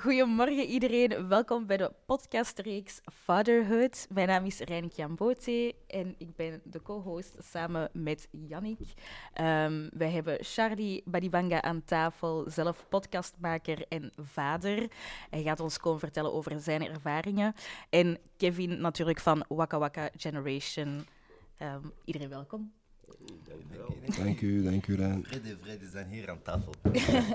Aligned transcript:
Goedemorgen 0.00 0.64
iedereen, 0.64 1.28
welkom 1.28 1.66
bij 1.66 1.76
de 1.76 1.92
podcastreeks 2.06 3.00
Fatherhood. 3.12 4.06
Mijn 4.12 4.28
naam 4.28 4.44
is 4.44 4.58
Reinik 4.58 4.92
Jambote 4.92 5.74
en 5.86 6.14
ik 6.18 6.36
ben 6.36 6.60
de 6.64 6.82
co-host 6.82 7.36
samen 7.38 7.90
met 7.92 8.28
Yannick. 8.30 8.78
Um, 8.80 9.88
wij 9.92 10.10
hebben 10.10 10.38
Charlie 10.40 11.02
Badibanga 11.04 11.62
aan 11.62 11.84
tafel, 11.84 12.44
zelf 12.50 12.86
podcastmaker 12.88 13.86
en 13.88 14.12
vader. 14.16 14.90
Hij 15.30 15.42
gaat 15.42 15.60
ons 15.60 15.78
komen 15.78 16.00
vertellen 16.00 16.32
over 16.32 16.60
zijn 16.60 16.82
ervaringen. 16.82 17.54
En 17.90 18.18
Kevin 18.36 18.80
natuurlijk 18.80 19.20
van 19.20 19.44
Waka 19.48 19.78
Waka 19.78 20.10
Generation. 20.16 21.06
Um, 21.62 21.92
iedereen 22.04 22.28
welkom. 22.28 22.77
Dank 24.16 24.40
u, 24.40 24.62
dank 24.62 24.86
u, 24.86 24.96
Rijn. 24.96 25.24
Fred 25.26 25.44
en 25.44 25.58
Fred 25.62 25.80
zijn 25.92 26.08
hier 26.08 26.30
aan 26.30 26.42
tafel. 26.42 26.72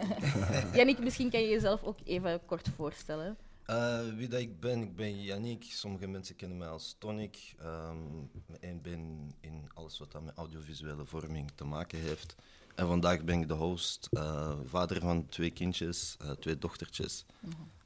Yannick, 0.77 0.99
misschien 0.99 1.29
kan 1.29 1.41
je 1.41 1.47
jezelf 1.47 1.83
ook 1.83 1.99
even 2.03 2.45
kort 2.45 2.69
voorstellen. 2.75 3.37
Uh, 3.67 3.99
wie 4.15 4.27
dat 4.27 4.39
ik 4.39 4.59
ben, 4.59 4.81
ik 4.81 4.95
ben 4.95 5.21
Yannick. 5.21 5.63
Sommige 5.63 6.07
mensen 6.07 6.35
kennen 6.35 6.57
mij 6.57 6.67
als 6.67 6.95
Tonic. 6.99 7.55
Um, 7.63 8.29
en 8.59 8.81
ben 8.81 9.31
in 9.39 9.69
alles 9.73 9.99
wat 9.99 10.23
met 10.23 10.35
audiovisuele 10.35 11.05
vorming 11.05 11.51
te 11.55 11.63
maken 11.63 11.99
heeft. 11.99 12.35
En 12.75 12.87
vandaag 12.87 13.23
ben 13.23 13.41
ik 13.41 13.47
de 13.47 13.53
host, 13.53 14.07
uh, 14.11 14.53
vader 14.65 14.99
van 14.99 15.27
twee 15.29 15.51
kindjes, 15.51 16.17
uh, 16.21 16.31
twee 16.31 16.57
dochtertjes. 16.57 17.25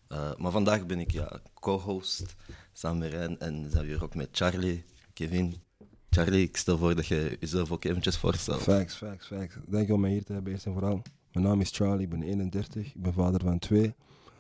Uh, 0.10 0.36
maar 0.36 0.52
vandaag 0.52 0.86
ben 0.86 1.00
ik 1.00 1.12
ja, 1.12 1.40
co-host 1.54 2.36
samen 2.74 2.98
met 2.98 3.12
Rijn 3.12 3.40
en 3.40 3.72
zijn 3.72 3.86
we 3.86 3.92
hier 3.92 4.04
ook 4.04 4.16
met 4.16 4.30
Charlie, 4.32 4.86
Kevin 5.14 5.62
Charlie, 6.18 6.48
ik 6.48 6.58
stel 6.58 6.78
voor 6.78 6.96
dat 6.96 7.08
je 7.08 7.38
jezelf 7.40 7.72
ook 7.72 7.84
eventjes 7.84 8.18
voorstelt. 8.18 8.62
Facts, 8.62 8.96
facts, 8.96 9.28
facts. 9.28 9.56
Dank 9.66 9.88
je 9.88 9.94
om 9.94 10.00
mij 10.00 10.12
hier 10.12 10.24
te 10.24 10.34
hebben, 10.34 10.52
eerst 10.52 10.66
en 10.66 10.74
vooral. 10.74 11.02
Mijn 11.32 11.46
naam 11.46 11.62
is 11.62 11.72
Charlie, 11.72 12.04
ik 12.04 12.10
ben 12.10 12.24
31, 12.24 12.86
ik 12.86 13.02
ben 13.02 13.14
vader 13.14 13.42
van 13.42 13.60
twee. 13.60 13.94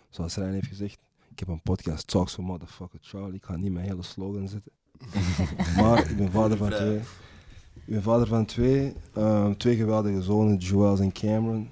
Zoals 0.10 0.36
Rijn 0.36 0.54
heeft 0.54 0.68
gezegd, 0.68 0.98
ik 1.32 1.40
heb 1.40 1.48
een 1.48 1.62
podcast, 1.62 2.08
Talks 2.08 2.34
for 2.34 2.44
Motherfucker 2.44 3.00
Charlie. 3.02 3.34
Ik 3.34 3.44
ga 3.44 3.56
niet 3.56 3.72
mijn 3.72 3.86
hele 3.86 4.04
slogan 4.04 4.48
zetten. 4.48 4.72
maar 5.82 6.10
ik 6.10 6.18
ben 6.18 6.32
vader 6.32 6.58
van 6.58 6.70
twee. 6.70 6.98
Ik 7.74 7.94
ben 7.94 8.02
vader 8.02 8.28
van 8.28 8.46
twee. 8.46 8.94
Um, 9.18 9.58
twee 9.58 9.76
geweldige 9.76 10.22
zonen, 10.22 10.58
Joel 10.58 11.00
en 11.00 11.12
Cameron. 11.12 11.70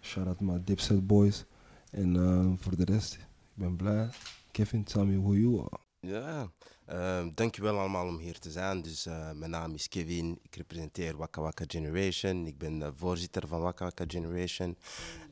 Shout 0.00 0.26
out 0.26 0.40
my 0.40 0.60
Dipset 0.64 1.06
boys. 1.06 1.44
En 1.90 2.14
um, 2.14 2.58
voor 2.60 2.76
de 2.76 2.84
rest, 2.84 3.14
ik 3.14 3.26
ben 3.54 3.76
blij. 3.76 4.08
Kevin, 4.50 4.84
tell 4.84 5.04
me 5.04 5.20
who 5.20 5.34
you 5.34 5.58
are. 5.60 5.87
Ja, 6.00 6.50
uh, 6.92 7.26
dankjewel 7.34 7.78
allemaal 7.78 8.06
om 8.06 8.18
hier 8.18 8.38
te 8.38 8.50
zijn. 8.50 8.82
Dus 8.82 9.06
uh, 9.06 9.30
mijn 9.32 9.50
naam 9.50 9.74
is 9.74 9.88
Kevin, 9.88 10.38
ik 10.42 10.56
representeer 10.56 11.16
Waka 11.16 11.40
Waka 11.40 11.64
Generation. 11.66 12.46
Ik 12.46 12.58
ben 12.58 12.78
de 12.78 12.92
voorzitter 12.96 13.48
van 13.48 13.60
Waka 13.60 13.84
Waka 13.84 14.04
Generation. 14.06 14.76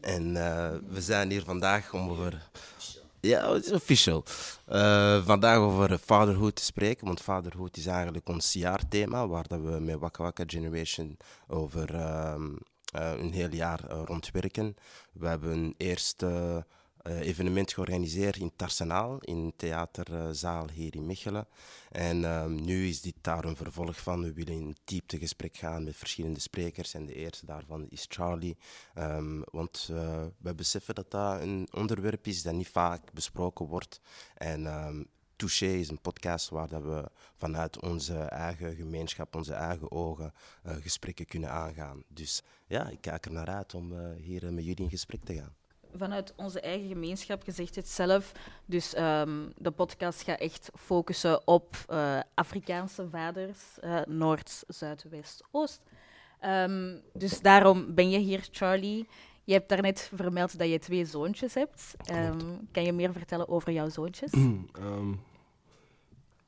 En 0.00 0.26
uh, 0.34 0.74
we 0.88 1.00
zijn 1.00 1.30
hier 1.30 1.42
vandaag 1.42 1.92
om 1.92 2.10
over... 2.10 2.50
Ja, 3.20 3.52
het 3.52 3.64
is 3.64 3.72
official. 3.72 4.22
vandaag 5.24 5.56
over 5.56 5.98
fatherhood 5.98 6.54
te 6.56 6.64
spreken, 6.64 7.06
want 7.06 7.20
fatherhood 7.20 7.76
is 7.76 7.86
eigenlijk 7.86 8.28
ons 8.28 8.52
jaarthema, 8.52 9.26
waar 9.26 9.48
dat 9.48 9.60
we 9.60 9.80
met 9.80 9.98
Waka 9.98 10.22
Waka 10.22 10.44
Generation 10.46 11.16
over 11.46 11.94
ehm, 11.94 12.56
een 12.92 13.32
heel 13.32 13.54
jaar 13.54 13.90
rondwerken. 13.90 14.76
We 15.12 15.26
hebben 15.26 15.74
eerst 15.76 16.22
uh, 16.22 16.56
evenement 17.06 17.72
georganiseerd 17.72 18.36
in 18.36 18.52
Tarsenaal, 18.56 19.18
in 19.20 19.52
theaterzaal 19.56 20.68
hier 20.70 20.94
in 20.94 21.06
Mechelen. 21.06 21.46
En 21.90 22.24
um, 22.24 22.64
nu 22.64 22.88
is 22.88 23.00
dit 23.00 23.14
daar 23.20 23.44
een 23.44 23.56
vervolg 23.56 24.00
van. 24.00 24.22
We 24.22 24.32
willen 24.32 24.52
in 24.52 24.76
dieptegesprek 24.84 25.56
gaan 25.56 25.84
met 25.84 25.96
verschillende 25.96 26.40
sprekers. 26.40 26.94
En 26.94 27.06
de 27.06 27.14
eerste 27.14 27.46
daarvan 27.46 27.86
is 27.88 28.06
Charlie. 28.08 28.56
Um, 28.98 29.44
want 29.50 29.88
uh, 29.90 30.24
we 30.38 30.54
beseffen 30.54 30.94
dat 30.94 31.10
dat 31.10 31.40
een 31.40 31.68
onderwerp 31.72 32.26
is 32.26 32.42
dat 32.42 32.54
niet 32.54 32.68
vaak 32.68 33.12
besproken 33.12 33.66
wordt. 33.66 34.00
En 34.34 34.66
um, 34.66 35.06
Touché 35.36 35.66
is 35.66 35.88
een 35.88 36.00
podcast 36.00 36.48
waar 36.48 36.68
dat 36.68 36.82
we 36.82 37.10
vanuit 37.36 37.82
onze 37.82 38.18
eigen 38.18 38.74
gemeenschap, 38.74 39.34
onze 39.34 39.54
eigen 39.54 39.90
ogen, 39.90 40.32
uh, 40.66 40.72
gesprekken 40.80 41.26
kunnen 41.26 41.50
aangaan. 41.50 42.02
Dus 42.08 42.42
ja, 42.66 42.88
ik 42.88 43.00
kijk 43.00 43.24
er 43.24 43.32
naar 43.32 43.48
uit 43.48 43.74
om 43.74 44.14
hier 44.16 44.52
met 44.52 44.64
jullie 44.64 44.84
in 44.84 44.90
gesprek 44.90 45.24
te 45.24 45.34
gaan 45.34 45.54
vanuit 45.98 46.32
onze 46.36 46.60
eigen 46.60 46.88
gemeenschap, 46.88 47.44
je 47.44 47.52
zegt 47.52 47.74
het 47.74 47.88
zelf. 47.88 48.32
Dus 48.66 48.96
um, 48.98 49.52
de 49.56 49.70
podcast 49.70 50.22
gaat 50.22 50.40
echt 50.40 50.70
focussen 50.74 51.46
op 51.46 51.76
uh, 51.90 52.20
Afrikaanse 52.34 53.08
vaders, 53.10 53.58
uh, 53.84 54.00
Noord, 54.04 54.64
Zuid, 54.68 55.04
West, 55.10 55.42
Oost. 55.50 55.82
Um, 56.44 57.00
dus 57.12 57.40
daarom 57.40 57.94
ben 57.94 58.10
je 58.10 58.18
hier, 58.18 58.48
Charlie. 58.50 59.08
Je 59.44 59.52
hebt 59.52 59.68
daarnet 59.68 60.10
vermeld 60.14 60.58
dat 60.58 60.68
je 60.68 60.78
twee 60.78 61.04
zoontjes 61.04 61.54
hebt. 61.54 61.94
Um, 62.12 62.68
kan 62.72 62.82
je 62.82 62.92
meer 62.92 63.12
vertellen 63.12 63.48
over 63.48 63.72
jouw 63.72 63.88
zoontjes? 63.88 64.32
um, 64.80 65.20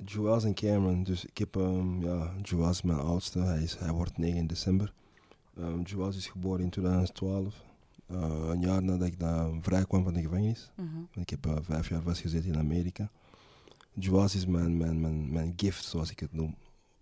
Joas 0.04 0.44
en 0.44 0.54
Cameron. 0.54 1.02
Dus 1.02 1.24
ik 1.24 1.38
heb, 1.38 1.54
ja, 2.00 2.32
Joas 2.42 2.82
mijn 2.82 2.98
oudste. 2.98 3.38
Hij, 3.38 3.62
is, 3.62 3.76
hij 3.76 3.92
wordt 3.92 4.18
9 4.18 4.46
december. 4.46 4.92
Um, 5.58 5.82
Joas 5.82 6.16
is 6.16 6.26
geboren 6.26 6.60
in 6.60 6.70
2012. 6.70 7.66
Uh, 8.10 8.48
een 8.48 8.60
jaar 8.60 8.82
nadat 8.82 9.06
ik 9.06 9.18
daar 9.18 9.50
vrij 9.60 9.84
kwam 9.84 10.04
van 10.04 10.14
de 10.14 10.20
gevangenis. 10.20 10.70
Mm 10.76 10.88
-hmm. 10.92 11.22
Ik 11.22 11.30
heb 11.30 11.46
uh, 11.46 11.56
vijf 11.60 11.88
jaar 11.88 12.02
vastgezeten 12.02 12.52
in 12.52 12.58
Amerika. 12.58 13.10
Joas 13.94 14.34
is 14.34 14.46
mijn, 14.46 14.76
mijn, 14.76 15.00
mijn, 15.00 15.32
mijn 15.32 15.52
gift, 15.56 15.84
zoals 15.84 16.10
ik 16.10 16.20
het 16.20 16.32
noem. 16.32 16.56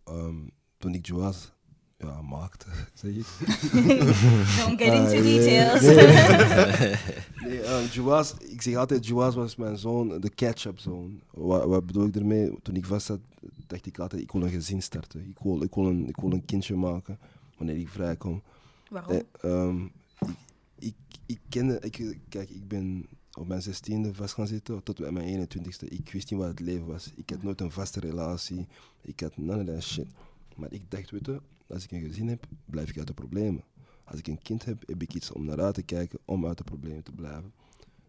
Um, 0.09 0.51
toen 0.79 0.95
ik 0.95 1.07
Joas 1.07 1.53
ja, 1.99 2.23
maakte, 2.23 2.67
zeg 2.95 3.11
ik. 3.11 3.27
Don't 4.59 4.81
get 4.81 4.93
into 4.93 5.15
uh, 5.15 5.23
details. 5.23 5.81
nee, 7.43 7.67
um, 7.73 7.87
Joas, 7.87 8.35
ik 8.39 8.63
zeg 8.63 8.75
altijd, 8.75 9.07
Joas 9.07 9.35
was 9.35 9.57
mijn 9.57 9.79
zoon, 9.79 10.21
de 10.21 10.31
catch-up 10.35 10.79
zoon. 10.79 11.21
Wat, 11.31 11.65
wat, 11.65 11.87
bedoel 11.87 12.07
ik 12.07 12.17
ermee? 12.17 12.59
Toen 12.63 12.77
ik 12.77 12.85
vast 12.87 13.07
zat, 13.07 13.21
dacht 13.67 13.87
ik 13.87 13.99
altijd, 13.99 14.23
ik 14.23 14.33
wil 14.33 14.43
een 14.43 14.51
gezin 14.51 14.83
starten. 14.83 15.29
Ik 15.29 15.39
wil, 15.43 15.63
ik 15.63 15.75
wil, 15.75 15.87
een, 15.87 16.09
ik 16.09 16.17
wil 16.17 16.33
een 16.33 16.45
kindje 16.45 16.75
maken 16.75 17.19
wanneer 17.57 17.77
ik 17.77 17.89
vrijkom. 17.89 18.43
Waarom? 18.91 19.23
Um, 19.45 19.93
ik, 20.19 20.29
ik 21.27 21.41
kende, 21.49 21.81
ik, 21.81 22.19
kijk, 22.29 22.51
ik 22.51 22.69
ben 22.69 23.07
op 23.39 23.47
mijn 23.47 23.63
zestiende 23.63 24.15
vast 24.15 24.35
gaan 24.35 24.47
zitten 24.47 24.83
tot 24.83 25.11
mijn 25.11 25.49
21ste. 25.49 25.89
Ik 25.89 26.11
wist 26.11 26.31
niet 26.31 26.41
wat 26.41 26.49
het 26.49 26.61
leven 26.61 26.87
was. 26.87 27.13
Ik 27.15 27.31
had 27.31 27.43
nooit 27.43 27.61
een 27.61 27.71
vaste 27.71 28.01
relatie. 28.01 28.67
Ik 29.01 29.21
had 29.21 29.37
none 29.37 29.77
of 29.77 29.83
shit. 29.83 30.07
Maar 30.57 30.73
ik 30.73 30.91
dacht, 30.91 31.11
weet 31.11 31.27
je, 31.27 31.41
als 31.67 31.85
ik 31.85 31.91
een 31.91 32.01
gezin 32.01 32.29
heb, 32.29 32.47
blijf 32.65 32.91
ik 32.91 32.99
uit 32.99 33.07
de 33.07 33.15
problemen. 33.15 33.63
Als 34.05 34.19
ik 34.19 34.27
een 34.27 34.43
kind 34.43 34.65
heb, 34.65 34.83
heb 34.87 35.03
ik 35.03 35.15
iets 35.15 35.33
om 35.33 35.45
naar 35.45 35.61
uit 35.61 35.75
te 35.75 35.83
kijken 35.83 36.19
om 36.25 36.47
uit 36.47 36.59
de 36.59 36.65
problemen 36.65 37.03
te 37.03 37.13
blijven. 37.13 37.53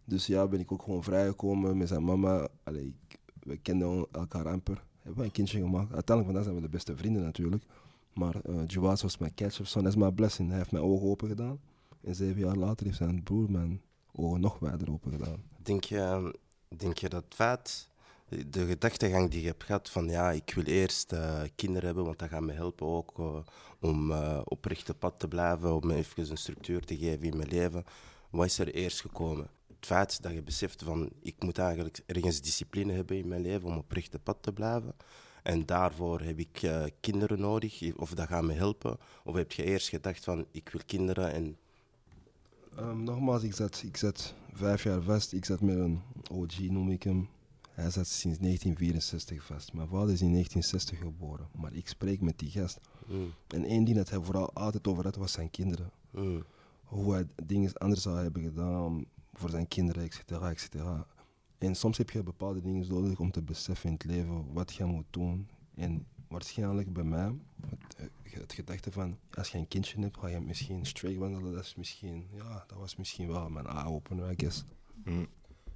Dus 0.05 0.25
ja, 0.25 0.47
ben 0.47 0.59
ik 0.59 0.71
ook 0.71 0.81
gewoon 0.81 1.03
vrijgekomen 1.03 1.77
met 1.77 1.87
zijn 1.87 2.03
mama. 2.03 2.47
Allee, 2.63 2.93
ik, 3.07 3.19
we 3.43 3.57
kenden 3.57 4.07
elkaar 4.11 4.47
amper. 4.47 4.83
Hebben 5.01 5.23
een 5.23 5.31
kindje 5.31 5.59
gemaakt. 5.59 5.93
Uiteindelijk 5.93 6.25
vandaag 6.25 6.43
zijn 6.43 6.55
we 6.55 6.61
de 6.61 6.69
beste 6.69 6.97
vrienden 6.97 7.21
natuurlijk. 7.21 7.63
Maar 8.13 8.35
uh, 8.49 8.91
was 9.01 9.17
mijn 9.17 9.33
catch-up 9.35 9.67
son. 9.67 9.83
Dat 9.83 9.91
is 9.91 9.97
mijn 9.97 10.13
blessing. 10.13 10.49
Hij 10.49 10.57
heeft 10.57 10.71
mijn 10.71 10.83
ogen 10.83 11.07
open 11.07 11.27
gedaan. 11.27 11.59
En 12.07 12.15
zeven 12.15 12.41
jaar 12.41 12.55
later 12.55 12.85
heeft 12.85 12.97
zijn 12.97 13.23
broer 13.23 13.51
mijn 13.51 13.81
ogen 14.11 14.41
nog 14.41 14.57
verder 14.57 14.91
open 14.91 15.11
gedaan. 15.11 15.43
Denk 15.61 15.83
je, 15.83 16.33
denk 16.77 16.97
je 16.97 17.09
dat 17.09 17.23
feit, 17.29 17.89
de 18.47 18.65
gedachtegang 18.65 19.29
die 19.29 19.41
je 19.41 19.47
hebt 19.47 19.63
gehad 19.63 19.89
van 19.89 20.05
ja, 20.09 20.31
ik 20.31 20.53
wil 20.53 20.63
eerst 20.63 21.13
uh, 21.13 21.41
kinderen 21.55 21.85
hebben, 21.85 22.05
want 22.05 22.19
dat 22.19 22.29
gaat 22.29 22.41
me 22.41 22.53
helpen 22.53 22.87
ook 22.87 23.19
uh, 23.19 23.37
om 23.79 24.11
uh, 24.11 24.41
op 24.43 24.65
rechte 24.65 24.93
pad 24.93 25.19
te 25.19 25.27
blijven, 25.27 25.75
om 25.75 25.91
even 25.91 26.29
een 26.29 26.37
structuur 26.37 26.85
te 26.85 26.97
geven 26.97 27.23
in 27.23 27.37
mijn 27.37 27.49
leven. 27.49 27.83
Wat 28.29 28.45
is 28.45 28.59
er 28.59 28.73
eerst 28.73 29.01
gekomen? 29.01 29.47
Het 29.67 29.85
feit 29.85 30.21
dat 30.21 30.33
je 30.33 30.41
beseft 30.41 30.83
van 30.83 31.09
ik 31.21 31.43
moet 31.43 31.57
eigenlijk 31.57 31.99
ergens 32.05 32.41
discipline 32.41 32.93
hebben 32.93 33.17
in 33.17 33.27
mijn 33.27 33.41
leven 33.41 33.69
om 33.69 33.77
op 33.77 33.91
rechte 33.91 34.19
pad 34.19 34.37
te 34.41 34.53
blijven. 34.53 34.95
En 35.43 35.65
daarvoor 35.65 36.21
heb 36.21 36.39
ik 36.39 36.71
kinderen 36.99 37.39
nodig, 37.39 37.95
of 37.95 38.13
dat 38.13 38.27
gaat 38.27 38.43
me 38.43 38.53
helpen. 38.53 38.97
Of 39.23 39.35
heb 39.35 39.51
je 39.51 39.63
eerst 39.63 39.89
gedacht 39.89 40.23
van 40.23 40.45
ik 40.51 40.69
wil 40.69 40.81
kinderen 40.85 41.33
en 41.33 41.57
Um, 42.79 43.03
nogmaals, 43.03 43.43
ik 43.43 43.53
zat, 43.53 43.83
ik 43.85 43.97
zat 43.97 44.33
vijf 44.53 44.83
jaar 44.83 45.01
vast. 45.01 45.33
Ik 45.33 45.45
zat 45.45 45.61
met 45.61 45.77
een 45.77 46.01
OG, 46.31 46.59
noem 46.59 46.89
ik 46.89 47.03
hem. 47.03 47.27
Hij 47.71 47.89
zat 47.89 48.07
sinds 48.07 48.37
1964 48.39 49.45
vast. 49.45 49.73
Mijn 49.73 49.87
vader 49.87 50.13
is 50.13 50.21
in 50.21 50.31
1960 50.31 50.97
geboren, 50.97 51.47
maar 51.55 51.73
ik 51.73 51.87
spreek 51.87 52.21
met 52.21 52.39
die 52.39 52.49
gast. 52.49 52.79
Mm. 53.05 53.33
En 53.47 53.63
één 53.63 53.83
ding 53.83 53.97
dat 53.97 54.09
hij 54.09 54.19
vooral 54.19 54.53
altijd 54.53 54.87
over 54.87 55.03
had, 55.03 55.15
was 55.15 55.31
zijn 55.31 55.51
kinderen. 55.51 55.91
Mm. 56.11 56.43
Hoe 56.83 57.13
hij 57.13 57.27
dingen 57.45 57.73
anders 57.73 58.01
zou 58.01 58.17
hebben 58.17 58.43
gedaan 58.43 59.05
voor 59.33 59.49
zijn 59.49 59.67
kinderen, 59.67 60.03
et 60.03 60.13
cetera, 60.13 60.49
et 60.49 60.59
cetera. 60.59 61.07
En 61.57 61.75
soms 61.75 61.97
heb 61.97 62.09
je 62.09 62.23
bepaalde 62.23 62.61
dingen 62.61 62.87
nodig 62.87 63.19
om 63.19 63.31
te 63.31 63.41
beseffen 63.41 63.89
in 63.89 63.93
het 63.93 64.05
leven 64.05 64.53
wat 64.53 64.73
je 64.73 64.85
moet 64.85 65.05
doen. 65.09 65.47
En 65.75 66.05
waarschijnlijk 66.27 66.93
bij 66.93 67.03
mij, 67.03 67.31
het, 67.69 68.09
het 68.31 68.53
gedachte 68.53 68.91
van 68.91 69.17
als 69.33 69.49
je 69.49 69.57
een 69.57 69.67
kindje 69.67 70.01
hebt, 70.01 70.17
ga 70.19 70.27
je 70.27 70.39
misschien 70.39 70.85
straight 70.85 71.19
wandelen. 71.19 71.53
Dat 71.53 71.63
is 71.63 71.75
misschien, 71.75 72.27
ja, 72.31 72.63
dat 72.67 72.77
was 72.77 72.95
misschien 72.95 73.27
wel 73.27 73.49
mijn 73.49 73.67
eye-opener, 73.67 74.31
I 74.31 74.33
guess. 74.37 74.63
Mm. 75.03 75.27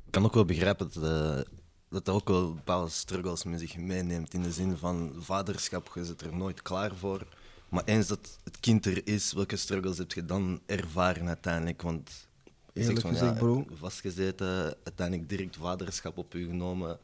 Ik 0.06 0.12
kan 0.12 0.26
ook 0.26 0.34
wel 0.34 0.46
begrijpen 0.46 0.92
dat, 0.92 1.04
uh, 1.04 1.42
dat 1.90 2.10
ook 2.10 2.28
wel 2.28 2.54
bepaalde 2.54 2.90
struggles 2.90 3.44
met 3.44 3.60
zich 3.60 3.78
meeneemt. 3.78 4.34
In 4.34 4.42
de 4.44 4.52
zin 4.52 4.78
van 4.78 5.14
vaderschap, 5.18 5.92
je 5.96 6.06
zit 6.06 6.22
er 6.22 6.36
nooit 6.36 6.62
klaar 6.62 6.96
voor. 6.96 7.28
Maar 7.70 7.84
eens 7.84 8.08
dat 8.08 8.40
het 8.44 8.60
kind 8.60 8.86
er 8.86 9.08
is, 9.08 9.34
welke 9.34 9.56
struggles 9.56 9.98
heb 9.98 10.12
je 10.12 10.26
dan 10.26 10.62
ervaren 10.66 11.28
uiteindelijk? 11.28 11.82
Want 11.82 12.28
Eerlijk 12.74 13.02
van, 13.02 13.12
gezegd, 13.12 13.34
ja, 13.34 13.40
bro. 13.40 13.66
Vastgezeten, 13.74 14.76
uiteindelijk 14.84 15.30
direct 15.30 15.56
vaderschap 15.56 16.18
op 16.18 16.34
u 16.34 16.46
genomen. 16.46 17.00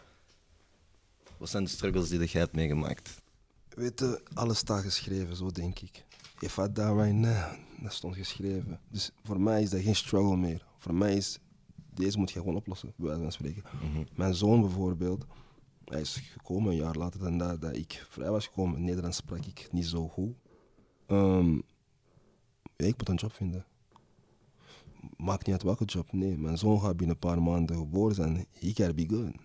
Wat 1.37 1.49
zijn 1.49 1.63
de 1.63 1.69
struggles 1.69 2.09
die 2.09 2.25
jij 2.25 2.41
hebt 2.41 2.55
meegemaakt? 2.55 3.21
Weet 3.77 3.99
je, 3.99 4.21
alles 4.33 4.57
staat 4.57 4.81
geschreven, 4.81 5.35
zo 5.35 5.51
denk 5.51 5.79
ik. 5.79 6.05
If 6.39 6.57
I 6.57 6.71
die 6.73 6.93
right 6.93 7.13
now, 7.13 7.53
dat 7.81 7.93
stond 7.93 8.15
geschreven. 8.15 8.79
Dus 8.89 9.11
voor 9.23 9.41
mij 9.41 9.61
is 9.61 9.69
dat 9.69 9.81
geen 9.81 9.95
struggle 9.95 10.37
meer. 10.37 10.65
Voor 10.77 10.93
mij 10.93 11.15
is, 11.15 11.39
deze 11.93 12.17
moet 12.17 12.31
je 12.31 12.39
gewoon 12.39 12.55
oplossen, 12.55 12.93
bij 12.95 13.07
wijze 13.07 13.21
van 13.21 13.31
spreken. 13.31 13.63
Mijn 14.15 14.33
zoon 14.33 14.61
bijvoorbeeld, 14.61 15.25
hij 15.85 16.01
is 16.01 16.15
gekomen 16.15 16.71
een 16.71 16.77
jaar 16.77 16.95
later 16.95 17.19
dan 17.19 17.37
dat, 17.37 17.61
dat 17.61 17.75
ik 17.75 18.05
vrij 18.09 18.29
was 18.29 18.45
gekomen. 18.47 18.83
Nederlands 18.83 19.17
sprak 19.17 19.45
ik 19.45 19.67
niet 19.71 19.85
zo 19.85 20.07
goed. 20.07 20.35
Ehm, 21.05 21.53
ja, 22.75 22.85
ik 22.85 22.97
moet 22.97 23.09
een 23.09 23.15
job 23.15 23.33
vinden. 23.33 23.65
Maakt 25.17 25.45
niet 25.45 25.55
uit 25.55 25.63
welke 25.63 25.85
job, 25.85 26.11
nee. 26.11 26.37
Mijn 26.37 26.57
zoon 26.57 26.81
gaat 26.81 26.97
binnen 26.97 27.15
een 27.15 27.29
paar 27.29 27.41
maanden 27.41 27.77
geboren 27.77 28.15
zijn. 28.15 28.35
He 28.35 28.67
gotta 28.67 28.93
be 28.93 29.07
good. 29.09 29.35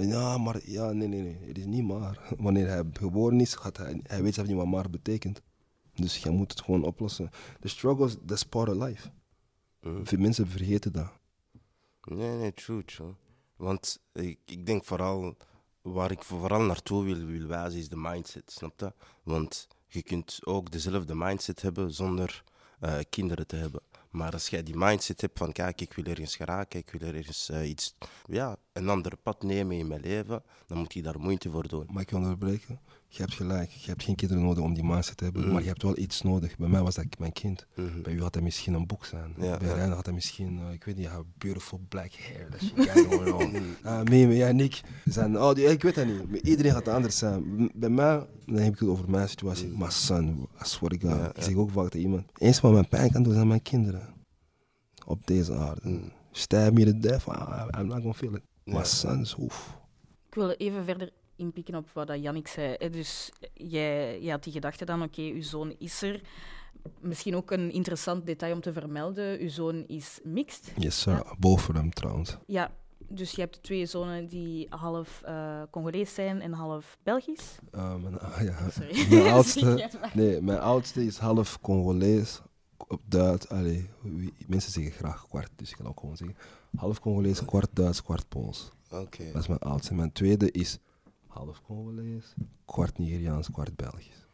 Ja, 0.00 0.38
maar, 0.38 0.60
ja, 0.64 0.92
nee, 0.92 1.08
nee, 1.08 1.20
nee. 1.20 1.38
Het 1.46 1.58
is 1.58 1.64
niet 1.64 1.84
maar. 1.84 2.18
Wanneer 2.38 2.68
hij 2.68 2.84
geboren 2.92 3.40
is, 3.40 3.54
gaat 3.54 3.76
hij, 3.76 4.00
hij 4.02 4.22
weet 4.22 4.34
zelf 4.34 4.46
niet 4.46 4.56
wat 4.56 4.66
maar 4.66 4.90
betekent. 4.90 5.40
Dus 5.94 6.16
je 6.16 6.30
moet 6.30 6.50
het 6.50 6.60
gewoon 6.60 6.84
oplossen. 6.84 7.30
De 7.60 7.68
struggles, 7.68 8.16
that's 8.26 8.42
part 8.42 8.68
of 8.68 8.76
life. 8.86 9.08
Veel 9.80 10.18
mensen 10.18 10.48
vergeten 10.48 10.92
dat. 10.92 11.12
Nee, 12.04 12.36
nee, 12.36 12.54
true, 12.54 12.84
true. 12.84 13.14
Want 13.56 14.00
ik, 14.12 14.38
ik 14.44 14.66
denk 14.66 14.84
vooral, 14.84 15.36
waar 15.82 16.10
ik 16.10 16.22
vooral 16.22 16.62
naartoe 16.62 17.04
wil, 17.04 17.26
wil 17.26 17.46
wijzen, 17.46 17.78
is 17.78 17.88
de 17.88 17.96
mindset, 17.96 18.52
snap 18.52 18.80
je? 18.80 18.92
Want 19.22 19.68
je 19.86 20.02
kunt 20.02 20.40
ook 20.44 20.70
dezelfde 20.70 21.14
mindset 21.14 21.62
hebben 21.62 21.92
zonder 21.92 22.44
eh, 22.80 22.98
kinderen 23.10 23.46
te 23.46 23.56
hebben. 23.56 23.82
Maar 24.12 24.32
als 24.32 24.48
jij 24.48 24.62
die 24.62 24.76
mindset 24.76 25.20
hebt 25.20 25.38
van, 25.38 25.52
kijk, 25.52 25.80
ik 25.80 25.92
wil 25.92 26.04
ergens 26.04 26.36
geraken, 26.36 26.78
ik 26.78 26.90
wil 26.90 27.14
ergens 27.14 27.48
eh, 27.48 27.68
iets, 27.68 27.94
ja, 28.26 28.56
een 28.72 28.88
ander 28.88 29.16
pad 29.16 29.42
nemen 29.42 29.76
in 29.76 29.86
mijn 29.86 30.00
leven, 30.00 30.42
dan 30.66 30.78
moet 30.78 30.92
je 30.92 31.02
daar 31.02 31.20
moeite 31.20 31.50
voor 31.50 31.68
doen. 31.68 31.86
Mag 31.90 32.02
ik 32.02 32.10
je 32.10 32.16
onderbreken? 32.16 32.80
Je 33.14 33.22
hebt 33.22 33.34
gelijk. 33.34 33.70
Je 33.70 33.90
hebt 33.90 34.02
geen 34.02 34.14
kinderen 34.14 34.42
nodig 34.42 34.64
om 34.64 34.74
die 34.74 34.84
mindset 34.84 35.16
te 35.16 35.24
hebben. 35.24 35.52
Maar 35.52 35.62
je 35.62 35.68
hebt 35.68 35.82
wel 35.82 35.98
iets 35.98 36.22
nodig. 36.22 36.56
Bij 36.56 36.68
mij 36.68 36.82
was 36.82 36.94
dat 36.94 37.04
mijn 37.18 37.32
kind. 37.32 37.66
Bij 38.02 38.12
u 38.12 38.22
had 38.22 38.32
dat 38.32 38.42
misschien 38.42 38.74
een 38.74 38.86
boek 38.86 39.04
zijn. 39.04 39.34
Ja, 39.38 39.56
Bij 39.56 39.68
ja. 39.68 39.74
Rijn 39.74 39.90
had 39.90 40.04
dat 40.04 40.14
misschien, 40.14 40.60
eh, 40.60 40.72
ik 40.72 40.84
weet 40.84 40.96
niet, 40.96 41.06
how 41.06 41.24
beautiful 41.38 41.80
black 41.88 42.12
hair. 42.12 42.50
Dat 42.50 42.60
shit 42.60 42.90
got 42.90 43.14
going 43.14 43.32
on. 43.32 43.62
Ah, 43.90 44.02
Meme, 44.02 44.34
ja, 44.34 44.52
Nick. 44.52 44.80
Zijn, 45.04 45.38
oh, 45.38 45.54
die, 45.54 45.64
ik 45.64 45.82
weet 45.82 45.94
dat 45.94 46.06
niet. 46.06 46.30
Maar 46.30 46.40
Iedereen 46.40 46.72
gaat 46.72 46.88
anders 46.88 47.18
zijn. 47.18 47.70
Bij 47.74 47.88
mij, 47.88 48.26
dan 48.46 48.56
heb 48.56 48.72
ik 48.72 48.78
het 48.78 48.88
over 48.88 49.10
mijn 49.10 49.28
situatie. 49.28 49.68
Maar 49.68 49.92
son, 49.92 50.48
I 50.60 50.64
swear 50.64 50.98
to 50.98 51.08
God. 51.08 51.36
Ik 51.36 51.42
zeg 51.42 51.54
ook 51.54 51.70
vaak 51.70 51.88
tegen 51.88 52.06
iemand. 52.06 52.26
Eens 52.38 52.60
wat 52.60 52.72
mijn 52.72 52.88
pijn 52.88 53.10
kan 53.12 53.22
doen, 53.22 53.34
zijn 53.34 53.48
mijn 53.48 53.62
kinderen. 53.62 54.14
Op 55.06 55.26
deze 55.26 55.54
aarde. 55.54 56.00
Stab 56.30 56.72
me 56.72 56.84
to 56.84 56.98
death, 56.98 57.26
I'm 57.78 57.86
not 57.86 57.96
gonna 57.96 58.12
feel 58.12 58.34
it. 58.34 58.42
Maar 58.64 58.86
sons, 58.86 59.36
oef. 59.38 59.78
Ik 60.28 60.34
wil 60.34 60.50
even 60.50 60.84
verder 60.84 61.12
inpikken 61.36 61.74
op 61.74 61.90
wat 61.92 62.06
dat 62.06 62.22
Jannik 62.22 62.48
zei. 62.48 62.74
hè. 62.78 62.90
Dus 62.90 63.32
jij, 63.54 64.20
jij 64.20 64.30
had 64.32 64.44
die 64.44 64.52
gedachte 64.52 64.84
dan, 64.84 65.02
oké, 65.02 65.22
uw 65.22 65.42
zoon 65.42 65.74
is 65.78 66.02
er. 66.02 66.20
Misschien 67.00 67.36
ook 67.36 67.50
een 67.50 67.70
interessant 67.72 68.26
detail 68.26 68.54
om 68.54 68.60
te 68.60 68.72
vermelden. 68.72 69.38
Uw 69.40 69.48
zoon 69.48 69.84
is 69.86 70.20
mixed. 70.24 70.72
Yes, 70.76 71.00
sir. 71.00 71.22
Boven 71.38 71.74
hem 71.76 71.90
trouwens. 71.90 72.36
Ja, 72.46 72.70
dus 73.08 73.30
je 73.32 73.40
hebt 73.40 73.62
twee 73.62 73.86
zonen 73.86 74.26
die 74.28 74.66
half 74.70 75.22
eh, 75.24 75.62
Congolees 75.70 76.14
zijn 76.14 76.40
en 76.40 76.52
half 76.52 76.98
Belgisch. 77.02 77.56
Uh, 77.74 77.94
mijn, 77.96 78.18
ja, 78.48 78.70
Sorry. 78.70 79.06
mijn 79.10 79.32
oudste, 79.36 79.90
nee, 80.14 80.40
mijn 80.40 80.58
oudste 80.60 81.04
is 81.04 81.18
half 81.18 81.60
Congolees 81.60 82.40
op 82.88 83.00
Duits. 83.04 83.48
Allee, 83.48 83.88
wie- 84.02 84.32
mensen 84.46 84.72
zeggen 84.72 84.92
graag 84.92 85.26
kwart, 85.28 85.50
dus 85.56 85.70
ik 85.70 85.76
kan 85.76 85.86
ook 85.86 86.00
gewoon 86.00 86.16
zeggen. 86.16 86.36
Half 86.76 87.00
Congolees, 87.00 87.44
kwart 87.44 87.68
Duits, 87.72 88.02
kwart 88.02 88.28
Pools. 88.28 88.70
Oké. 88.90 89.32
Dat 89.32 89.42
is 89.42 89.48
mijn 89.48 89.60
oudste. 89.60 89.94
Mijn 89.94 90.12
tweede 90.12 90.50
is 90.50 90.78
half 91.32 91.62
Congolees, 91.62 92.34
kwart 92.64 92.98
Nigeriaans, 92.98 93.50
kwart 93.50 93.76
Belgisch. 93.76 94.26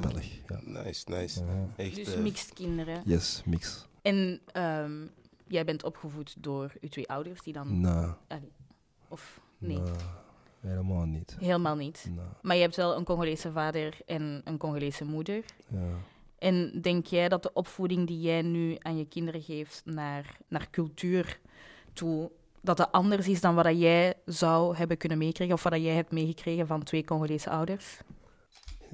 Belg, 0.00 0.24
ja. 0.48 0.60
Nice, 0.64 1.04
nice. 1.10 1.42
Echt, 1.76 1.94
Dus 1.94 2.14
eh, 2.14 2.20
mixed 2.22 2.52
kinderen. 2.52 3.02
Yes, 3.04 3.42
mix. 3.44 3.86
En 4.02 4.40
ehm, 4.52 5.06
jij 5.46 5.64
bent 5.64 5.84
opgevoed 5.84 6.34
door 6.38 6.72
uw 6.80 6.88
twee 6.88 7.08
ouders, 7.08 7.42
die 7.42 7.52
dan... 7.52 7.80
Nou, 7.80 8.12
Allee, 8.28 8.52
of 9.08 9.40
nee, 9.58 9.76
nou, 9.78 9.96
helemaal 10.60 11.04
niet. 11.04 11.36
helemaal 11.40 11.76
niet. 11.76 12.08
Nou, 12.14 12.28
Maar 12.42 12.56
je 12.56 12.62
hebt 12.62 12.76
wel 12.76 12.96
een 12.96 13.04
Congolese 13.04 13.52
vader 13.52 13.98
en 14.06 14.40
een 14.44 14.58
Congolese 14.58 15.04
moeder. 15.04 15.44
ja. 15.68 15.88
En 16.38 16.80
denk 16.80 17.06
jij 17.06 17.28
dat 17.28 17.42
de 17.42 17.52
opvoeding 17.52 18.06
die 18.06 18.20
jij 18.20 18.42
nu 18.42 18.76
aan 18.78 18.96
je 18.96 19.06
kinderen 19.06 19.42
geeft 19.42 19.82
naar, 19.84 20.36
naar 20.48 20.70
cultuur 20.70 21.40
toe, 21.92 22.30
dat 22.62 22.76
dat 22.76 22.92
anders 22.92 23.28
is 23.28 23.40
dan 23.40 23.54
wat 23.54 23.64
dat 23.64 23.78
jij 23.78 24.14
zou 24.24 24.76
hebben 24.76 24.96
kunnen 24.96 25.18
meekrijgen 25.18 25.54
of 25.56 25.62
wat 25.62 25.72
dat 25.72 25.82
jij 25.82 25.94
hebt 25.94 26.12
meegekregen 26.12 26.66
van 26.66 26.82
twee 26.82 27.04
Congolese 27.04 27.50
ouders? 27.50 27.98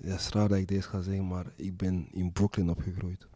Ja, 0.02 0.11
het 0.11 0.20
is 0.20 0.28
raar 0.28 0.49
dat 0.49 0.58
ik 0.58 0.69
deze 0.69 0.88
ga 0.88 1.00
zeggen, 1.00 1.26
maar 1.26 1.46
ik 1.56 1.76
ben 1.76 2.08
in 2.12 2.32
Brooklyn 2.32 2.70
opgegroeid. 2.70 3.26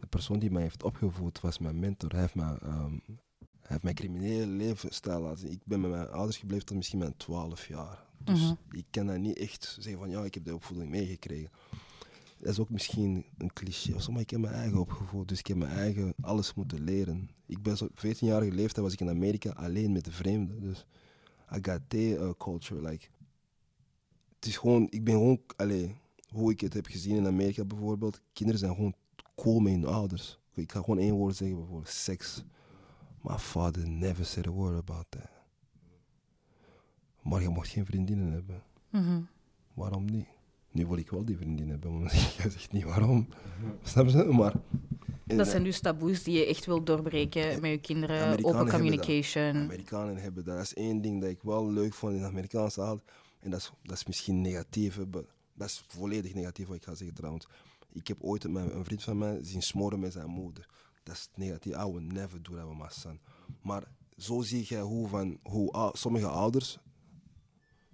De 0.00 0.06
persoon 0.08 0.38
die 0.38 0.50
mij 0.50 0.62
heeft 0.62 0.82
opgevoed 0.82 1.40
was 1.40 1.58
mijn 1.58 1.78
mentor. 1.78 2.10
Hij 2.10 2.20
heeft 2.20 2.34
mij, 2.34 2.56
ehm, 2.62 2.92
hij 3.38 3.48
heeft 3.60 3.82
mijn 3.82 3.94
criminele 3.94 4.46
levensstijl 4.46 5.20
laten. 5.20 5.50
Ik 5.50 5.60
ben 5.64 5.80
met 5.80 5.90
mijn 5.90 6.08
ouders 6.10 6.36
gebleven 6.36 6.66
tot 6.66 6.76
misschien 6.76 6.98
mijn 6.98 7.16
12 7.16 7.66
jaar. 7.68 8.04
Dus 8.24 8.40
Mhm. 8.40 8.54
ik 8.76 8.84
kan 8.90 9.06
dat 9.06 9.18
niet 9.18 9.38
echt 9.38 9.76
zeggen 9.80 9.98
van 10.00 10.10
ja, 10.10 10.24
ik 10.24 10.34
heb 10.34 10.44
de 10.44 10.54
opvoeding 10.54 10.90
meegekregen. 10.90 11.50
Dat 12.38 12.48
is 12.48 12.58
ook 12.58 12.70
misschien 12.70 13.24
een 13.38 13.52
cliché 13.52 13.94
of 13.94 14.02
zo, 14.02 14.12
maar 14.12 14.20
ik 14.20 14.30
heb 14.30 14.40
mijn 14.40 14.54
eigen 14.54 14.78
opgevoed. 14.78 15.28
Dus 15.28 15.38
ik 15.38 15.46
heb 15.46 15.56
mijn 15.56 15.70
eigen 15.70 16.14
alles 16.20 16.54
moeten 16.54 16.80
leren. 16.80 17.30
Ik 17.46 17.62
ben 17.62 17.76
zo 17.76 17.88
14-jarige 17.88 18.52
leeftijd 18.52 18.84
was 18.84 18.92
ik 18.92 19.00
in 19.00 19.08
Amerika 19.08 19.50
alleen 19.50 19.92
met 19.92 20.04
de 20.04 20.12
vreemden. 20.12 20.60
Dus 20.60 20.86
I 21.54 21.58
got 21.62 21.80
their 21.88 22.20
uh, 22.20 22.30
culture. 22.38 22.80
Like, 22.80 23.06
het 24.34 24.46
is 24.46 24.56
gewoon, 24.56 24.86
ik 24.90 25.04
ben 25.04 25.14
gewoon, 25.14 25.40
allee, 25.56 25.96
hoe 26.28 26.50
ik 26.50 26.60
het 26.60 26.74
heb 26.74 26.86
gezien 26.86 27.16
in 27.16 27.26
Amerika 27.26 27.64
bijvoorbeeld. 27.64 28.20
Kinderen 28.32 28.60
zijn 28.60 28.74
gewoon 28.74 28.94
cool 29.34 29.58
met 29.58 29.72
hun 29.72 29.86
ouders. 29.86 30.38
Ik 30.54 30.72
ga 30.72 30.80
gewoon 30.80 30.98
één 30.98 31.14
woord 31.14 31.36
zeggen, 31.36 31.56
bijvoorbeeld 31.56 31.88
seks. 31.88 32.44
My 33.22 33.38
father 33.38 33.88
never 33.88 34.24
said 34.24 34.46
a 34.46 34.50
word 34.50 34.76
about 34.76 35.06
that. 35.08 35.30
Maar 37.22 37.42
je 37.42 37.48
mocht 37.48 37.68
geen 37.68 37.86
vriendinnen 37.86 38.32
hebben. 38.32 38.62
Mhm. 38.90 39.20
Waarom 39.74 40.04
niet? 40.04 40.26
Nu 40.76 40.86
wil 40.86 40.96
ik 40.96 41.10
wel 41.10 41.24
die 41.24 41.36
vriendin 41.36 41.68
hebben, 41.68 42.00
maar 42.00 42.14
je 42.42 42.50
zegt 42.50 42.72
niet 42.72 42.84
waarom. 42.84 43.28
Snap 43.82 44.08
je? 44.08 44.24
Maar... 44.24 44.54
Dat 45.24 45.48
zijn 45.48 45.64
dus 45.64 45.80
taboes 45.80 46.22
die 46.22 46.38
je 46.38 46.46
echt 46.46 46.66
wil 46.66 46.84
doorbreken 46.84 47.60
met 47.60 47.70
je 47.70 47.78
kinderen, 47.78 48.20
Amerikanen 48.20 48.60
open 48.60 48.72
communication. 48.72 49.56
Amerikanen 49.56 50.16
hebben 50.16 50.44
dat. 50.44 50.56
Dat 50.56 50.64
is 50.64 50.74
één 50.74 51.00
ding 51.00 51.20
dat 51.20 51.30
ik 51.30 51.42
wel 51.42 51.72
leuk 51.72 51.94
vond 51.94 52.12
in 52.12 52.20
de 52.20 52.26
Amerikaanse 52.26 52.80
taal. 52.80 53.00
En 53.40 53.50
dat 53.50 53.60
is, 53.60 53.72
dat 53.82 53.96
is 53.96 54.06
misschien 54.06 54.40
negatief. 54.40 54.98
Dat 55.54 55.68
is 55.68 55.84
volledig 55.86 56.34
negatief 56.34 56.66
wat 56.66 56.76
ik 56.76 56.84
ga 56.84 56.94
zeggen 56.94 57.16
trouwens. 57.16 57.46
Ik 57.92 58.08
heb 58.08 58.16
ooit 58.20 58.44
een, 58.44 58.84
vriend 58.84 59.02
van 59.02 59.18
mij 59.18 59.38
zien 59.42 59.62
smoren 59.62 60.00
met 60.00 60.12
zijn 60.12 60.28
moeder. 60.28 60.68
Dat 61.02 61.14
is 61.14 61.28
negatief. 61.34 61.72
I 61.72 61.84
would 61.84 62.12
never 62.12 62.42
do 62.42 62.54
that 62.54 62.68
with 62.68 62.78
my 62.78 62.88
son. 62.88 63.20
Maar 63.62 63.82
zo 64.16 64.40
zie 64.40 64.64
je 64.68 64.78
hoe, 64.78 65.08
van, 65.08 65.38
hoe 65.42 65.90
sommige 65.92 66.26
ouders 66.26 66.78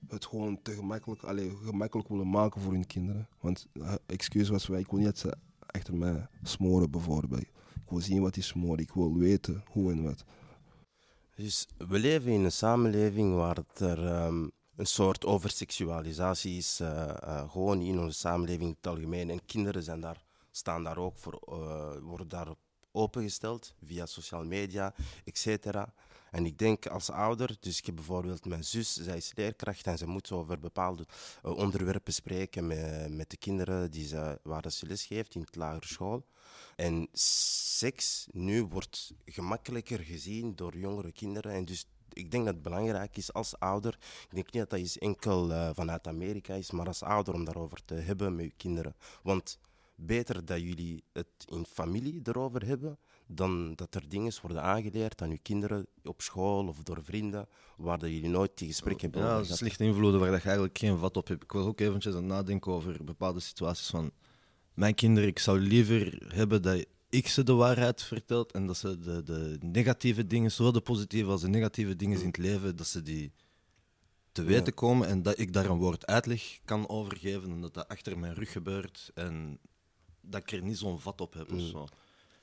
het 0.09 0.27
gewoon 0.27 0.63
te 0.63 0.73
gemakkelijk, 0.73 1.23
allee, 1.23 1.57
gemakkelijk 1.65 2.09
willen 2.09 2.31
maken 2.31 2.61
voor 2.61 2.73
hun 2.73 2.87
kinderen. 2.87 3.29
Want 3.41 3.67
uh, 3.73 3.95
excuus 4.07 4.49
was 4.49 4.67
wij, 4.67 4.81
ik 4.81 4.91
wil 4.91 4.99
niet 4.99 5.09
dat 5.09 5.19
ze 5.19 5.37
achter 5.67 5.95
mij 5.95 6.27
smoren 6.43 6.91
bijvoorbeeld. 6.91 7.43
Ik 7.43 7.89
wil 7.89 8.01
zien 8.01 8.23
wat 8.23 8.35
die 8.35 8.43
smoren. 8.43 8.79
Ik 8.79 8.93
wil 8.93 9.17
weten 9.17 9.65
hoe 9.67 9.93
en 9.93 10.03
wat. 10.03 10.25
Dus 11.35 11.69
we 11.89 11.99
leven 11.99 12.33
in 12.33 12.45
een 12.45 12.53
samenleving 12.53 13.35
waar 13.35 13.57
het 13.57 13.81
er 13.81 14.07
ehm, 14.07 14.49
een 14.77 14.87
soort 14.87 15.25
overseksualisatie 15.25 16.57
is, 16.57 16.81
eh, 16.81 17.09
eh, 17.09 17.51
gewoon 17.51 17.81
in 17.81 17.99
onze 17.99 18.19
samenleving 18.19 18.69
in 18.69 18.77
het 18.81 18.87
algemeen. 18.87 19.31
En 19.31 19.45
kinderen 19.45 19.83
zijn 19.83 20.01
daar, 20.01 20.25
staan 20.51 20.85
daar 20.85 20.97
ook 20.97 21.19
voor, 21.19 21.41
worden 22.03 22.29
daar 22.29 22.49
opengesteld 22.93 23.75
via 23.85 24.07
sociale 24.07 24.45
media, 24.45 24.95
etc. 25.25 25.47
En 26.33 26.47
ik 26.47 26.59
denk 26.59 26.87
als 26.87 27.11
ouder, 27.11 27.57
dus 27.61 27.79
ik 27.79 27.87
heb 27.87 27.95
bijvoorbeeld 27.95 28.45
mijn 28.45 28.65
zus, 28.65 28.95
zij 28.95 29.17
is 29.17 29.33
leerkracht 29.35 29.87
en 29.87 29.99
ze 29.99 30.07
moet 30.07 30.31
over 30.31 30.59
bepaalde 30.59 31.07
eh, 31.43 31.57
onderwerpen 31.57 32.13
spreken 32.13 32.67
met, 32.67 33.11
met 33.11 33.31
de 33.31 33.37
kinderen 33.37 33.91
die 33.91 34.07
ze, 34.07 34.41
waar 34.43 34.71
ze 34.71 34.87
les 34.87 35.05
geeft 35.05 35.35
in 35.35 35.41
het 35.41 35.57
lagere 35.57 35.87
school. 35.87 36.27
En 36.77 37.09
seks 37.13 38.27
nu 38.31 38.65
wordt 38.65 39.13
gemakkelijker 39.25 39.99
gezien 39.99 40.55
door 40.55 40.77
jongere 40.77 41.13
kinderen. 41.13 41.53
En 41.53 41.65
dus 41.65 41.87
ik 42.13 42.31
denk 42.31 42.45
dat 42.45 42.55
het 42.55 42.63
belangrijk 42.63 43.17
is 43.17 43.33
als 43.33 43.59
ouder. 43.59 43.99
Ik 44.29 44.35
denk 44.35 44.45
niet 44.53 44.63
dat 44.63 44.71
dat 44.71 44.79
iets 44.79 44.99
enkel 44.99 45.53
eh, 45.53 45.71
vanuit 45.75 46.07
Amerika 46.07 46.55
is, 46.55 46.71
maar 46.71 46.87
als 46.87 47.03
ouder 47.03 47.35
om 47.35 47.45
daarover 47.45 47.85
te 47.85 47.95
hebben 47.95 48.37
met 48.37 48.45
je 48.45 48.53
kinderen. 48.57 48.97
Want 49.23 49.59
beter 49.95 50.45
dat 50.45 50.61
jullie 50.61 51.05
het 51.13 51.29
in 51.47 51.67
familie 51.67 52.21
erover 52.25 52.67
hebben, 52.67 52.99
dan 53.35 53.75
dat 53.75 53.95
er 53.95 54.09
dingen 54.09 54.33
worden 54.43 54.63
aangeleerd 54.63 55.23
aan 55.23 55.31
je 55.31 55.39
kinderen 55.39 55.87
op 56.05 56.23
school 56.23 56.67
of 56.67 56.83
door 56.83 57.05
vrienden, 57.05 57.49
waar 57.77 57.99
dat 57.99 58.11
jullie 58.11 58.29
nooit 58.29 58.59
die 58.59 58.69
gesprekken 58.69 59.11
hebben 59.11 59.31
Ja, 59.31 59.45
slechte 59.45 59.85
invloeden 59.85 60.21
waar 60.21 60.31
dat 60.31 60.41
je 60.41 60.47
eigenlijk 60.47 60.79
geen 60.79 60.99
vat 60.99 61.17
op 61.17 61.29
hebt. 61.29 61.43
Ik 61.43 61.53
was 61.53 61.67
ook 61.67 61.81
eventjes 61.81 62.15
aan 62.15 62.23
het 62.23 62.33
nadenken 62.33 62.73
over 62.73 63.05
bepaalde 63.05 63.41
situaties 63.41 63.87
van 63.89 64.11
mijn 64.75 64.95
kinderen. 64.95 65.29
Ik 65.29 65.39
zou 65.39 65.59
liever 65.59 66.23
hebben 66.35 66.63
dat 66.63 66.87
ik 67.09 67.29
ze 67.29 67.43
de 67.43 67.53
waarheid 67.53 68.03
vertelt 68.03 68.53
en 68.53 68.67
dat 68.67 68.77
ze 68.77 68.99
de, 68.99 69.23
de 69.23 69.59
negatieve 69.61 70.27
dingen, 70.27 70.51
zowel 70.53 70.73
de 70.73 70.81
positieve 70.81 71.31
als 71.31 71.41
de 71.41 71.49
negatieve 71.49 71.97
dingen 71.97 72.21
in 72.21 72.27
het 72.27 72.37
leven, 72.37 72.77
dat 72.77 72.87
ze 72.87 73.03
die 73.03 73.33
te 74.33 74.43
weten 74.43 74.75
komen 74.75 75.09
en 75.09 75.23
dat 75.23 75.39
ik 75.39 75.53
daar 75.53 75.67
een 75.67 75.79
woord 75.79 76.07
uitleg 76.07 76.59
kan 76.65 76.89
over 76.89 77.17
geven 77.17 77.51
en 77.51 77.61
dat 77.61 77.75
dat 77.75 77.89
achter 77.89 78.19
mijn 78.19 78.35
rug 78.35 78.53
gebeurt 78.53 79.11
en 79.15 79.59
dat 80.21 80.41
ik 80.41 80.53
er 80.53 80.63
niet 80.63 80.79
zo'n 80.79 81.01
vat 81.01 81.21
op 81.21 81.35
heb 81.35 81.53
of 81.53 81.61
zo. 81.61 81.87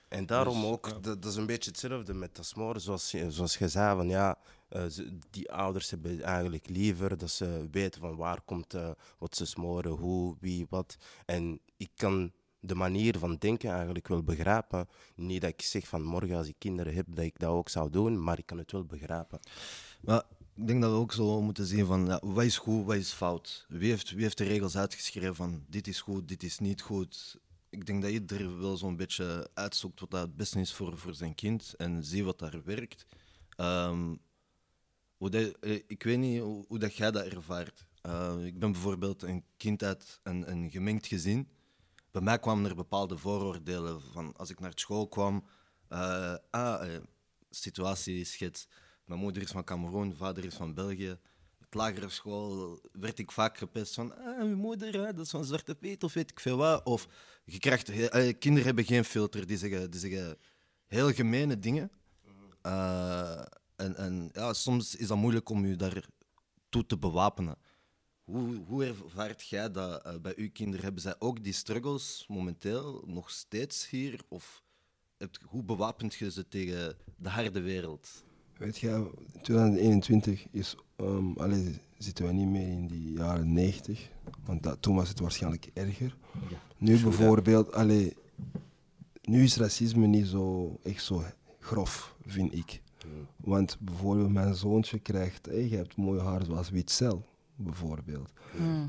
En 0.10 0.26
daarom 0.26 0.62
Dus, 0.62 0.70
ook, 0.72 0.86
ja. 0.86 0.92
dat, 1.00 1.22
dat 1.22 1.32
is 1.32 1.38
een 1.38 1.46
beetje 1.46 1.70
hetzelfde 1.70 2.14
met 2.14 2.34
Tasmore, 2.34 2.80
zoals, 2.80 3.12
je- 3.12 3.32
zoals 3.32 3.58
je 3.58 3.68
zei, 3.70 3.96
van 3.96 4.08
ja, 4.08 4.38
eh, 4.70 4.86
ze- 4.86 5.18
die 5.30 5.52
ouders 5.52 5.90
hebben 5.90 6.22
eigenlijk 6.22 6.70
liever 6.70 7.18
dat 7.18 7.30
ze 7.32 7.68
weten 7.72 8.02
van 8.02 8.16
waar 8.16 8.42
komt 8.42 8.74
eh, 8.74 8.90
wat 9.18 9.36
ze 9.36 9.46
smoren, 9.46 9.92
hoe, 9.92 10.36
wie, 10.40 10.66
wat. 10.70 10.98
En 11.26 11.60
ik 11.78 11.90
kan 11.96 12.32
de 12.60 12.76
manier 12.76 13.18
van 13.20 13.36
denken 13.36 13.72
eigenlijk 13.72 14.08
wel 14.08 14.24
begrijpen. 14.24 14.88
Niet 15.16 15.42
dat 15.42 15.50
ik 15.50 15.62
zeg 15.62 15.88
van 15.88 16.04
morgen 16.04 16.36
als 16.38 16.48
ik 16.48 16.56
kinderen 16.58 16.94
heb 16.94 17.06
dat 17.10 17.26
ik 17.26 17.40
dat 17.40 17.50
ook 17.50 17.70
zou 17.70 17.90
doen, 17.90 18.24
maar 18.24 18.38
ik 18.38 18.46
kan 18.46 18.58
het 18.58 18.72
wel 18.72 18.86
begrijpen. 18.86 19.40
Maar 20.02 20.24
ik 20.56 20.68
denk 20.68 20.82
dat 20.82 20.92
we 20.92 20.98
ook 20.98 21.14
zo 21.14 21.42
moeten 21.42 21.66
zien 21.66 21.86
van 21.86 22.06
ja, 22.06 22.22
wat 22.24 22.44
is 22.44 22.58
goed, 22.58 22.86
wat 22.86 22.96
is 22.96 23.12
fout. 23.12 23.66
Wie 23.70 23.90
heeft, 23.90 24.12
wie 24.12 24.22
heeft 24.24 24.38
de 24.38 24.44
regels 24.44 24.78
uitgeschreven 24.78 25.36
van 25.36 25.64
dit 25.68 25.88
is 25.88 26.02
goed, 26.02 26.28
dit 26.28 26.44
is 26.44 26.60
niet 26.60 26.82
goed. 26.82 27.38
Ik 27.70 27.86
denk 27.86 28.02
dat 28.02 28.12
iedereen 28.12 28.60
wel 28.60 28.78
zo'n 28.78 28.96
beetje 28.96 29.50
uitzoekt 29.54 30.00
wat 30.00 30.12
dat 30.12 30.22
het 30.22 30.36
beste 30.36 30.60
is 30.60 30.74
voor, 30.74 30.98
voor 30.98 31.14
zijn 31.14 31.36
kind 31.36 31.74
en 31.78 32.04
zie 32.04 32.24
wat 32.24 32.40
daar 32.40 32.64
werkt. 32.64 33.06
Ehm, 33.56 34.16
hoe 35.18 35.30
dat, 35.30 35.58
eh, 35.60 35.74
ik 35.88 36.04
weet 36.04 36.18
niet 36.18 36.42
hoe, 36.42 36.80
dat 36.80 36.96
jij 36.96 37.12
dat 37.12 37.26
ervaart. 37.26 37.86
Eh, 38.02 38.46
ik 38.46 38.60
ben 38.60 38.72
bijvoorbeeld 38.72 39.22
een 39.24 39.44
kind 39.58 39.84
uit 39.84 40.20
een, 40.24 40.52
een 40.52 40.72
gemengd 40.72 41.08
gezin. 41.08 41.50
Bij 42.12 42.22
mij 42.22 42.40
kwamen 42.40 42.70
er 42.70 42.76
bepaalde 42.76 43.18
vooroordelen 43.18 44.02
van 44.02 44.34
als 44.36 44.50
ik 44.50 44.60
naar 44.60 44.72
school 44.76 45.08
kwam. 45.08 45.46
eh, 45.88 46.36
ah, 46.50 46.96
situatie 47.50 48.24
schets. 48.26 48.68
Mijn 49.06 49.20
moeder 49.20 49.42
is 49.42 49.52
van 49.52 49.64
Cameroen, 49.64 50.16
vader 50.16 50.46
is 50.46 50.56
van 50.56 50.74
België. 50.74 51.18
Op 51.70 51.76
lagere 51.76 52.10
school 52.10 52.80
werd 52.92 53.20
ik 53.20 53.32
vaak 53.32 53.58
gepest 53.58 53.94
van 53.94 54.18
ah, 54.18 54.38
mijn 54.38 54.54
moeder, 54.54 54.92
dat 54.92 55.20
is 55.20 55.30
van 55.30 55.46
Zwarte 55.46 55.76
Piet 55.76 56.04
of 56.04 56.14
weet 56.14 56.32
ik 56.32 56.40
veel 56.40 56.58
wat. 56.58 56.86
Of 56.86 57.08
je 57.44 57.60
krijgt, 57.60 57.90
eh, 57.90 58.34
kinderen 58.40 58.66
hebben 58.66 58.86
geen 58.86 59.06
filter, 59.06 59.48
die 59.48 59.58
zeggen, 59.58 59.92
die 59.92 60.00
zeggen 60.00 60.38
heel 60.88 61.14
gemene 61.14 61.60
dingen. 61.60 61.92
Eh, 62.62 63.46
en 63.76 63.96
en 63.96 64.30
ja, 64.34 64.54
soms 64.54 64.96
is 64.96 65.08
dat 65.08 65.18
moeilijk 65.18 65.50
om 65.50 65.66
je 65.66 65.76
daartoe 65.76 66.86
te 66.88 66.98
bewapenen. 66.98 67.56
Hoe, 68.24 68.56
hoe 68.56 68.86
ervaart 68.86 69.48
jij 69.48 69.72
dat 69.72 70.04
eh, 70.04 70.16
bij 70.18 70.34
uw 70.36 70.52
kinderen? 70.52 70.84
Hebben 70.84 71.02
zij 71.02 71.16
ook 71.20 71.44
die 71.44 71.54
struggles 71.54 72.26
momenteel 72.28 73.04
nog 73.06 73.30
steeds 73.30 73.90
hier? 73.90 74.22
Of 74.28 74.64
hoe 75.42 75.64
bewapent 75.64 76.14
je 76.14 76.32
ze 76.32 76.48
tegen 76.48 76.98
de 77.18 77.30
harde 77.30 77.62
wereld? 77.62 78.24
Weet 78.60 78.78
je, 78.78 79.10
2021 79.42 80.48
is, 80.52 80.76
ehm 80.96 81.32
allee, 81.38 81.82
zitten 81.98 82.26
we 82.26 82.32
niet 82.32 82.48
meer 82.48 82.68
in 82.68 82.88
die 82.88 83.12
jaren 83.12 83.54
90, 83.54 84.10
want 84.46 84.64
dat, 84.64 84.82
toen 84.82 84.96
was 84.96 85.10
het 85.10 85.20
waarschijnlijk 85.20 85.70
erger. 85.74 86.16
Nu 86.78 87.02
bijvoorbeeld, 87.02 87.74
allee, 87.74 88.14
nu 89.22 89.44
is 89.44 89.58
racisme 89.58 90.08
niet 90.08 90.28
zo 90.28 90.78
echt 90.84 91.04
zo 91.04 91.24
grof, 91.60 92.16
vind 92.26 92.56
ik. 92.56 92.82
Want 93.36 93.78
bijvoorbeeld 93.80 94.32
mijn 94.32 94.56
zoontje 94.56 95.00
krijgt, 95.00 95.46
hey, 95.46 95.70
je 95.70 95.76
hebt 95.76 95.96
mooi 95.96 96.20
haar 96.20 96.44
zoals 96.46 96.70
Witzel, 96.70 97.26
bijvoorbeeld. 97.56 98.32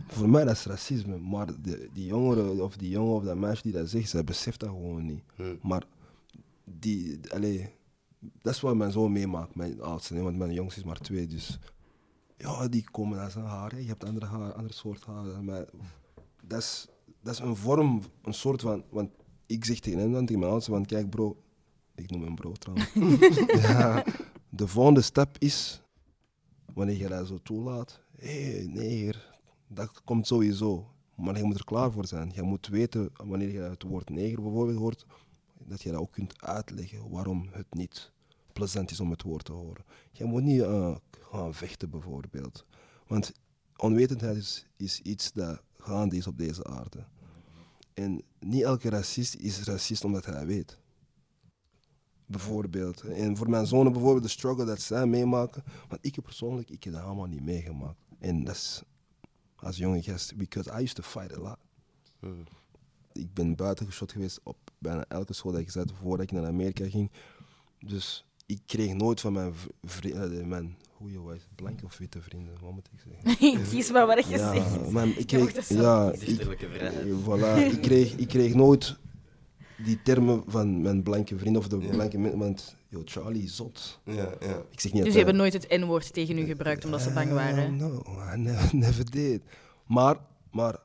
Voor 0.07 0.29
mij 0.29 0.45
dat 0.45 0.57
is 0.57 0.65
racisme, 0.65 1.19
maar 1.19 1.47
de, 1.63 1.89
die 1.93 2.07
jongeren 2.07 2.65
of 2.65 2.77
die 2.77 2.91
jongen 2.91 3.15
of 3.15 3.25
dat 3.25 3.37
meisje 3.37 3.63
die 3.63 3.73
dat 3.73 3.89
zegt, 3.89 4.09
zij 4.09 4.25
beseft 4.25 4.61
dat 4.61 4.69
gewoon 4.69 5.07
niet. 5.07 5.23
Maar 5.63 5.83
die, 6.65 7.21
allee, 7.29 7.69
dat 8.21 8.55
is 8.55 8.61
wat 8.61 8.77
mijn 8.77 8.93
zoon 8.93 9.13
meemaakt, 9.13 9.55
mijn 9.55 9.83
oudste, 9.83 10.23
want 10.23 10.37
mijn 10.37 10.53
jongste 10.53 10.81
is 10.81 10.87
maar 10.87 10.99
twee, 10.99 11.27
dus 11.27 11.59
ja, 12.37 12.69
die 12.69 12.91
komen 12.91 13.17
naar 13.17 13.31
zijn 13.31 13.45
haar, 13.45 13.71
hè. 13.71 13.79
je 13.79 13.87
hebt 13.87 14.05
andere 14.05 14.27
haar, 14.27 14.53
ander 14.53 14.73
soort 14.73 15.05
haar 15.05 15.45
mij. 15.45 15.67
Dat 16.43 16.61
is, 16.61 16.87
dat 17.23 17.35
is 17.35 17.41
een 17.41 17.57
vorm, 17.57 18.03
een 18.23 18.35
soort 18.35 18.61
van, 18.61 18.85
want 18.91 19.11
ik 19.47 19.65
zeg 19.65 19.79
tegen 19.79 19.99
hem 19.99 20.13
dan, 20.13 20.27
tegen 20.27 20.41
mijn 20.41 20.53
oudste, 20.53 20.71
van 20.71 20.85
kijk 20.85 21.11
bro, 21.11 21.43
ik 21.95 22.11
noem 22.11 22.23
hem 22.23 22.35
bro 22.35 22.53
trouwens. 22.53 22.93
ja, 23.69 24.05
de 24.49 24.67
volgende 24.67 25.03
stap 25.03 25.37
is, 25.39 25.83
wanneer 26.75 26.97
je 26.97 27.09
dat 27.09 27.27
zo 27.27 27.39
toelaat, 27.43 28.01
hé, 28.17 28.53
hey, 28.53 28.67
neger, 28.67 29.39
dat 29.69 30.03
komt 30.05 30.27
sowieso. 30.27 30.91
Maar 31.17 31.37
je 31.37 31.45
moet 31.45 31.59
er 31.59 31.65
klaar 31.65 31.93
voor 31.93 32.07
zijn. 32.07 32.31
Je 32.35 32.43
moet 32.43 32.67
weten, 32.67 33.11
wanneer 33.27 33.53
je 33.53 33.61
het 33.61 33.83
woord 33.83 34.11
neger 34.11 34.43
bijvoorbeeld 34.43 34.79
hoort, 34.79 35.07
dat 35.65 35.83
je 35.83 35.91
dat 35.91 36.01
ook 36.01 36.13
kunt 36.13 36.43
uitleggen 36.43 37.11
waarom 37.11 37.49
het 37.53 37.75
niet 37.75 38.13
plezant 38.53 38.91
is 38.91 39.01
om 39.01 39.11
het 39.11 39.23
woord 39.23 39.45
te 39.45 39.53
horen. 39.53 39.85
Je 40.11 40.25
moet 40.25 40.43
niet 40.43 40.61
eh, 40.61 40.97
gaan 41.11 41.55
vechten 41.55 41.91
bijvoorbeeld. 41.91 42.67
Want 43.07 43.33
onwetendheid 43.77 44.37
is, 44.37 44.67
is 44.77 45.01
iets 45.01 45.33
dat 45.33 45.63
gaande 45.79 46.17
is 46.17 46.27
op 46.27 46.39
deze 46.39 46.65
aarde. 46.65 47.05
En 47.95 48.23
niet 48.39 48.63
elke 48.63 48.91
racist 48.91 49.35
is 49.35 49.63
racist 49.63 50.05
omdat 50.05 50.25
hij 50.25 50.47
weet. 50.47 50.79
Bijvoorbeeld. 52.27 53.01
En 53.01 53.37
voor 53.37 53.51
mijn 53.51 53.67
zonen 53.67 53.93
bijvoorbeeld, 53.93 54.23
de 54.23 54.31
struggle 54.31 54.65
dat 54.65 54.81
zij 54.81 55.07
meemaken. 55.07 55.63
Want 55.89 56.07
ik 56.07 56.23
persoonlijk, 56.23 56.71
ik 56.71 56.85
heb 56.85 56.93
dat 56.93 57.03
allemaal 57.03 57.27
niet 57.27 57.45
meegemaakt. 57.45 57.99
En 58.19 58.45
dat 58.45 58.55
is 58.55 58.83
als 59.57 59.77
jonge 59.77 60.03
gast, 60.03 60.37
because 60.37 60.71
I 60.71 60.83
used 60.83 60.95
to 60.95 61.03
fight 61.03 61.37
a 61.37 61.41
lot. 61.41 61.59
Ik 63.13 63.35
ben 63.35 63.57
buiten 63.57 63.87
geschot 63.87 64.13
geweest 64.13 64.41
op 64.43 64.70
bijna 64.81 65.05
elke 65.09 65.33
school 65.33 65.53
dat 65.53 65.61
ik 65.61 65.71
zat 65.71 65.93
voordat 66.03 66.27
ik 66.27 66.33
naar 66.33 66.47
Amerika 66.47 66.89
ging. 66.89 67.11
Dus 67.87 68.25
ik 68.47 68.61
kreeg 68.67 68.93
nooit 68.95 69.21
van 69.21 69.33
mijn, 69.33 69.53
vrienden, 69.83 70.49
mijn 70.49 70.77
hoe 70.97 71.11
je 71.11 71.25
wijs, 71.25 71.49
blanke 71.55 71.85
of 71.85 71.99
witte 71.99 72.21
vrienden, 72.23 72.53
wat 72.61 72.73
moet 72.73 72.89
ik 72.93 73.01
zeggen? 73.25 73.63
Kies 73.71 73.91
maar 73.91 74.07
wat 74.07 74.25
je 74.29 74.37
Ja, 74.37 74.55
zegt. 74.55 74.91
maar 74.91 75.07
ik 75.09 75.27
kreeg, 75.27 75.69
ja, 75.69 76.13
ik, 76.13 76.39
eh, 76.41 76.93
voilà, 77.25 77.73
ik, 77.75 77.81
kreeg, 77.83 78.13
ik 78.17 78.29
kreeg 78.29 78.55
nooit 78.55 78.97
die 79.85 80.03
termen 80.03 80.43
van 80.47 80.83
mijn 80.83 81.03
blanke 81.03 81.39
vrienden 81.39 81.63
of 81.63 81.69
de 81.69 81.77
blanke 81.77 82.19
mensen, 82.19 82.39
want 82.39 82.77
yo, 82.89 83.03
Charlie 83.05 83.43
is 83.43 83.57
zot. 83.57 84.01
Ja, 84.05 84.15
ja. 84.41 84.63
Ik 84.71 84.81
zeg 84.81 84.93
niet 84.93 85.03
Dus 85.05 85.13
je 85.13 85.19
hebt 85.19 85.31
hij- 85.31 85.39
nooit 85.41 85.53
het 85.53 85.69
N-woord 85.69 86.13
tegen 86.13 86.39
u 86.39 86.45
gebruikt 86.45 86.85
omdat 86.85 87.01
ze 87.03 87.13
bang 87.13 87.33
waren. 87.33 87.65
Eh, 87.65 87.71
no, 87.73 88.03
I 88.35 88.37
never, 88.37 88.77
never 88.77 89.11
did. 89.11 89.43
Maar, 89.87 90.17
maar 90.51 90.79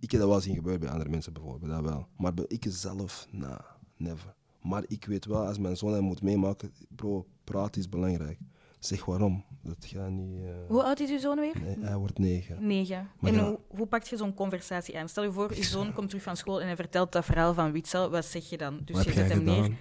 ik 0.00 0.10
heb 0.10 0.20
dat 0.20 0.28
wel 0.30 0.40
zien 0.40 0.54
gebeuren 0.54 0.80
bij 0.80 0.90
andere 0.90 1.10
mensen 1.10 1.32
bijvoorbeeld, 1.32 1.72
dat 1.72 1.82
wel. 1.82 2.06
Maar 2.16 2.34
bij 2.34 2.44
ik 2.48 2.64
zelf, 2.68 3.26
nah, 3.30 3.58
never. 3.96 4.34
Maar 4.62 4.84
ik 4.86 5.04
weet 5.04 5.24
wel, 5.24 5.46
als 5.46 5.58
mijn 5.58 5.76
zoon 5.76 5.92
hem 5.92 6.02
moet 6.04 6.22
meemaken, 6.22 6.72
bro, 6.96 7.26
praten 7.44 7.80
is 7.80 7.88
belangrijk. 7.88 8.38
Zeg 8.78 9.04
waarom. 9.04 9.44
Dat 9.62 9.76
gaat 9.84 10.10
niet... 10.10 10.42
eh, 10.44 10.50
Hoe 10.68 10.82
oud 10.82 11.00
is 11.00 11.10
uw 11.10 11.18
zoon 11.18 11.38
weer? 11.40 11.60
nee, 11.60 11.76
hij 11.80 11.96
wordt 11.96 12.18
negen. 12.18 12.66
Negen. 12.66 13.08
Maar 13.18 13.30
en 13.32 13.36
ja. 13.38 13.44
hoe, 13.48 13.58
hoe 13.68 13.86
pakt 13.86 14.08
je 14.08 14.16
zo'n 14.16 14.34
conversatie 14.34 14.98
aan? 14.98 15.08
Stel 15.08 15.22
je 15.24 15.32
voor, 15.32 15.50
uw 15.56 15.62
zoon 15.62 15.92
komt 15.92 16.08
terug 16.08 16.22
van 16.24 16.36
school 16.36 16.60
en 16.60 16.66
hij 16.66 16.76
vertelt 16.76 17.12
dat 17.12 17.24
verhaal 17.24 17.54
van 17.54 17.72
Witzel. 17.72 18.10
Wat 18.10 18.24
zeg 18.24 18.48
je 18.50 18.56
dan? 18.58 18.80
Dus 18.84 18.96
Wat 18.96 19.04
je 19.04 19.10
heb 19.10 19.18
jij 19.18 19.28
zet 19.28 19.36
hem 19.36 19.44
neer. 19.54 19.62
gedaan? 19.62 19.78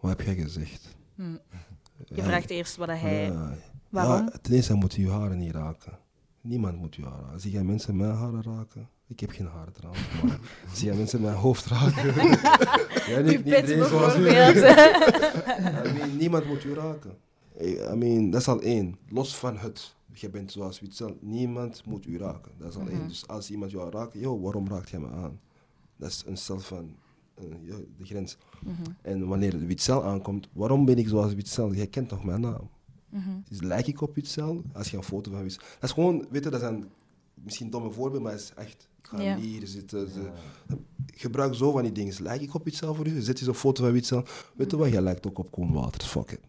Wat 0.00 0.10
heb 0.10 0.20
jij 0.26 0.34
gezegd? 0.44 0.96
Hm. 1.14 1.22
Je 2.06 2.14
Ja, 2.16 2.22
vraagt 2.24 2.50
eerst 2.50 2.76
wat 2.76 2.88
hij... 2.88 3.24
ja. 3.24 3.54
Waarom? 3.88 4.26
Ja, 4.26 4.38
ten 4.42 4.54
eerste 4.54 4.74
moet 4.74 4.94
je 4.94 5.02
je 5.02 5.10
haren 5.10 5.38
niet 5.38 5.52
raken. 5.54 5.98
Niemand 6.40 6.78
moet 6.78 6.94
je 6.94 7.02
haren 7.04 7.24
raken. 7.24 7.40
Zie 7.40 7.50
jij 7.50 7.64
mensen 7.64 7.96
mijn 7.96 8.14
haren 8.14 8.42
raken? 8.42 8.88
Ik 9.06 9.20
heb 9.20 9.30
geen 9.30 9.46
haren 9.46 9.72
trouwens, 9.72 10.02
maar 10.22 10.38
zie 10.72 10.86
jij 10.86 10.96
mensen 10.96 11.20
mijn 11.20 11.34
hoofd 11.34 11.66
raken? 11.66 12.14
ja, 13.12 13.20
niet, 13.20 13.44
pet 13.44 13.68
iedereen 13.68 13.84
zoals 13.84 14.16
u. 14.16 14.22
bijvoorbeeld. 14.22 15.86
I 15.86 15.92
mean, 15.92 16.16
niemand 16.16 16.46
moet 16.46 16.64
u 16.64 16.74
raken. 16.74 17.16
I 17.60 17.94
mean, 17.96 18.30
dat 18.30 18.40
is 18.40 18.48
al 18.48 18.60
één. 18.60 18.96
Los 19.08 19.36
van 19.36 19.58
het. 19.58 19.94
Je 20.12 20.30
bent 20.30 20.52
zoals 20.52 20.80
Witzel. 20.80 21.16
Niemand 21.20 21.84
moet 21.84 22.06
u 22.06 22.18
raken. 22.18 22.52
Dat 22.58 22.70
is 22.70 22.76
al 22.76 22.88
één. 22.88 23.08
Dus 23.08 23.28
als 23.28 23.50
iemand 23.50 23.70
jou 23.70 23.90
raakt, 23.90 24.12
joh, 24.12 24.42
waarom 24.42 24.68
raakt 24.68 24.90
jij 24.90 25.00
me 25.00 25.10
aan? 25.10 25.40
Dat 25.96 26.08
is 26.08 26.22
een 26.26 26.36
stel 26.36 26.60
van 26.60 26.96
eh, 27.34 27.44
de 27.96 28.04
grens. 28.04 28.36
En 29.02 29.26
wanneer 29.26 29.58
Witzel 29.58 30.04
aankomt, 30.04 30.48
waarom 30.52 30.84
ben 30.84 30.98
ik 30.98 31.08
zoals 31.08 31.34
Witzel? 31.34 31.74
Jij 31.74 31.86
kent 31.86 32.08
toch 32.08 32.24
mijn 32.24 32.40
naam? 32.40 32.70
Dus 33.48 33.60
lijk 33.60 33.86
ik 33.86 34.00
op 34.00 34.14
Witzel? 34.14 34.62
Als 34.72 34.90
je 34.90 34.96
een 34.96 35.02
foto 35.02 35.30
van 35.30 35.42
Witzel... 35.42 35.62
Dat 35.80 35.88
is 35.88 35.94
gewoon, 35.94 36.26
weet 36.30 36.44
je, 36.44 36.50
dat 36.50 36.60
zijn 36.60 36.84
misschien 37.44 37.70
domme 37.70 37.90
voorbeelden, 37.90 38.22
maar 38.22 38.32
het 38.32 38.40
is 38.40 38.52
echt... 38.54 38.88
Ik 38.98 39.08
ga 39.08 39.20
Ja. 39.20 39.36
hier 39.36 39.66
zitten. 39.66 40.10
Ze, 40.10 40.30
gebruik 41.14 41.54
zo 41.54 41.72
van 41.72 41.82
die 41.82 41.92
dingen. 41.92 42.14
Lijk 42.22 42.40
ik 42.40 42.54
op 42.54 42.64
Witzel 42.64 42.94
voor 42.94 43.06
u? 43.06 43.20
Zet 43.20 43.38
eens 43.38 43.46
een 43.48 43.54
foto 43.54 43.82
van 43.84 43.92
Witzel. 43.92 44.24
Weet 44.56 44.70
je 44.70 44.76
wat, 44.76 44.90
jij 44.90 45.00
lijkt 45.00 45.26
ook 45.26 45.38
op 45.38 45.50
Koen 45.50 45.72
Waters. 45.72 46.06
Fuck 46.06 46.30
it. 46.30 46.40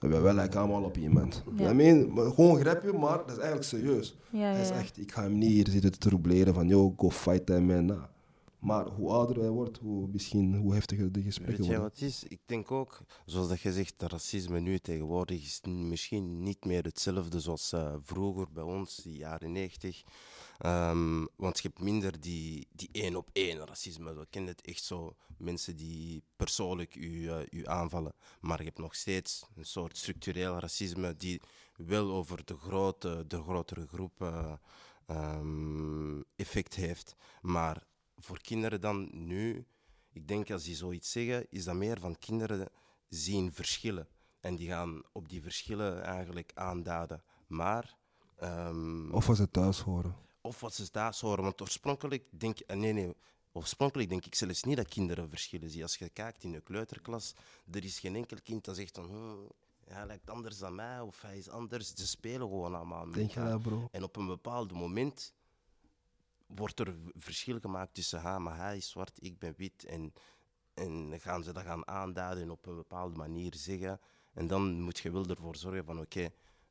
Wij, 0.00 0.34
lijken 0.34 0.60
allemaal 0.60 0.82
op 0.82 0.96
iemand. 0.96 1.42
Ja. 1.56 1.70
I 1.70 1.74
mean, 1.74 2.10
gewoon 2.34 2.54
een 2.56 2.60
grapje, 2.60 2.92
maar 2.92 3.16
dat 3.18 3.30
is 3.30 3.36
eigenlijk 3.36 3.64
serieus. 3.64 4.16
Ja, 4.30 4.52
Dat 4.52 4.60
is 4.64 4.70
echt, 4.70 4.98
ik 4.98 5.12
ga 5.12 5.22
hem 5.22 5.38
niet 5.38 5.50
hier 5.50 5.68
zitten 5.68 5.92
te 5.92 5.98
troubleren 5.98 6.54
van, 6.54 6.68
yo, 6.68 6.94
go 6.96 7.10
fight 7.10 7.46
that 7.46 7.60
man. 7.60 7.84
Nah. 7.84 8.02
Maar 8.62 8.88
hoe 8.88 9.10
ouder 9.10 9.38
hij 9.38 9.50
wordt, 9.50 9.78
hoe, 9.78 10.08
misschien, 10.08 10.56
hoe 10.56 10.74
heftiger 10.74 11.12
de 11.12 11.22
gesprekken 11.22 11.56
Weet 11.56 11.66
je 11.66 11.72
worden. 11.72 11.90
wat 11.90 12.00
het 12.00 12.08
is? 12.08 12.24
Ik 12.24 12.40
denk 12.46 12.70
ook, 12.70 13.02
zoals 13.24 13.48
dat 13.48 13.60
je 13.60 13.72
zegt, 13.72 13.94
dat 13.96 14.10
racisme 14.10 14.60
nu 14.60 14.78
tegenwoordig 14.78 15.42
is 15.42 15.60
misschien 15.64 16.42
niet 16.42 16.64
meer 16.64 16.84
hetzelfde 16.84 17.40
zoals 17.40 17.72
eh, 17.72 17.94
vroeger 18.02 18.46
bij 18.52 18.62
ons, 18.62 18.96
die 18.96 19.16
jaren 19.16 19.52
90. 19.52 20.02
Ehm, 20.58 21.24
want 21.36 21.56
je 21.58 21.68
hebt 21.68 21.80
minder 21.80 22.20
die, 22.20 22.68
die 22.72 22.88
één 22.92 23.16
op 23.16 23.28
één 23.32 23.66
racisme. 23.66 24.14
We 24.14 24.26
kennen 24.30 24.50
het 24.50 24.66
echt 24.66 24.84
zo, 24.84 25.16
mensen 25.36 25.76
die 25.76 26.22
persoonlijk 26.36 26.94
u, 26.94 27.28
eh, 27.28 27.38
u 27.50 27.66
aanvallen. 27.66 28.14
Maar 28.40 28.58
je 28.58 28.64
hebt 28.64 28.78
nog 28.78 28.94
steeds 28.94 29.46
een 29.54 29.64
soort 29.64 29.96
structureel 29.96 30.58
racisme 30.58 31.16
die 31.16 31.40
wel 31.76 32.10
over 32.10 32.44
de, 32.44 32.56
grote, 32.56 33.24
de 33.26 33.42
grotere 33.42 33.86
groep 33.86 34.22
eh, 34.22 34.52
ehm, 35.06 36.20
effect 36.36 36.74
heeft. 36.74 37.16
Maar 37.40 37.90
voor 38.24 38.40
kinderen 38.40 38.80
dan 38.80 39.08
nu, 39.12 39.66
ik 40.12 40.28
denk 40.28 40.50
als 40.50 40.64
die 40.64 40.74
zoiets 40.74 41.10
zeggen, 41.10 41.46
is 41.50 41.64
dat 41.64 41.74
meer 41.74 42.00
van 42.00 42.18
kinderen 42.18 42.68
zien 43.08 43.52
verschillen. 43.52 44.08
En 44.40 44.54
die 44.56 44.68
gaan 44.68 45.02
op 45.12 45.28
die 45.28 45.42
verschillen 45.42 46.02
eigenlijk 46.02 46.50
aanduiden. 46.54 47.22
Maar, 47.46 47.96
ehm, 48.36 49.10
Of 49.10 49.28
als 49.28 49.36
ze 49.38 49.50
thuis 49.50 49.80
horen. 49.80 50.16
of 50.40 50.60
wat 50.60 50.74
ze 50.74 50.90
thuis 50.90 51.20
horen. 51.20 51.44
Want 51.44 51.60
oorspronkelijk 51.60 52.24
denk 52.30 52.60
ik, 52.60 52.74
nee, 52.74 52.92
nee, 52.92 53.14
oorspronkelijk 53.52 54.08
denk 54.08 54.24
ik 54.26 54.34
zelfs 54.34 54.62
niet 54.62 54.76
dat 54.76 54.88
kinderen 54.88 55.28
verschillen 55.28 55.70
zien. 55.70 55.82
Als 55.82 55.96
je 55.96 56.08
kijkt 56.08 56.42
in 56.44 56.52
de 56.52 56.60
kleuterklas, 56.60 57.34
er 57.70 57.84
is 57.84 57.98
geen 58.00 58.16
enkel 58.16 58.38
kind 58.42 58.64
dat 58.64 58.76
zegt 58.76 58.94
van, 58.96 59.04
"Hmm, 59.06 59.48
hij 59.84 60.06
lijkt 60.06 60.30
anders 60.30 60.58
dan 60.58 60.74
mij 60.74 61.00
of 61.00 61.20
hij 61.22 61.38
is 61.38 61.48
anders. 61.48 61.94
Ze 61.94 62.06
spelen 62.06 62.48
gewoon 62.48 62.74
allemaal 62.74 63.04
met 63.04 63.14
Denk 63.14 63.30
je 63.30 63.42
dat, 63.44 63.62
bro? 63.62 63.88
En 63.90 64.02
op 64.02 64.16
een 64.16 64.26
bepaald 64.26 64.72
moment 64.72 65.32
wordt 66.54 66.80
er 66.80 66.94
verschil 67.14 67.60
gemaakt 67.60 67.94
tussen 67.94 68.20
ha, 68.20 68.38
maar 68.38 68.56
hij 68.56 68.76
is 68.76 68.88
zwart, 68.90 69.18
ik 69.22 69.38
ben 69.38 69.54
wit. 69.56 69.84
En, 69.84 70.12
en 70.74 71.20
gaan 71.20 71.44
ze 71.44 71.52
dat 71.52 71.64
gaan 71.64 71.86
aanduiden 71.86 72.42
en 72.42 72.50
op 72.50 72.66
een 72.66 72.76
bepaalde 72.76 73.16
manier 73.16 73.54
zeggen. 73.54 74.00
En 74.34 74.46
dan 74.46 74.80
moet 74.80 74.98
je 74.98 75.10
wel 75.10 75.26
ervoor 75.26 75.56
zorgen 75.56 75.84
van 75.84 76.00
oké, 76.00 76.28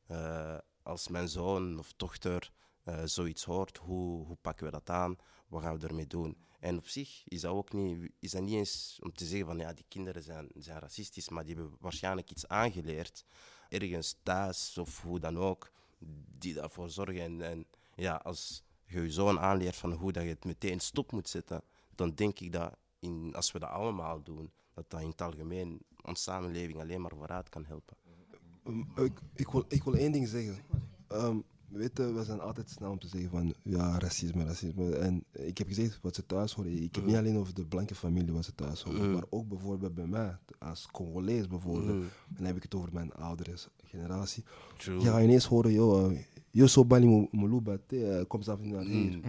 eh, 0.07 0.57
als 0.83 1.07
mijn 1.07 1.27
zoon 1.29 1.79
of 1.79 1.93
dochter 1.97 2.51
eh, 2.83 3.01
zoiets 3.03 3.43
hoort, 3.43 3.77
hoe, 3.77 4.25
hoe 4.25 4.38
pakken 4.41 4.65
we 4.65 4.71
dat 4.71 4.89
aan? 4.89 5.15
Wat 5.47 5.61
gaan 5.61 5.79
we 5.79 5.88
ermee 5.88 6.07
doen? 6.07 6.38
En 6.59 6.77
op 6.77 6.88
zich 6.88 7.23
is 7.27 7.41
dat 7.41 7.51
ook 7.51 7.73
niet, 7.73 8.11
is 8.19 8.31
dat 8.31 8.41
niet 8.41 8.53
eens 8.53 9.00
om 9.03 9.13
te 9.13 9.25
zeggen 9.25 9.47
van 9.47 9.57
ja, 9.57 9.73
die 9.73 9.85
kinderen 9.88 10.23
zijn, 10.23 10.50
zijn 10.55 10.79
racistisch, 10.79 11.29
maar 11.29 11.45
die 11.45 11.55
hebben 11.55 11.75
waarschijnlijk 11.79 12.31
iets 12.31 12.47
aangeleerd, 12.47 13.25
ergens 13.69 14.15
thuis 14.23 14.77
of 14.77 15.01
hoe 15.01 15.19
dan 15.19 15.38
ook, 15.38 15.71
die 16.38 16.53
daarvoor 16.53 16.89
zorgen. 16.89 17.21
En, 17.21 17.41
en 17.41 17.67
ja, 17.95 18.15
als 18.15 18.63
je 18.91 19.01
je 19.01 19.12
zoon 19.12 19.39
aanleert 19.39 19.75
van 19.75 19.91
hoe 19.91 20.12
dat 20.12 20.24
je 20.24 20.29
het 20.29 20.45
meteen 20.45 20.79
stop 20.79 21.12
moet 21.12 21.29
zetten, 21.29 21.62
dan 21.95 22.12
denk 22.15 22.39
ik 22.39 22.51
dat 22.51 22.75
in, 23.00 23.33
als 23.36 23.51
we 23.51 23.60
dat 23.60 23.69
allemaal 23.69 24.24
doen, 24.24 24.51
dat 24.74 24.86
dat 24.88 25.01
in 25.01 25.07
het 25.07 25.21
algemeen 25.21 25.81
onze 26.01 26.21
samenleving 26.21 26.79
alleen 26.79 27.01
maar 27.01 27.15
vooruit 27.17 27.50
kan 27.50 27.65
helpen. 27.65 27.98
Um, 28.67 28.88
ik, 28.95 29.19
ik, 29.36 29.48
wil, 29.48 29.65
ik 29.67 29.83
wil 29.83 29.93
één 29.93 30.12
ding 30.12 30.27
zeggen. 30.27 30.57
Ehm, 31.07 31.38
weet 31.67 31.98
je, 31.98 32.13
we 32.13 32.24
zijn 32.24 32.39
altijd 32.39 32.69
snel 32.69 32.91
om 32.91 33.00
te 33.00 33.07
zeggen 33.07 33.29
van 33.29 33.53
ja, 33.63 34.00
racisme, 34.00 34.43
racisme. 34.43 34.95
En 34.95 35.24
ik 35.31 35.57
heb 35.57 35.67
gezegd 35.67 36.00
wat 36.01 36.15
ze 36.15 36.25
thuis 36.25 36.53
horen. 36.53 36.83
Ik 36.83 36.95
heb 36.95 37.05
niet 37.05 37.15
alleen 37.15 37.38
over 37.38 37.53
de 37.53 37.65
blanke 37.65 37.95
familie 37.95 38.33
wat 38.33 38.45
ze 38.45 38.55
thuis 38.55 38.81
horen, 38.81 39.12
maar 39.12 39.24
ook 39.29 39.48
bijvoorbeeld 39.48 39.93
bij 39.93 40.07
mij, 40.07 40.38
als 40.60 40.88
Congolees 40.91 41.48
bijvoorbeeld. 41.48 42.01
En 42.01 42.36
dan 42.36 42.45
heb 42.45 42.55
ik 42.55 42.63
het 42.63 42.75
over 42.75 42.93
mijn 42.93 43.13
oudere 43.13 43.53
generatie. 43.83 44.43
Je 44.77 45.00
gaat 45.00 45.21
ineens 45.21 45.45
horen, 45.45 45.71
joh, 45.71 46.17
eh, 46.51 46.60
yo 46.60 46.67
so 46.67 46.86
bali 46.86 47.27
muluba 47.31 47.77
te, 47.88 48.05
eh, 48.08 48.25
kom 48.27 48.41
zelf 48.41 48.60
niet 48.60 48.74
naar 48.74 48.84
hier. 48.84 49.20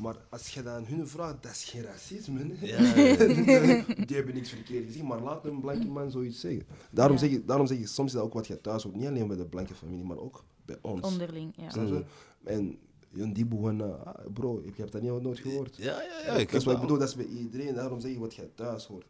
Maar 0.00 0.16
als 0.30 0.48
je 0.48 0.62
dat 0.62 0.74
aan 0.74 0.84
hun 0.86 1.08
vraagt, 1.08 1.42
dat 1.42 1.52
is 1.52 1.64
geen 1.64 1.82
racisme. 1.82 2.40
hè. 2.54 3.84
Die 4.06 4.16
hebben 4.16 4.34
niks 4.34 4.48
verkeerd 4.48 4.84
gezien, 4.84 5.06
maar 5.06 5.20
laat 5.20 5.44
een 5.44 5.60
blanke 5.60 5.86
man 5.86 6.10
zoiets 6.10 6.40
zeggen. 6.40 6.66
Daarom, 6.90 7.16
Ja. 7.16 7.22
zeg 7.22 7.30
ik, 7.30 7.46
daarom 7.46 7.66
zeg 7.66 7.78
ik, 7.78 7.86
soms 7.86 8.08
is 8.08 8.14
dat 8.14 8.22
ook 8.24 8.32
wat 8.32 8.46
je 8.46 8.60
thuis 8.60 8.82
hoort. 8.82 8.96
Niet 8.96 9.06
alleen 9.06 9.26
bij 9.26 9.36
de 9.36 9.46
blanke 9.46 9.74
familie, 9.74 10.04
maar 10.04 10.18
ook 10.18 10.44
bij 10.64 10.78
ons. 10.80 11.00
Onderling, 11.02 11.52
ja. 11.56 11.82
Je? 11.82 12.04
En 12.44 12.78
Jon 13.10 13.32
die 13.32 13.46
begon, 13.46 13.80
ah, 14.04 14.14
bro, 14.32 14.62
ik 14.64 14.76
heb 14.76 14.90
dat 14.90 15.02
niet 15.02 15.22
nooit 15.22 15.38
gehoord. 15.38 15.76
Ja, 15.76 16.02
ja, 16.02 16.20
ja. 16.24 16.32
dat 16.32 16.40
Ik 16.40 16.52
is 16.52 16.64
wat 16.64 16.74
ik 16.74 16.80
bedoel, 16.80 16.98
dat 16.98 17.08
is 17.08 17.14
bij 17.14 17.26
iedereen. 17.26 17.74
Daarom 17.74 18.00
zeg 18.00 18.10
ik 18.10 18.18
wat 18.18 18.34
je 18.34 18.48
thuis 18.54 18.86
hoort. 18.86 19.06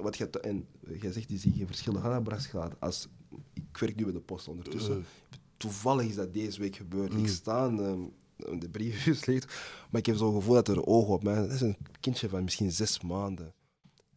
Wat 0.00 0.16
je 0.16 0.30
en 0.30 0.66
jij 1.00 1.12
zegt, 1.12 1.28
die 1.28 1.38
zie 1.38 1.58
je 1.58 1.66
verschillen. 1.66 2.00
Ga 2.00 2.22
naar. 2.52 2.76
Als, 2.78 3.08
ik 3.54 3.78
werk 3.78 3.96
nu 3.96 4.04
bij 4.04 4.12
de 4.12 4.20
post 4.20 4.48
ondertussen. 4.48 5.04
Toevallig 5.62 6.06
is 6.08 6.14
dat 6.14 6.32
deze 6.34 6.60
week 6.60 6.76
gebeurd. 6.76 7.14
Ik 7.14 7.28
sta 7.28 7.66
ehm, 7.68 8.00
de 8.58 8.68
briefjes 8.70 9.24
leeg, 9.26 9.46
maar 9.90 10.00
ik 10.00 10.06
heb 10.06 10.16
zo'n 10.16 10.34
gevoel 10.34 10.54
dat 10.54 10.68
er 10.68 10.86
ogen 10.86 11.14
op 11.14 11.22
mij. 11.22 11.34
Dat 11.34 11.50
is 11.50 11.60
een 11.60 11.76
kindje 12.00 12.28
van 12.28 12.44
misschien 12.44 12.72
zes 12.72 13.00
maanden. 13.00 13.54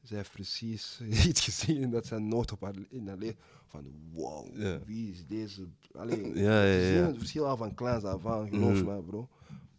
Zij 0.02 0.18
heeft 0.18 0.32
precies 0.32 1.00
iets 1.30 1.42
gezien 1.44 1.90
dat 1.92 2.06
zij 2.06 2.20
nooit 2.20 2.52
op 2.52 2.62
haar, 2.62 2.74
in 2.90 3.08
haar 3.08 3.18
leven. 3.18 3.38
Van 3.68 3.86
wow, 4.14 4.58
Ja. 4.58 4.80
wie 4.86 5.12
is 5.12 5.26
deze? 5.28 5.68
Allee, 5.94 6.36
Ja, 6.36 6.64
ja, 6.64 6.80
Ze 6.80 6.88
zien 6.94 7.04
het 7.06 7.18
verschil 7.18 7.48
al 7.48 7.58
van 7.58 7.74
kleins 7.74 8.04
af 8.04 8.26
aan, 8.26 8.50
geloof 8.50 8.84
mij, 8.84 9.00
bro. 9.02 9.30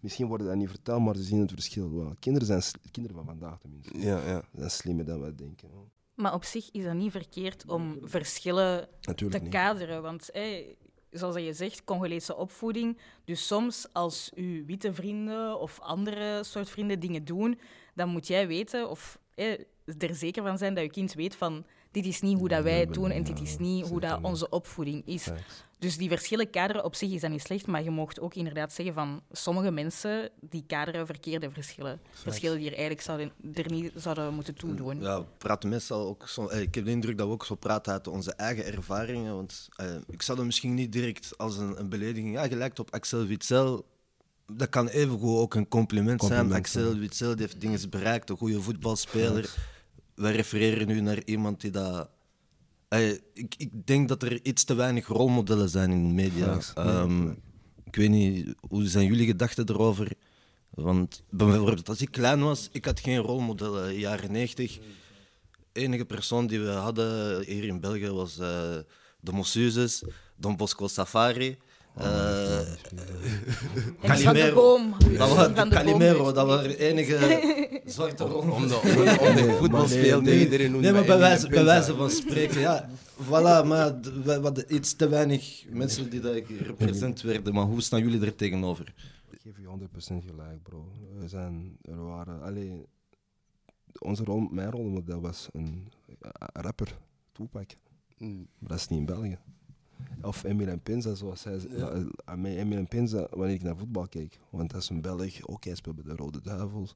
Misschien 0.00 0.26
wordt 0.26 0.44
dat 0.44 0.55
niet 0.57 0.68
verteld, 0.68 1.02
maar 1.02 1.16
ze 1.16 1.22
zien 1.22 1.40
het 1.40 1.50
verschil 1.52 1.94
wel. 1.96 2.14
Kinderen 2.18 2.46
zijn 2.46 2.62
kinderen 2.90 3.16
van 3.16 3.26
vandaag 3.26 3.59
tenminste. 3.61 3.98
Ja, 3.98 4.26
ja. 4.29 4.42
zijn 4.57 4.70
slimmer 4.70 5.05
dan 5.05 5.20
wij 5.20 5.35
denken. 5.35 5.68
hoor. 5.68 5.88
Maar 6.14 6.35
op 6.35 6.44
zich 6.44 6.70
is 6.70 6.85
dat 6.85 6.94
niet 6.94 7.11
verkeerd 7.11 7.66
om 7.68 7.98
verschillen 8.02 8.88
te 9.00 9.24
niet. 9.29 9.48
kaderen. 9.48 10.02
Want 10.02 10.29
hé, 10.33 10.74
zoals 11.18 11.37
je 11.37 11.52
zegt, 11.52 11.85
Congolese 11.85 12.37
opvoeding. 12.37 12.98
Dus 13.24 13.46
soms 13.46 13.87
als 13.92 14.31
uw 14.35 14.64
witte 14.64 14.92
vrienden 14.92 15.61
of 15.61 15.81
andere 15.81 16.44
soort 16.44 16.68
vrienden 16.68 17.00
dingen 17.00 17.24
doen, 17.24 17.61
dan 17.94 18.09
moet 18.09 18.26
jij 18.26 18.46
weten 18.46 18.90
of 18.90 19.18
hé, 19.35 19.57
er 19.98 20.14
zeker 20.14 20.42
van 20.42 20.59
zijn 20.59 20.74
dat 20.74 20.85
je 20.85 20.90
kind 20.90 21.12
weet 21.12 21.37
van 21.37 21.64
dit 21.90 22.07
is 22.07 22.20
niet 22.20 22.38
hoe 22.38 22.48
dat 22.48 22.62
wij 22.62 22.81
het 22.81 22.94
doen 22.94 23.11
en 23.11 23.22
dit 23.22 23.40
is 23.40 23.59
niet 23.59 23.88
hoe 23.88 24.00
dat 24.00 24.18
onze 24.22 24.48
opvoeding 24.48 25.07
is. 25.07 25.29
Dus 25.78 25.96
die 25.96 26.08
verschillen 26.08 26.50
kaderen 26.50 26.84
op 26.84 26.94
zich 26.94 27.10
is 27.10 27.20
dat 27.20 27.30
niet 27.30 27.42
slecht, 27.42 27.66
maar 27.66 27.82
je 27.82 27.90
mocht 27.90 28.20
ook 28.20 28.34
inderdaad 28.34 28.72
zeggen 28.72 28.94
van 28.94 29.22
sommige 29.32 29.70
mensen 29.70 30.30
die 30.40 30.64
kaderen 30.66 31.06
verkeerde 31.06 31.50
verschillen. 31.50 32.00
Verschillen 32.10 32.56
die 32.56 32.66
er 32.66 32.72
eigenlijk 32.72 33.02
zouden, 33.02 33.32
er 33.54 33.70
niet 33.70 33.92
zouden 33.94 34.34
moeten 34.34 34.54
toedoen. 34.54 35.00
Ja, 35.00 35.18
we 35.20 35.26
praten 35.38 35.68
meestal 35.68 36.06
ook 36.06 36.28
zo. 36.28 36.46
eh, 36.46 36.60
Ik 36.60 36.74
heb 36.74 36.84
de 36.84 36.90
indruk 36.90 37.18
dat 37.18 37.26
we 37.26 37.32
ook 37.32 37.44
zo 37.44 37.54
praten 37.54 37.92
uit 37.92 38.08
onze 38.08 38.32
eigen 38.32 38.64
ervaringen. 38.72 39.34
Want 39.34 39.68
eh, 39.76 39.94
ik 40.08 40.22
zou 40.22 40.36
dat 40.36 40.46
misschien 40.46 40.74
niet 40.74 40.92
direct 40.92 41.38
als 41.38 41.56
een, 41.56 41.78
een 41.80 41.88
belediging. 41.88 42.32
Ja, 42.34 42.44
je 42.44 42.56
lijkt 42.56 42.78
op 42.78 42.90
Axel 42.94 43.24
Witsel. 43.26 43.86
Dat 44.52 44.68
kan 44.68 44.88
evengoed 44.88 45.38
ook 45.38 45.54
een 45.54 45.68
compliment, 45.68 46.18
Compliment, 46.18 46.48
zijn. 46.68 46.84
Axel 46.84 46.98
Witsel 47.00 47.30
die 47.36 47.40
heeft 47.46 47.60
dingen 47.60 47.90
bereikt, 47.90 48.30
een 48.30 48.36
goede 48.36 48.60
voetbalspeler. 48.60 49.54
Wij 50.14 50.32
refereren 50.32 50.86
nu 50.86 51.00
naar 51.00 51.22
iemand 51.24 51.60
die 51.60 51.70
dat. 51.70 52.08
Eh, 52.88 53.11
ik, 53.33 53.55
ik 53.57 53.87
denk 53.87 54.09
dat 54.09 54.22
er 54.22 54.44
iets 54.44 54.64
te 54.64 54.75
weinig 54.75 55.07
rolmodellen 55.07 55.68
zijn 55.68 55.90
in 55.90 56.09
de 56.09 56.14
media. 56.14 56.59
Ehm, 56.75 57.31
ik 57.85 57.96
weet 57.96 58.11
niet, 58.11 58.55
hoe 58.68 58.87
zijn 58.87 59.07
jullie 59.07 59.27
gedachten 59.27 59.68
erover? 59.68 60.12
Want 60.70 61.22
bijvoorbeeld 61.31 61.88
als 61.88 62.01
ik 62.01 62.11
klein 62.11 62.40
was, 62.40 62.68
ik 62.72 62.85
had 62.85 63.01
geen 63.01 63.18
rolmodellen. 63.18 63.88
In 63.88 63.94
de 63.94 64.01
jaren 64.01 64.33
90, 64.33 64.79
de 65.72 65.81
enige 65.81 66.05
persoon 66.05 66.46
die 66.46 66.61
we 66.61 66.70
hadden 66.70 67.42
hier 67.44 67.64
in 67.64 67.81
België 67.81 68.11
was 68.11 68.38
eh, 68.38 68.77
de 69.20 69.33
Mossuses, 69.33 70.03
Don 70.37 70.57
Bosco 70.57 70.88
Safari. 70.88 71.57
Eh, 71.96 72.04
de 74.00 74.06
Calimero. 74.06 74.54
boom. 74.54 74.94
Dat 75.18 75.28
was 75.28 75.28
Van 75.28 75.54
de 75.54 75.61
boom 75.61 75.68
Calimero, 75.68 76.32
dat 76.32 76.46
waren 76.46 76.68
de 76.68 76.78
enige 76.78 77.18
zwarte. 77.94 78.24
Om 78.24 78.46
de, 78.46 78.54
om 78.54 78.68
de, 78.68 79.16
om 79.20 79.35
de 79.37 79.56
voetbal 79.59 79.88
speelt, 79.88 80.22
nee, 80.22 80.40
iedereen 80.40 80.80
Nee, 80.80 80.92
maar 80.92 81.04
bij 81.04 81.18
wijze, 81.18 81.48
bij 81.48 81.64
wijze 81.64 81.94
van 81.94 82.11
spreken, 82.11 82.61
ja. 82.61 82.88
Voilà, 83.22 83.64
maar 83.66 84.00
we 84.24 84.38
hadden 84.42 84.74
iets 84.74 84.94
te 84.94 85.09
weinig 85.09 85.64
mensen 85.68 86.11
die 86.11 86.20
dat 86.20 86.42
gerepresenteerd 86.46 87.22
werden. 87.22 87.54
Maar 87.54 87.64
hoe 87.64 87.80
staan 87.80 88.00
jullie 88.00 88.26
er 88.26 88.35
tegenover? 88.35 88.94
Ik 89.30 89.40
geef 89.40 89.56
je 89.56 89.88
100% 90.22 90.24
gelijk, 90.26 90.62
bro. 90.62 90.92
We 91.18 91.28
zijn, 91.28 91.76
er 91.82 92.04
waren, 92.04 92.42
allee, 92.42 92.87
onze 93.98 94.24
rol, 94.24 94.40
mijn 94.50 94.70
rolmodel 94.70 95.20
was 95.20 95.48
een, 95.52 95.92
een 96.20 96.62
rapper, 96.62 96.98
Tupac. 97.32 97.70
Mm. 98.18 98.46
Maar 98.59 98.68
dat 98.68 98.78
is 98.78 98.88
niet 98.88 98.98
in 98.98 99.06
België. 99.06 99.38
Of 100.22 100.44
Eminem 100.44 100.80
Pinza, 100.80 101.14
zoals 101.14 101.44
hij 101.44 101.59
zei. 101.59 102.09
Aan 102.24 102.40
mij 102.40 102.56
Eminem 102.56 102.88
Pinza, 102.88 103.26
wanneer 103.30 103.54
ik 103.54 103.62
naar 103.62 103.76
voetbal 103.76 104.09
keek. 104.09 104.38
Want 104.50 104.70
dat 104.70 104.82
is 104.82 104.88
een 104.88 105.00
Belg, 105.00 105.46
ook 105.46 105.64
hij 105.64 105.74
speelt 105.74 105.96
bij 105.96 106.04
de 106.14 106.22
Rode 106.22 106.40
Duivels. 106.40 106.94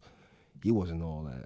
He 0.61 0.73
was 0.73 0.89
an 0.91 1.03
all, 1.03 1.25
eh, 1.27 1.37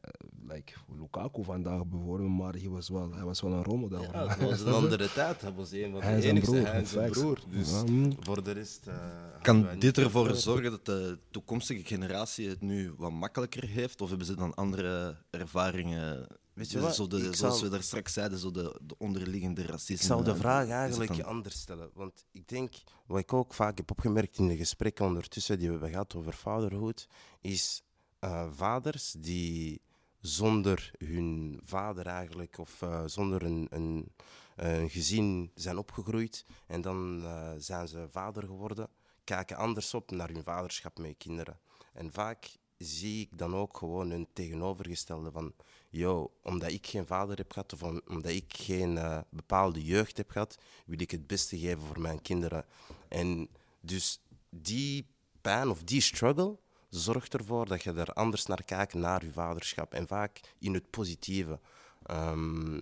like 0.48 0.72
Lukaku 0.98 1.44
vandaag 1.44 1.86
bijvoorbeeld, 1.86 2.30
maar 2.30 2.52
hij 2.54 2.68
was 2.68 2.88
wel, 2.88 3.12
hij 3.14 3.24
was 3.24 3.40
wel 3.40 3.52
een 3.52 3.62
rolmodel. 3.62 4.02
Ja, 4.02 4.28
het 4.28 4.40
was 4.40 4.60
een 4.60 4.72
andere 4.82 5.12
tijd. 5.12 5.40
Hij 5.40 5.52
was 5.52 5.72
een 5.72 5.90
van 5.90 6.00
de 6.00 6.06
Hij 6.06 6.22
enigste. 6.22 6.50
broer, 6.52 6.66
Hij 6.66 6.74
en 6.80 6.86
zijn 6.86 7.04
facts. 7.06 7.18
broer. 7.20 7.38
Dus 7.50 7.70
Ja, 7.70 7.82
mm. 7.84 8.12
voor 8.20 8.42
de 8.44 8.50
rest... 8.52 8.86
eh, 8.86 8.94
Kan 9.42 9.66
dit 9.78 9.98
ervoor 9.98 10.34
zorgen 10.34 10.70
dat 10.70 10.84
de 10.86 11.18
toekomstige 11.30 11.84
generatie 11.84 12.48
het 12.48 12.60
nu 12.60 12.92
wat 12.96 13.10
makkelijker 13.12 13.64
heeft? 13.68 14.00
Of 14.00 14.08
hebben 14.08 14.26
ze 14.26 14.36
dan 14.36 14.54
andere 14.54 15.16
ervaringen? 15.30 16.26
Weet 16.54 16.70
je 16.70 16.80
wat? 16.80 16.94
Zo 16.94 17.06
de, 17.06 17.34
zoals 17.34 17.62
we 17.62 17.68
daar 17.68 17.82
straks 17.82 18.12
zeiden, 18.12 18.38
zo 18.38 18.50
de, 18.50 18.80
de 18.82 18.94
onderliggende 18.98 19.66
racisme. 19.66 19.94
Ik 19.94 20.00
zou 20.00 20.24
de 20.24 20.36
vraag 20.36 20.68
eigenlijk 20.68 21.20
anders 21.20 21.60
stellen. 21.60 21.90
Want 21.94 22.26
ik 22.32 22.48
denk, 22.48 22.74
wat 23.06 23.18
ik 23.18 23.32
ook 23.32 23.54
vaak 23.54 23.76
heb 23.76 23.90
opgemerkt 23.90 24.38
in 24.38 24.48
de 24.48 24.56
gesprekken 24.56 25.04
ondertussen 25.04 25.58
die 25.58 25.66
we 25.66 25.72
hebben 25.72 25.90
gehad 25.90 26.14
over 26.14 26.34
vaderhood, 26.34 27.08
is 27.40 27.82
eh, 28.18 28.46
vaders 28.52 29.14
die 29.18 29.80
zonder 30.20 30.90
hun 30.98 31.60
vader 31.64 32.06
eigenlijk, 32.06 32.58
of 32.58 32.82
eh, 32.82 33.02
zonder 33.06 33.42
een, 33.42 33.66
een, 33.70 34.12
een 34.56 34.90
gezin 34.90 35.50
zijn 35.54 35.78
opgegroeid. 35.78 36.44
En 36.66 36.80
dan 36.80 37.22
eh, 37.24 37.50
zijn 37.58 37.88
ze 37.88 38.06
vader 38.10 38.42
geworden, 38.42 38.88
kijken 39.24 39.56
anders 39.56 39.94
op 39.94 40.10
naar 40.10 40.28
hun 40.28 40.42
vaderschap 40.42 40.98
met 40.98 41.16
kinderen. 41.16 41.58
En 41.92 42.12
vaak 42.12 42.56
zie 42.78 43.20
ik 43.20 43.38
dan 43.38 43.54
ook 43.54 43.76
gewoon 43.76 44.10
een 44.10 44.26
tegenovergestelde 44.32 45.30
van, 45.30 45.52
yo, 45.90 46.32
omdat 46.42 46.70
ik 46.70 46.86
geen 46.86 47.06
vader 47.06 47.36
heb 47.36 47.52
gehad 47.52 47.72
of 47.72 47.82
om- 47.82 48.00
omdat 48.06 48.30
ik 48.32 48.54
geen 48.56 48.98
eh, 48.98 49.18
bepaalde 49.30 49.84
jeugd 49.84 50.16
heb 50.16 50.30
gehad, 50.30 50.58
wil 50.86 51.00
ik 51.00 51.10
het 51.10 51.26
beste 51.26 51.58
geven 51.58 51.82
voor 51.82 52.00
mijn 52.00 52.22
kinderen. 52.22 52.64
En 53.08 53.48
dus 53.80 54.20
die 54.50 55.06
pijn 55.40 55.68
of 55.68 55.82
die 55.82 56.00
struggle 56.00 56.58
zorgt 56.88 57.34
ervoor 57.34 57.66
dat 57.66 57.82
je 57.82 57.92
er 57.92 58.12
anders 58.12 58.46
naar 58.46 58.64
kijkt, 58.64 58.94
naar 58.94 59.24
je 59.24 59.32
vaderschap. 59.32 59.92
En 59.94 60.06
vaak 60.06 60.40
in 60.58 60.74
het 60.74 60.90
positieve. 60.90 61.60
Ehm, 62.02 62.80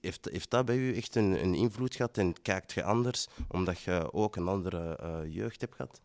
heeft, 0.00 0.24
heeft 0.30 0.50
dat 0.50 0.64
bij 0.64 0.76
u 0.76 0.96
echt 0.96 1.14
een, 1.14 1.42
een 1.42 1.54
invloed 1.54 1.94
gehad 1.94 2.18
en 2.18 2.42
kijkt 2.42 2.72
je 2.72 2.82
anders 2.84 3.26
omdat 3.48 3.80
je 3.80 4.12
ook 4.12 4.36
een 4.36 4.48
andere 4.48 4.96
eh, 4.96 5.34
jeugd 5.34 5.60
hebt 5.60 5.74
gehad? 5.74 6.00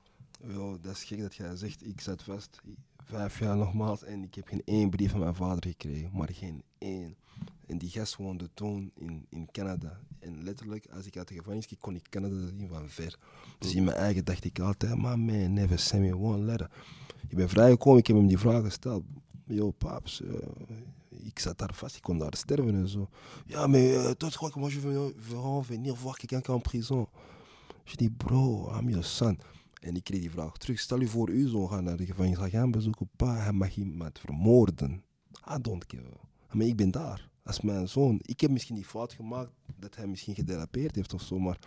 Yo, 0.48 0.78
dat 0.82 0.96
is 0.96 1.04
gek 1.04 1.20
dat 1.22 1.36
jij 1.36 1.56
zegt, 1.56 1.86
ik 1.86 2.02
zat 2.02 2.24
vast 2.24 2.62
vijf 3.04 3.40
jaar 3.40 3.58
nogmaals 3.58 4.04
en 4.04 4.24
ik 4.24 4.36
heb 4.36 4.48
geen 4.48 4.62
één 4.66 4.90
brief 4.90 5.12
van 5.12 5.20
mijn 5.20 5.36
vader 5.36 5.68
gekregen, 5.68 6.10
maar 6.14 6.30
geen 6.32 6.64
één. 6.78 7.16
En 7.68 7.78
die 7.78 7.90
gast 7.90 8.16
woonde 8.16 8.50
toen 8.54 8.92
in, 8.96 9.26
in 9.30 9.48
Canada. 9.52 10.00
En 10.20 10.44
letterlijk, 10.44 10.88
als 10.96 11.06
ik 11.06 11.18
uit 11.18 11.28
de 11.28 11.34
gevangenis 11.34 11.68
keek, 11.68 11.80
kon 11.80 11.96
ik 11.96 12.10
Canada 12.10 12.48
zien 12.48 12.68
van 12.68 12.90
ver. 12.90 13.20
Dus 13.60 13.76
in 13.76 13.84
mijn 13.84 13.98
eigen 13.98 14.26
dacht 14.26 14.46
ik 14.46 14.60
altijd, 14.60 14.96
maar 14.96 15.20
man, 15.20 15.54
never 15.54 15.80
send 15.80 16.02
me 16.02 16.18
one 16.18 16.44
letter. 16.44 16.70
Ik 17.28 17.38
ben 17.38 17.50
vrijgekomen, 17.50 18.00
ik 18.00 18.08
heb 18.08 18.16
hem 18.16 18.28
die 18.28 18.40
vraag 18.40 18.64
gesteld. 18.64 19.04
Yo, 19.46 19.72
paps, 19.72 20.22
eh, 20.22 20.30
ik 21.24 21.40
zat 21.40 21.58
daar 21.58 21.74
vast, 21.74 21.96
ik 21.96 22.02
kon 22.02 22.18
daar 22.18 22.36
sterven 22.36 22.76
en 22.76 22.88
zo. 22.88 23.10
Ja, 23.46 23.68
mais 23.68 23.96
euh, 23.96 24.12
toi, 24.12 24.32
tu 24.32 24.38
crois 24.38 24.52
que 24.52 24.60
moi 24.60 24.72
je 24.72 24.80
vraiment 24.80 25.66
venir 25.66 25.96
voir 25.96 26.18
quelqu'un 26.18 26.42
qui 26.42 26.52
en 26.52 26.62
prison? 26.62 27.08
Je 27.84 27.96
dis, 27.98 28.10
bro, 28.10 28.72
I'm 28.72 28.90
your 28.90 29.04
son. 29.04 29.38
En 29.84 29.96
ik 29.96 30.04
kreeg 30.04 30.20
die 30.20 30.32
vraag 30.32 30.58
terug. 30.58 30.80
Stel 30.80 31.00
je 31.00 31.08
voor, 31.08 31.30
uw 31.30 31.48
zoon 31.48 31.70
gaat 31.70 31.82
naar 31.82 31.98
de 31.98 32.06
gevangenis, 32.06 32.38
ga 32.38 32.50
gaan 32.50 32.72
bezoeken. 32.72 33.10
Pa, 33.16 33.36
hij 33.36 33.52
mag 33.52 33.76
iemand 33.76 34.20
vermoorden. 34.20 35.04
I 35.56 35.62
don't 35.62 35.86
give 35.88 36.04
a... 36.04 36.56
Maar 36.56 36.66
ik 36.66 36.76
ben 36.76 36.92
daar. 36.92 37.30
Als 37.44 37.62
mijn 37.62 37.88
zoon. 37.88 38.20
Ik 38.22 38.42
heb 38.42 38.52
misschien 38.52 38.76
die 38.76 38.86
fout 38.86 39.14
gemaakt 39.14 39.52
dat 39.76 39.96
hij 39.96 40.08
misschien 40.08 40.36
gedelapeerd 40.36 40.96
heeft 40.96 41.14
of 41.14 41.22
zo, 41.22 41.40
maar 41.40 41.60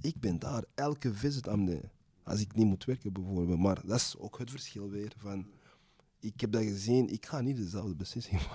ik 0.00 0.20
ben 0.20 0.38
daar. 0.38 0.64
Elke 0.74 1.14
visit 1.14 1.48
aan 1.48 1.64
de... 1.64 1.80
Als 2.22 2.40
ik 2.40 2.54
niet 2.54 2.66
moet 2.66 2.84
werken 2.84 3.12
bijvoorbeeld. 3.12 3.58
Maar 3.58 3.86
dat 3.86 3.96
is 3.96 4.16
ook 4.18 4.38
het 4.38 4.50
verschil 4.50 4.90
weer 4.90 5.12
van... 5.16 5.46
Ik 6.20 6.40
heb 6.40 6.52
dat 6.52 6.62
gezien, 6.62 7.08
ik 7.08 7.26
ga 7.26 7.40
niet 7.40 7.56
dezelfde 7.56 7.94
beslissing 7.94 8.40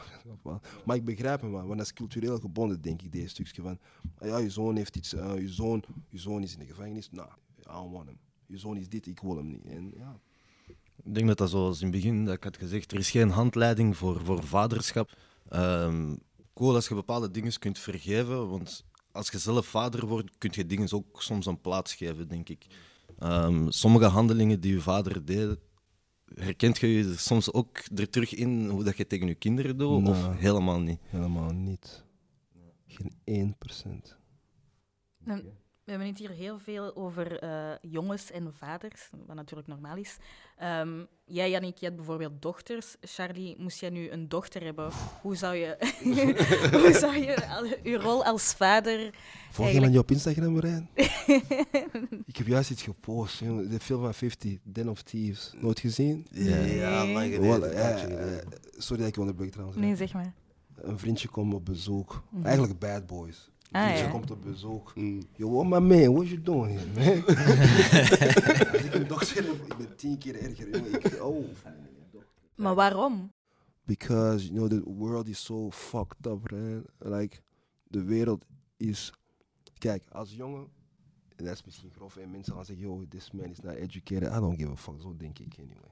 maken. 0.43 0.67
Maar 0.85 0.95
ik 0.95 1.05
begrijp 1.05 1.41
hem 1.41 1.51
wel, 1.51 1.65
want 1.65 1.77
dat 1.77 1.85
is 1.85 1.93
cultureel 1.93 2.39
gebonden, 2.39 2.81
denk 2.81 3.01
ik, 3.01 3.11
deze 3.11 3.27
stukje 3.27 3.61
van... 3.61 3.79
ah 4.17 4.27
ja, 4.27 4.37
je 4.37 4.49
zoon 4.49 4.75
heeft 4.75 4.95
iets, 4.95 5.13
eh, 5.13 5.37
je, 5.37 5.49
zoon, 5.49 5.83
je 6.09 6.17
zoon 6.17 6.43
is 6.43 6.53
in 6.53 6.59
de 6.59 6.65
gevangenis. 6.65 7.09
Nou, 7.11 7.29
I 7.59 7.63
don't 7.63 7.91
want 7.91 8.07
him. 8.07 8.26
Je 8.47 8.57
zoon 8.57 8.77
is 8.77 8.89
dit, 8.89 9.05
ik 9.07 9.19
wil 9.19 9.37
hem 9.37 9.47
niet. 9.47 9.65
En 9.65 9.93
ja, 9.97 10.19
Ik 11.03 11.13
denk 11.15 11.27
dat 11.27 11.37
dat 11.37 11.49
zoals 11.49 11.77
in 11.81 11.87
het 11.87 11.95
begin 11.95 12.25
dat 12.25 12.35
ik 12.35 12.43
had 12.43 12.57
gezegd, 12.57 12.91
er 12.91 12.97
is 12.97 13.11
geen 13.11 13.29
handleiding 13.29 13.97
voor, 13.97 14.25
voor 14.25 14.43
vaderschap. 14.43 15.17
Ehm 15.49 16.15
cool 16.53 16.75
als 16.75 16.87
je 16.87 16.95
bepaalde 16.95 17.31
dingen 17.31 17.59
kunt 17.59 17.79
vergeven, 17.79 18.49
want 18.49 18.85
als 19.11 19.29
je 19.29 19.37
zelf 19.37 19.65
vader 19.65 20.05
wordt, 20.07 20.37
kun 20.37 20.51
je 20.53 20.65
dingen 20.65 20.93
ook 20.93 21.21
soms 21.21 21.45
een 21.45 21.61
plaats 21.61 21.95
geven, 21.95 22.27
denk 22.27 22.49
ik. 22.49 22.65
Ehm, 23.19 23.69
sommige 23.69 24.05
handelingen 24.05 24.59
die 24.59 24.73
je 24.73 24.81
vader 24.81 25.25
deed, 25.25 25.57
herkent 26.35 26.77
je 26.77 26.87
je 26.87 27.17
soms 27.17 27.53
ook 27.53 27.77
er 27.95 28.09
terug 28.09 28.33
in 28.33 28.69
hoe 28.69 28.83
dat 28.83 28.97
je 28.97 29.07
tegen 29.07 29.27
je 29.27 29.35
kinderen 29.35 29.77
doet, 29.77 30.01
Nou. 30.03 30.09
of 30.09 30.37
helemaal 30.37 30.79
niet? 30.79 30.99
helemaal 31.01 31.51
niet. 31.51 32.03
Geen 32.87 33.11
1 33.23 33.55
Nou, 35.23 35.43
We 35.87 35.93
hebben 35.93 36.11
het 36.11 36.19
hier 36.19 36.29
heel 36.29 36.59
veel 36.59 36.95
over 36.95 37.39
eh, 37.39 37.71
jongens 37.81 38.31
en 38.31 38.53
vaders, 38.53 39.09
wat 39.25 39.35
natuurlijk 39.35 39.67
normaal 39.67 39.95
is. 39.97 40.17
Ehm, 40.57 41.03
jij, 41.25 41.49
Jannik, 41.49 41.77
je 41.77 41.85
had 41.85 41.95
bijvoorbeeld 41.95 42.41
dochters. 42.41 42.95
Charlie, 43.01 43.55
moest 43.57 43.79
jij 43.79 43.89
nu 43.89 44.09
een 44.09 44.29
dochter 44.29 44.63
hebben, 44.63 44.89
hoe 45.21 45.35
zou 45.35 45.55
je, 45.55 45.77
hoe 46.83 46.93
zou 46.93 47.17
je 47.17 47.47
al- 47.49 47.65
je 47.91 47.97
rol 47.97 48.23
als 48.25 48.53
vader... 48.53 48.97
Volg 48.99 49.11
je 49.55 49.63
Eigenlijk- 49.63 49.83
dan 49.83 49.91
je 49.91 49.99
op 49.99 50.11
Instagram, 50.11 50.59
Rijn? 50.59 50.89
ik 52.31 52.35
heb 52.37 52.47
juist 52.47 52.69
iets 52.71 52.83
gepost, 52.83 53.39
jongen. 53.39 53.69
de 53.69 53.79
film 53.79 54.01
van 54.01 54.13
50, 54.13 54.57
Den 54.63 54.89
of 54.89 55.01
Thieves. 55.01 55.53
Nooit 55.57 55.79
gezien? 55.79 56.27
Ja, 56.31 57.05
lang 57.05 57.33
geleden. 57.33 57.73
eh, 57.73 58.45
sorry 58.77 58.97
dat 58.99 59.07
ik 59.07 59.13
je 59.15 59.19
onderbreek 59.21 59.51
trouwens. 59.51 59.77
Nee, 59.79 59.95
zeg 59.95 60.13
maar. 60.13 60.33
Een 60.75 60.99
vriendje 60.99 61.27
komt 61.27 61.53
op 61.53 61.65
bezoek. 61.65 62.23
Mhm. 62.29 62.45
Eigenlijk 62.45 62.79
bad 62.79 63.07
boys. 63.07 63.49
Ah, 63.71 63.97
ja. 63.97 64.09
komt 64.09 64.31
op 64.31 64.41
bezoek. 64.41 64.95
Mm. 64.95 65.21
Yo, 65.35 65.51
what 65.51 65.65
my 65.65 65.95
man, 65.95 66.13
what 66.13 66.27
you 66.27 66.41
doing 66.41 66.79
here, 66.79 66.87
man? 66.93 67.17
Ik 68.85 68.93
een 68.93 69.07
dochter 69.07 69.35
heb, 69.35 69.45
ik 69.45 69.77
ben 69.77 69.95
tien 69.95 70.17
keer 70.17 70.41
erger, 70.41 70.69
jongen. 70.69 70.93
Ik, 70.93 71.21
oh. 71.21 71.45
Maar 72.55 72.75
waarom? 72.75 73.31
Because, 73.83 74.45
you 74.51 74.55
know, 74.55 74.69
the 74.69 74.91
world 74.93 75.27
is 75.27 75.43
so 75.43 75.71
fucked 75.71 76.25
up, 76.27 76.51
man. 76.51 76.85
Like, 76.97 77.39
de 77.83 78.03
wereld 78.03 78.45
is... 78.77 79.13
Kijk, 79.77 80.03
als 80.09 80.35
jongen... 80.35 80.67
En 81.35 81.45
dat 81.45 81.53
is 81.53 81.63
misschien 81.63 81.91
grof, 81.91 82.17
en 82.17 82.31
mensen 82.31 82.53
gaan 82.53 82.65
zeggen, 82.65 82.85
yo, 82.85 83.05
this 83.09 83.31
man 83.31 83.45
is 83.45 83.59
not 83.59 83.73
educated. 83.73 84.31
I 84.31 84.39
don't 84.39 84.57
give 84.57 84.71
a 84.71 84.75
fuck, 84.75 85.01
zo 85.01 85.15
denk 85.17 85.39
ik 85.39 85.55
anyway. 85.59 85.91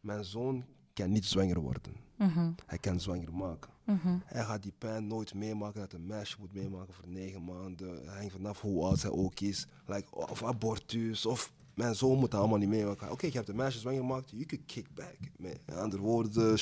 Mijn 0.00 0.24
zoon 0.24 0.64
kan 0.94 1.10
niet 1.12 1.24
zwanger 1.24 1.60
worden. 1.60 1.92
Mhm, 2.18 2.50
Hij 2.66 2.78
kan 2.78 3.00
zwanger 3.00 3.32
maken. 3.34 3.70
mhm. 3.84 4.16
Hij 4.24 4.44
gaat 4.44 4.62
die 4.62 4.72
pijn 4.78 5.06
nooit 5.06 5.34
meemaken 5.34 5.80
dat 5.80 5.92
een 5.92 6.06
meisje 6.06 6.36
moet 6.40 6.52
meemaken 6.54 6.94
voor 6.94 7.08
negen 7.08 7.44
maanden. 7.44 7.90
Het 7.94 8.06
hangt 8.06 8.32
vanaf 8.32 8.60
hoe 8.60 8.84
oud 8.84 8.98
zij 8.98 9.10
ook 9.10 9.40
is. 9.40 9.66
Like, 9.86 10.16
of 10.28 10.42
abortus, 10.44 11.26
of 11.26 11.52
mijn 11.74 11.94
zoon 11.94 12.18
moet 12.18 12.30
dat 12.30 12.40
allemaal 12.40 12.58
niet 12.58 12.68
meemaken. 12.68 13.10
Oké, 13.10 13.26
je 13.26 13.32
hebt 13.32 13.48
een 13.48 13.56
meisje 13.56 13.78
zwanger 13.78 14.00
gemaakt, 14.00 14.30
you 14.30 14.44
can 14.44 14.64
kick 14.66 14.94
back. 14.94 15.16
Met 15.36 15.60
andere 15.74 16.02
woorden, 16.02 16.58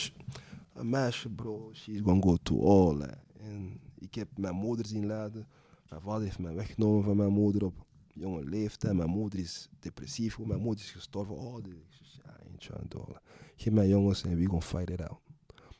een 0.72 0.88
meisje, 0.88 1.28
bro, 1.28 1.70
she's 1.72 2.00
gonna 2.00 2.22
go 2.22 2.36
to 2.42 2.64
all. 2.64 2.98
hè. 3.00 3.12
En 3.50 3.80
ik 3.98 4.14
heb 4.14 4.28
mijn 4.38 4.54
moeder 4.54 4.86
zien 4.86 5.06
lijden. 5.06 5.46
Mijn 5.88 6.02
vader 6.02 6.22
heeft 6.22 6.38
mij 6.38 6.54
weggenomen 6.54 7.04
van 7.04 7.16
mijn 7.16 7.32
moeder 7.32 7.64
op 7.64 7.74
jonge 8.20 8.44
leeftijd. 8.44 8.94
Mijn 8.94 9.08
moeder 9.10 9.38
is 9.38 9.68
depressief, 9.80 10.38
mijn 10.38 10.60
moeder 10.60 10.84
is 10.84 10.90
gestorven. 10.90 11.34
Oh, 11.36 11.64
dit 11.64 11.74
is 12.02 12.20
ja, 12.24 12.74
to 12.74 12.82
do 12.88 12.98
all. 12.98 13.16
Geef 13.56 13.72
mij 13.72 13.88
jongens 13.88 14.22
en 14.22 14.36
we 14.36 14.44
gonna 14.46 14.60
fight 14.60 14.90
it 14.90 15.00
out. 15.00 15.18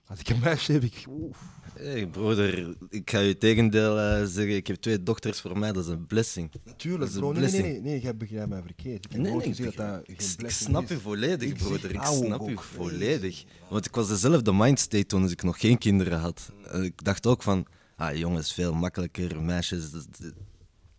Als 0.07 0.21
ik 0.21 0.29
een 0.29 0.41
meisje 0.41 0.73
heb, 0.73 0.83
ik... 0.83 1.05
Oef. 1.09 1.39
Hey, 1.75 2.07
broeder, 2.09 2.77
ik 2.89 3.11
ga 3.11 3.19
je 3.19 3.39
tegendeel 3.39 3.99
eh, 3.99 4.25
zeggen. 4.25 4.55
Ik 4.57 4.67
heb 4.67 4.77
twee 4.77 5.03
dochters 5.03 5.41
voor 5.41 5.59
mij, 5.59 5.73
dat 5.73 5.85
is 5.85 5.91
een 5.91 6.07
blessing. 6.07 6.53
Natuurlijk, 6.65 7.13
bro. 7.13 7.33
Nee, 7.33 7.51
nee, 7.51 7.63
nee, 7.63 7.81
nee, 7.81 8.01
jij 8.01 8.17
begrijpt 8.17 8.49
mij 8.49 8.63
verkeerd. 8.63 9.05
Ik 9.05 9.13
heb 9.13 9.21
Nee, 9.21 9.33
nee, 9.37 9.47
ik, 9.49 9.57
dat 9.65 9.75
dat 9.75 9.99
ik- 10.09 10.21
geen 10.21 10.29
ik 10.31 10.37
blessing 10.37 10.71
snap 10.71 10.89
je 10.89 11.01
volledig, 11.01 11.49
Ik 11.51 11.57
broeder. 11.59 11.95
Ik 11.95 12.03
snap 12.03 12.49
je 12.49 12.57
volledig. 12.59 13.45
Want 13.69 13.87
ik 13.87 13.95
was 13.95 14.09
dezelfde 14.09 14.53
mindstate 14.53 15.07
toen 15.07 15.29
ik 15.31 15.43
nog 15.43 15.61
geen 15.61 15.79
kinderen 15.79 16.19
had. 16.19 16.53
Eh, 16.71 16.83
Ik 16.83 17.05
dacht 17.05 17.27
ook 17.27 17.43
van, 17.43 17.67
ah, 17.97 18.17
jongens, 18.17 18.55
veel 18.55 18.75
makkelijker, 18.75 19.43
meisjes. 19.43 19.91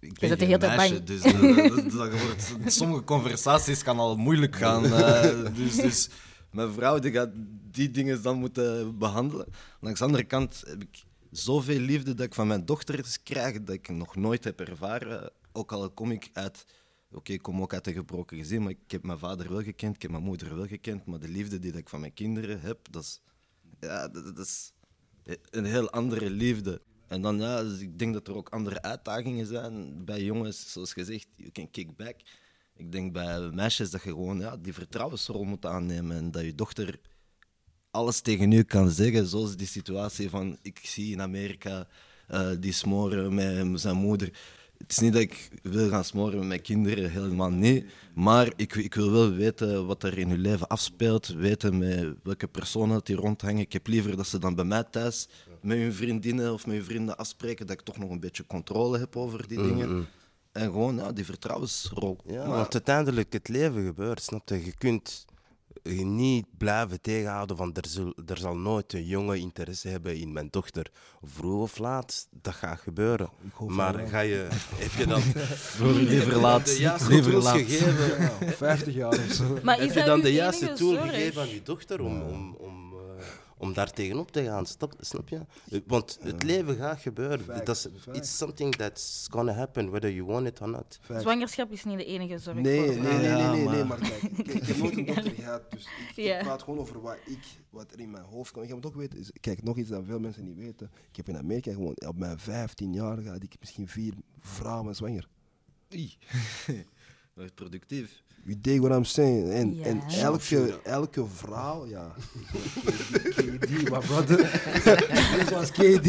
Dat- 0.02 0.10
dat- 0.10 0.10
Ik 0.10 0.20
ben 0.20 0.30
zat 0.30 0.40
de 0.40 0.46
geen 0.46 0.54
hele 0.54 0.58
tijd 0.58 0.78
meisje, 0.78 0.94
bang. 0.94 1.06
dus 1.06 1.22
eh, 1.22 1.76
dat- 1.92 2.12
dat 2.12 2.22
wordt- 2.22 2.74
sommige 2.74 3.04
conversaties 3.04 3.84
kan 3.84 4.00
al 4.00 4.18
moeilijk 4.18 4.56
gaan. 4.56 4.86
eh, 4.86 5.46
dus, 5.56 5.76
dus 5.76 6.10
mijn 6.52 6.72
vrouw 6.74 7.00
die 7.00 7.12
gaat 7.12 7.30
die 7.72 7.92
dingen 7.92 8.22
dan 8.22 8.38
moeten 8.38 8.98
behandelen. 8.98 9.46
Langs 9.80 10.00
de 10.00 10.06
andere 10.06 10.24
kant 10.24 10.64
heb 10.68 10.82
ik 10.82 11.04
zoveel 11.32 11.80
liefde 11.80 12.14
dat 12.14 12.26
ik 12.26 12.34
van 12.34 12.48
mijn 12.48 12.66
dochters 12.66 13.24
krijg 13.24 13.64
dat 13.64 13.76
ik 13.76 13.90
nog 13.90 14.16
nooit 14.16 14.44
heb 14.44 14.60
ervaren. 14.60 15.32
Ook 15.52 15.72
al 15.72 15.90
kom 15.92 16.12
ik 16.12 16.30
uit, 16.34 16.66
oké, 17.12 17.32
ik 17.34 17.42
kom 17.42 17.62
ook 17.62 17.74
uit 17.74 17.88
een 17.88 17.94
gebroken 17.94 18.38
gezin, 18.38 18.62
maar 18.62 18.72
ik 18.72 18.92
heb 18.92 19.04
mijn 19.04 19.20
vader 19.20 19.50
wel 19.50 19.62
gekend, 19.64 19.96
ik 19.96 20.02
heb 20.02 20.12
mijn 20.12 20.24
moeder 20.24 20.56
wel 20.56 20.68
gekend, 20.68 21.06
maar 21.06 21.20
de 21.20 21.28
liefde 21.30 21.60
die 21.60 21.74
ik 21.74 21.90
van 21.90 22.00
mijn 22.00 22.14
kinderen 22.14 22.62
heb, 22.62 22.78
dat 22.92 23.04
is, 23.04 23.22
ja, 23.80 24.08
dat, 24.08 24.36
dat 24.36 24.46
is 24.46 24.72
een 25.50 25.66
heel 25.66 25.90
andere 25.90 26.30
liefde. 26.30 26.82
En 27.12 27.22
dan, 27.22 27.40
ja, 27.40 27.64
dus 27.64 27.80
ik 27.80 28.00
denk 28.00 28.14
dat 28.14 28.28
er 28.28 28.36
ook 28.36 28.50
andere 28.50 28.82
uitdagingen 28.82 29.46
zijn 29.46 30.06
bij 30.06 30.24
jongens, 30.24 30.72
zoals 30.72 30.94
gezegd, 30.94 31.28
you 31.36 31.52
can 31.52 31.72
kick 31.72 31.96
back. 31.96 32.16
Ik 32.76 32.92
denk 32.92 33.14
bij 33.14 33.40
meisjes 33.40 33.92
dat 33.92 34.04
je 34.04 34.10
gewoon 34.10 34.40
ja, 34.40 34.58
die 34.58 34.74
vertrouwensrol 34.74 35.44
moet 35.44 35.66
aannemen 35.66 36.18
en 36.18 36.32
dat 36.32 36.44
je 36.44 36.56
dochter 36.56 37.00
alles 37.92 38.22
tegen 38.22 38.52
u 38.52 38.64
kan 38.64 38.90
zeggen, 38.90 39.28
zoals 39.28 39.56
die 39.56 39.68
situatie 39.68 40.30
van 40.30 40.58
ik 40.62 40.80
zie 40.84 41.12
in 41.12 41.22
Amerika 41.22 41.88
eh, 42.28 42.50
die 42.60 42.74
smoren 42.74 43.34
met 43.34 43.82
zijn 43.82 43.96
moeder. 43.96 44.28
Het 44.78 44.92
is 44.92 44.98
niet 44.98 45.14
dat 45.14 45.22
ik 45.22 45.50
wil 45.64 45.90
gaan 45.90 46.06
smoren 46.06 46.40
met 46.40 46.48
mijn 46.48 46.62
kinderen, 46.62 47.12
helemaal 47.12 47.52
niet. 47.52 47.86
Maar 48.14 48.54
ik, 48.56 48.76
ik 48.76 48.94
wil 48.94 49.12
wel 49.12 49.32
weten 49.32 49.86
wat 49.86 50.04
er 50.04 50.18
in 50.18 50.30
hun 50.30 50.40
leven 50.40 50.68
afspeelt, 50.68 51.28
weten 51.28 51.78
met 51.78 52.16
welke 52.24 52.48
personen 52.48 53.02
die 53.04 53.16
rondhangen. 53.16 53.62
Ik 53.62 53.74
heb 53.74 53.88
liever 53.88 54.18
dat 54.18 54.28
ze 54.28 54.40
dan 54.40 54.56
bij 54.56 54.66
mij 54.66 54.84
thuis 54.84 55.28
met 55.62 55.78
hun 55.78 55.94
vriendinnen 55.94 56.54
of 56.54 56.66
met 56.66 56.76
hun 56.76 56.86
vrienden 56.86 57.18
afspreken, 57.18 57.68
dat 57.68 57.80
ik 57.80 57.86
toch 57.86 57.98
nog 57.98 58.10
een 58.10 58.20
beetje 58.20 58.46
controle 58.48 58.98
heb 59.00 59.16
over 59.16 59.48
die 59.48 59.62
dingen. 59.64 60.08
En 60.52 60.64
gewoon 60.64 60.96
ja, 60.96 61.12
die 61.12 61.26
vertrouwensrol. 61.26 62.18
Ja, 62.26 62.48
Maar- 62.48 62.58
want 62.58 62.74
uiteindelijk 62.74 63.34
het 63.34 63.48
leven 63.48 63.86
gebeurt, 63.86 64.22
snap 64.22 64.50
je? 64.50 64.66
Je 64.66 64.74
kunt 64.78 65.26
eh, 65.84 66.04
niet 66.04 66.46
blijven 66.58 67.02
tegenhouden 67.02 67.58
van 67.58 67.74
er, 67.74 67.86
zul, 67.88 68.14
er 68.26 68.38
zal 68.38 68.56
nooit 68.58 68.94
een 68.94 69.06
jongen 69.06 69.40
interesse 69.40 69.88
hebben 69.88 70.16
in 70.18 70.32
mijn 70.34 70.48
dochter. 70.52 70.86
Vroeg 71.24 71.62
of 71.62 71.78
laat, 71.78 72.28
dat 72.42 72.54
gaat 72.54 72.80
gebeuren. 72.80 73.30
Maar 73.68 74.08
ga 74.08 74.20
je, 74.20 74.48
heb 74.76 74.92
je 74.92 75.06
dan 75.06 75.22
liever 76.08 76.36
laat. 76.40 76.66
de 76.66 76.80
juiste 76.80 77.10
Liever 77.10 77.34
laat. 77.34 77.58
gegeven? 77.58 78.20
Ja, 78.48 78.52
50 78.52 78.94
jaar 78.94 79.14
of 79.20 79.32
zo. 79.34 79.58
Maar 79.64 79.80
heb 79.80 79.94
je 79.94 80.04
dan 80.04 80.22
de 80.22 80.34
juiste 80.34 80.74
tool 80.74 80.98
gegeven 81.02 81.42
aan 81.42 81.50
je 81.50 81.62
dochter 81.64 82.02
om, 82.02 82.22
om, 82.22 82.56
om, 82.60 82.68
eh, 82.70 82.81
om 83.62 83.74
daar 83.74 83.92
tegenop 83.92 84.32
te 84.32 84.44
gaan? 84.44 84.66
Snap, 84.66 84.94
snap 85.00 85.30
je? 85.30 85.40
Want 85.86 86.18
het 86.22 86.44
leven 86.44 86.76
gaat 86.76 87.00
gebeuren. 87.00 87.40
Facts, 87.40 87.66
Dat 87.66 87.76
is, 87.76 88.16
it's 88.20 88.38
something 88.38 88.76
that's 88.76 89.28
gonna 89.30 89.54
happen, 89.54 89.90
whether 89.90 90.12
you 90.12 90.26
want 90.26 90.48
it 90.48 90.62
or 90.62 90.70
not. 90.70 91.00
Zwangerschap 91.20 91.72
is 91.72 91.84
niet 91.84 91.98
de 91.98 92.06
enige 92.06 92.38
zorg 92.38 92.58
Nee, 92.58 92.86
voor 92.92 93.04
nee, 93.04 93.18
nee, 93.18 93.20
nee, 93.20 93.46
nee, 93.46 93.64
maar- 93.66 93.74
nee, 93.74 93.84
maar 93.84 94.00
kijk, 94.00 94.22
ik, 94.22 94.48
ik 94.48 94.64
heb 94.64 94.78
nooit 94.78 94.98
een 94.98 95.06
dochter 95.06 95.32
gehad, 95.32 95.72
dus 95.72 95.88
ik, 96.16 96.40
praat 96.40 96.64
gewoon 96.64 96.80
over 96.80 97.02
wat, 97.02 97.18
ik, 97.26 97.44
wat 97.70 97.92
er 97.94 98.00
in 98.00 98.12
mijn 98.12 98.24
hoofd 98.24 98.52
komt. 98.52 98.68
Je 98.68 98.74
moet 98.74 98.86
ook 98.86 98.96
weten, 98.96 99.20
is, 99.20 99.32
kijk, 99.40 99.64
nog 99.64 99.78
iets 99.78 99.90
dat 99.90 100.04
veel 100.06 100.20
mensen 100.20 100.44
niet 100.44 100.58
weten. 100.58 100.92
Ik 101.10 101.16
heb 101.16 101.28
in 101.30 101.38
Amerika 101.38 101.72
gewoon, 101.72 101.96
op 102.08 102.18
mijn 102.18 102.40
15 102.40 102.94
jaar 102.94 103.26
had 103.26 103.44
ik 103.44 103.56
misschien 103.60 103.88
vier 103.88 104.14
vrouwen 104.40 104.96
zwanger. 104.96 105.28
Dat 107.36 107.46
is 107.46 107.52
productief. 107.56 108.24
You 108.44 108.60
dig 108.62 108.80
what 108.80 108.92
I'm 108.98 109.04
saying? 109.06 109.50
En, 109.50 109.84
en 109.84 110.02
elke, 110.02 110.80
elke 110.84 111.26
vrouw, 111.26 111.86
ja. 111.88 112.16
KD, 113.36 113.70
my 113.70 114.00
brother. 114.00 114.38
Dit 115.38 115.50
was 115.50 115.72
KD. 115.72 116.08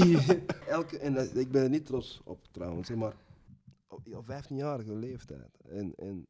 Elke, 0.69 0.99
en 0.99 1.15
dat- 1.15 1.37
ik 1.37 1.51
ben 1.51 1.63
er 1.63 1.69
niet 1.71 1.87
trots 1.87 2.21
op 2.25 2.49
trouwens, 2.51 2.91
maar 2.91 3.15
op, 3.89 4.01
op 4.15 4.25
15-jarige 4.31 4.95
leeftijd. 4.95 5.59
En, 5.69 5.93
en 5.97 6.27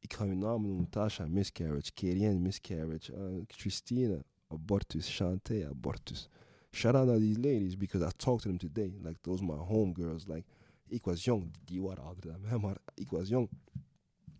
ik 0.00 0.12
ga 0.12 0.24
uw 0.24 0.34
namen 0.34 0.68
noemen: 0.68 0.88
Tasha, 0.88 1.26
miscarriage. 1.26 1.92
Kerian, 1.92 2.42
miscarriage. 2.42 3.12
uh, 3.12 3.42
Christina, 3.46 4.18
abortus. 4.48 5.06
Shantae, 5.14 5.66
abortus. 5.68 6.28
Shout 6.70 6.94
out 6.94 7.06
to 7.08 7.18
these 7.18 7.38
ladies 7.40 7.76
because 7.76 8.06
I 8.06 8.10
talked 8.16 8.42
to 8.42 8.48
them 8.48 8.58
today. 8.58 8.92
Like, 9.02 9.18
those 9.22 9.42
my 9.42 9.54
homegirls. 9.56 10.26
Like, 10.26 10.44
ik 10.88 11.04
was 11.04 11.24
jong, 11.24 11.50
die 11.64 11.82
waren 11.82 12.04
ouder 12.04 12.22
dan 12.32 12.40
mij, 12.40 12.58
maar 12.58 12.76
ik 12.94 13.10
was 13.10 13.28
jong. 13.28 13.48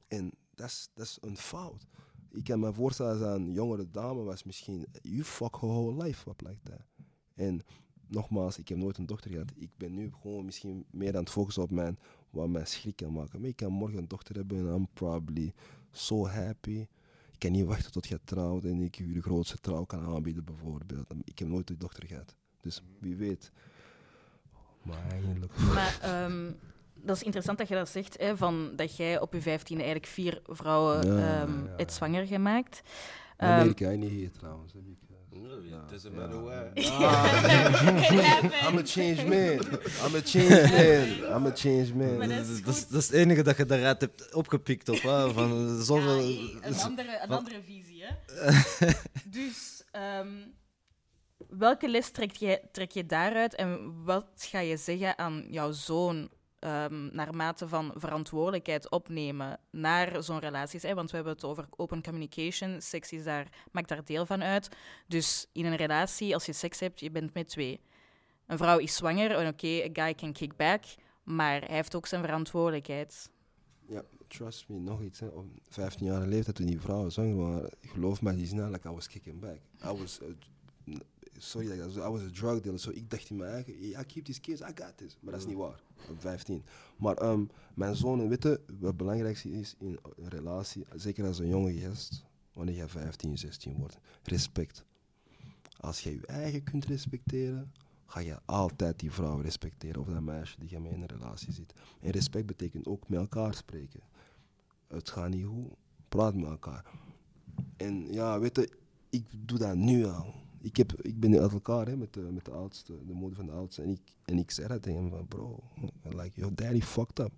En 0.08 0.32
dat 0.56 0.66
is- 0.68 0.90
dat 0.94 1.18
een 1.20 1.36
fout. 1.36 1.86
Ik 2.30 2.44
kan 2.44 2.60
me 2.60 2.72
voorstellen 2.72 3.18
dat 3.20 3.36
een 3.36 3.52
jongere 3.52 3.90
dame 3.90 4.22
was 4.22 4.42
misschien, 4.44 4.86
you 5.02 5.24
fuck 5.24 5.54
her 5.60 5.68
whole 5.68 6.04
life 6.04 6.30
up 6.30 6.40
like 6.40 6.60
that. 6.62 6.80
En 7.34 7.60
nogmaals, 8.08 8.58
ik 8.58 8.68
heb 8.68 8.78
nooit 8.78 8.98
een 8.98 9.06
dochter 9.06 9.30
gehad. 9.30 9.52
Ik 9.56 9.70
ben 9.76 9.94
nu 9.94 10.12
gewoon 10.20 10.44
misschien 10.44 10.84
meer 10.90 11.14
aan 11.16 11.22
het 11.22 11.30
focussen 11.30 11.62
op 11.62 11.70
mijn, 11.70 11.98
wat 12.30 12.48
mij 12.48 12.64
schrik 12.64 12.96
kan 12.96 13.12
maken. 13.12 13.40
Maar 13.40 13.48
ik 13.48 13.56
kan 13.56 13.72
morgen 13.72 13.98
een 13.98 14.08
dochter 14.08 14.36
hebben 14.36 14.58
en 14.58 14.74
I'm 14.74 14.88
probably 14.92 15.52
so 15.90 16.26
happy. 16.26 16.86
Ik 17.32 17.38
kan 17.38 17.52
niet 17.52 17.64
wachten 17.64 17.92
tot 17.92 18.06
je 18.06 18.20
trouwt 18.24 18.64
en 18.64 18.80
ik 18.80 18.94
je 18.94 19.12
de 19.12 19.22
grootste 19.22 19.56
trouw 19.58 19.84
kan 19.84 20.04
aanbieden 20.04 20.44
bijvoorbeeld. 20.44 21.06
Ik 21.24 21.38
heb 21.38 21.48
nooit 21.48 21.70
een 21.70 21.78
dochter 21.78 22.06
gehad. 22.06 22.34
Dus 22.60 22.82
wie 22.98 23.16
weet. 23.16 23.50
Maar 24.82 25.04
eigenlijk... 25.10 25.52
Ehm, 26.00 26.52
dat 27.06 27.16
is 27.16 27.22
interessant 27.22 27.58
dat 27.58 27.68
je 27.68 27.74
dat 27.74 27.88
zegt, 27.88 28.16
hè, 28.20 28.36
van 28.36 28.72
dat 28.76 28.96
jij 28.96 29.20
op 29.20 29.32
je 29.32 29.40
vijftiende 29.40 29.82
eigenlijk 29.82 30.12
vier 30.12 30.40
vrouwen 30.46 31.06
Ja, 31.06 31.40
ehm, 31.40 31.52
ja, 31.64 31.72
het 31.76 31.92
zwanger 31.92 32.26
gemaakt. 32.26 32.82
In 32.84 33.46
Ehm, 33.46 33.52
Amerika, 33.52 33.86
hè, 33.88 33.96
niet 33.96 34.10
hier 34.10 34.30
trouwens. 34.30 34.72
Heb 34.72 34.82
ik, 34.86 34.94
It 35.30 35.88
doesn't 35.90 36.12
Ja. 36.14 36.18
matter 36.20 36.42
where. 36.44 36.70
Ah, 36.90 38.68
I'm 38.68 38.78
a 38.78 38.82
change 38.84 39.24
man. 39.24 39.80
I'm 40.06 40.14
a 40.14 40.20
change 40.24 40.66
man. 40.76 41.36
I'm 41.36 41.46
a 41.46 41.50
change 41.54 41.94
man. 41.94 42.18
Dat 42.28 42.30
is 42.30 42.62
Dat 42.62 42.74
is, 42.74 42.80
goed. 42.82 42.90
dat 42.90 43.00
is 43.00 43.06
het 43.06 43.16
enige 43.16 43.42
dat 43.42 43.56
je 43.56 43.66
daaruit 43.66 44.00
hebt 44.00 44.34
opgepikt. 44.34 44.88
Of, 44.88 45.02
hè, 45.02 45.32
van 45.32 45.82
zoveel... 45.82 46.20
Ja, 46.20 46.48
een 46.62 46.74
andere, 46.88 47.18
een 47.22 47.30
andere 47.30 47.62
visie, 47.62 48.04
hè. 48.04 48.14
dus, 49.24 49.82
ehm, 49.90 50.28
welke 51.48 51.88
les 51.88 52.10
trek 52.10 52.36
je, 52.36 52.60
trek 52.72 52.90
je 52.90 53.06
daaruit 53.06 53.54
en 53.54 53.94
wat 54.04 54.26
ga 54.36 54.58
je 54.60 54.76
zeggen 54.76 55.18
aan 55.18 55.46
jouw 55.50 55.72
zoon 55.72 56.30
ehm 56.66 57.08
naar 57.12 57.34
mate 57.34 57.68
van 57.68 57.92
verantwoordelijkheid 57.94 58.90
opnemen 58.90 59.58
naar 59.70 60.22
zo'n 60.22 60.38
relaties? 60.38 60.82
Hè? 60.82 60.94
Want 60.94 61.10
we 61.10 61.16
hebben 61.16 61.34
het 61.34 61.44
over 61.44 61.66
open 61.70 62.02
communication, 62.02 62.80
seks 62.80 63.12
is 63.12 63.24
daar, 63.24 63.48
maakt 63.72 63.88
daar 63.88 64.04
deel 64.04 64.26
van 64.26 64.42
uit. 64.42 64.68
Dus 65.06 65.46
in 65.52 65.64
een 65.64 65.76
relatie, 65.76 66.34
als 66.34 66.46
je 66.46 66.52
seks 66.52 66.80
hebt, 66.80 67.00
je 67.00 67.10
bent 67.10 67.34
met 67.34 67.48
twee. 67.48 67.80
Een 68.46 68.58
vrouw 68.58 68.78
is 68.78 68.96
zwanger 68.96 69.30
en 69.30 69.48
oké, 69.48 69.66
a 69.66 69.88
guy 69.92 70.14
can 70.14 70.32
kick 70.32 70.56
back, 70.56 70.84
maar 71.22 71.60
hij 71.60 71.76
heeft 71.76 71.94
ook 71.94 72.06
zijn 72.06 72.22
verantwoordelijkheid. 72.22 73.30
Ja, 73.88 74.02
trust 74.28 74.68
me, 74.68 74.78
nog 74.78 75.02
iets. 75.02 75.20
Hè. 75.20 75.26
Op 75.26 75.46
15 75.68 76.06
jaar 76.06 76.26
leeftijd 76.26 76.56
toen 76.56 76.66
die 76.66 76.80
vrouwen 76.80 77.12
zwanger 77.12 77.36
waren, 77.36 77.70
geloof 77.80 78.22
me, 78.22 78.36
die 78.36 78.46
snel, 78.46 78.70
like 78.70 78.88
I 78.88 78.92
was 78.92 79.08
kicking 79.08 79.40
back. 79.40 79.58
I 79.84 79.98
was, 80.00 80.20
uh, 80.22 80.96
sorry, 81.38 81.68
that 81.68 81.78
I 81.78 81.84
was, 81.84 81.96
I 81.96 82.08
was 82.08 82.22
a 82.22 82.30
drug 82.32 82.62
dealer, 82.62 82.78
so 82.78 82.90
ik 82.90 83.10
dacht 83.10 83.30
in 83.30 83.36
mijn 83.36 83.50
eigen, 83.50 83.74
I 83.82 84.04
keep 84.06 84.24
these 84.24 84.40
kids, 84.40 84.60
I 84.60 84.72
got 84.74 84.96
this. 84.96 85.16
Maar 85.20 85.32
dat 85.32 85.40
is 85.40 85.46
niet 85.46 85.56
waar, 85.56 85.80
op 86.10 86.20
15. 86.20 86.62
Maar 86.96 87.16
ehm, 87.16 87.44
mijn 87.74 87.96
zoon, 87.96 88.28
weet 88.28 88.42
je, 88.42 88.60
wat 88.66 88.88
het 88.88 88.96
belangrijkste 88.96 89.50
is 89.50 89.74
in 89.78 89.98
een 90.16 90.28
relatie, 90.28 90.86
zeker 90.94 91.26
als 91.26 91.38
een 91.38 91.48
jonge 91.48 91.72
gast, 91.72 92.24
wanneer 92.52 92.74
je 92.74 92.88
15, 92.88 93.38
16 93.38 93.76
wordt, 93.76 93.98
respect. 94.22 94.84
Als 95.80 96.02
je 96.02 96.10
je 96.10 96.26
eigen 96.26 96.62
kunt 96.62 96.84
respecteren, 96.84 97.72
ga 98.06 98.20
je 98.20 98.38
altijd 98.44 98.98
die 98.98 99.12
vrouw 99.12 99.40
respecteren 99.40 100.00
of 100.00 100.06
dat 100.06 100.22
meisje 100.22 100.60
die 100.60 100.70
je 100.70 100.80
mee 100.80 100.92
in 100.92 101.02
een 101.02 101.08
relatie 101.08 101.52
zit. 101.52 101.72
En 102.00 102.10
respect 102.10 102.46
betekent 102.46 102.86
ook 102.86 103.08
met 103.08 103.18
elkaar 103.18 103.54
spreken. 103.54 104.00
Het 104.86 105.10
gaat 105.10 105.28
niet 105.28 105.46
goed, 105.46 105.72
praat 106.08 106.34
met 106.34 106.44
elkaar. 106.44 106.84
En 107.76 108.12
ja, 108.12 108.40
weet 108.40 108.56
je, 108.56 108.70
ik 109.10 109.24
doe 109.30 109.58
dat 109.58 109.74
nu 109.74 110.04
al. 110.04 110.34
Ik, 110.66 110.76
heb, 110.76 110.92
ik 111.02 111.20
ben 111.20 111.40
uit 111.40 111.52
elkaar 111.52 111.86
hè, 111.86 111.96
met, 111.96 112.12
de, 112.12 112.20
met 112.20 112.44
de 112.44 112.50
oudste, 112.50 112.92
de 113.06 113.12
moeder 113.12 113.36
van 113.36 113.46
de 113.46 113.52
oudste. 113.52 113.82
En 113.82 113.88
ik, 113.90 114.00
en 114.24 114.38
ik 114.38 114.50
zei 114.50 114.68
dat 114.68 114.82
tegen 114.82 115.00
hem 115.00 115.10
van, 115.10 115.26
bro, 115.26 115.60
like, 116.02 116.30
your 116.40 116.54
daddy 116.54 116.80
fucked 116.80 117.18
up. 117.18 117.32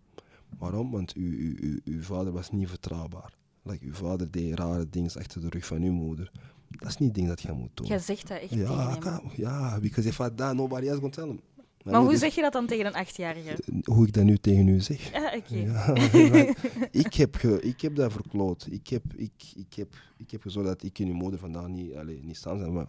Waarom? 0.59 0.91
Want 0.91 1.13
uw, 1.13 1.31
uw, 1.39 1.55
uw, 1.61 1.79
uw 1.85 2.03
vader 2.03 2.33
was 2.33 2.51
niet 2.51 2.69
vertrouwbaar. 2.69 3.35
Like, 3.63 3.85
uw 3.85 3.93
vader 3.93 4.31
deed 4.31 4.59
rare 4.59 4.89
dingen 4.91 5.15
achter 5.15 5.41
de 5.41 5.49
rug 5.49 5.67
van 5.67 5.83
uw 5.83 5.93
moeder. 5.93 6.31
Dat 6.69 6.89
is 6.89 6.97
niet 6.99 7.09
het 7.09 7.17
ding 7.17 7.29
dat 7.29 7.41
je 7.41 7.53
moet 7.53 7.71
doen. 7.77 7.87
Jij 7.87 7.99
zegt 7.99 8.29
dat 8.29 8.39
echt 8.39 8.49
tegen 8.49 8.65
Ja, 8.75 8.97
kan- 8.97 9.31
ja, 9.37 9.81
because 9.81 10.09
if 10.09 10.19
I 10.19 10.29
die, 10.35 10.53
nobody 10.55 10.87
else 10.87 11.01
gonna 11.01 11.15
tell 11.15 11.25
him. 11.27 11.41
Maar 11.85 12.01
hoe 12.01 12.11
Dus- 12.11 12.19
zeg 12.19 12.35
je 12.35 12.41
dat 12.41 12.53
dan 12.53 12.67
tegen 12.67 12.87
een 12.87 12.95
achtjarige? 12.95 13.59
Hoe 13.85 14.07
ik 14.07 14.13
dat 14.13 14.25
nu 14.25 14.37
tegen 14.37 14.69
u 14.69 14.81
zeg. 14.81 15.13
Ah, 15.15 15.37
oké. 15.37 15.57
Ja, 15.57 15.95
ik, 17.05 17.15
heb 17.15 17.35
ge, 17.35 17.61
ik 17.61 17.81
heb 17.81 17.95
dat 17.95 18.13
verkloot. 18.13 18.67
Ik 18.71 18.89
heb, 18.89 19.03
ik, 19.17 19.33
ik 19.57 19.75
heb, 19.75 19.95
ik 20.17 20.31
heb 20.31 20.43
gezorgd 20.43 20.69
dat 20.69 20.83
ik 20.83 20.99
en 20.99 21.07
uw 21.07 21.15
moeder 21.15 21.39
vandaag 21.41 21.69
niet, 21.69 21.95
allee, 21.95 22.21
niet 22.25 22.37
staan 22.37 22.59
zijn. 22.59 22.73
Maar, 22.73 22.89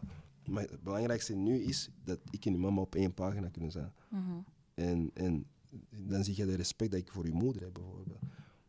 maar 0.50 0.64
het 0.64 0.84
belangrijkste 0.84 1.36
nu 1.36 1.60
is 1.60 1.90
dat 2.04 2.20
ik 2.30 2.46
en 2.46 2.54
uw 2.54 2.60
mama 2.60 2.82
op 2.82 2.96
één 2.96 3.14
pagina 3.14 3.48
kunnen 3.48 3.72
zijn. 3.72 3.94
Mhm. 4.10 4.22
En, 4.74 5.12
en 5.14 5.46
dan 5.90 6.24
zie 6.24 6.36
je 6.36 6.46
de 6.46 6.56
respect 6.56 6.92
dat 6.92 7.00
ik 7.00 7.12
voor 7.12 7.26
uw 7.26 7.34
moeder 7.34 7.62
heb, 7.62 7.74
bijvoorbeeld. 7.74 8.20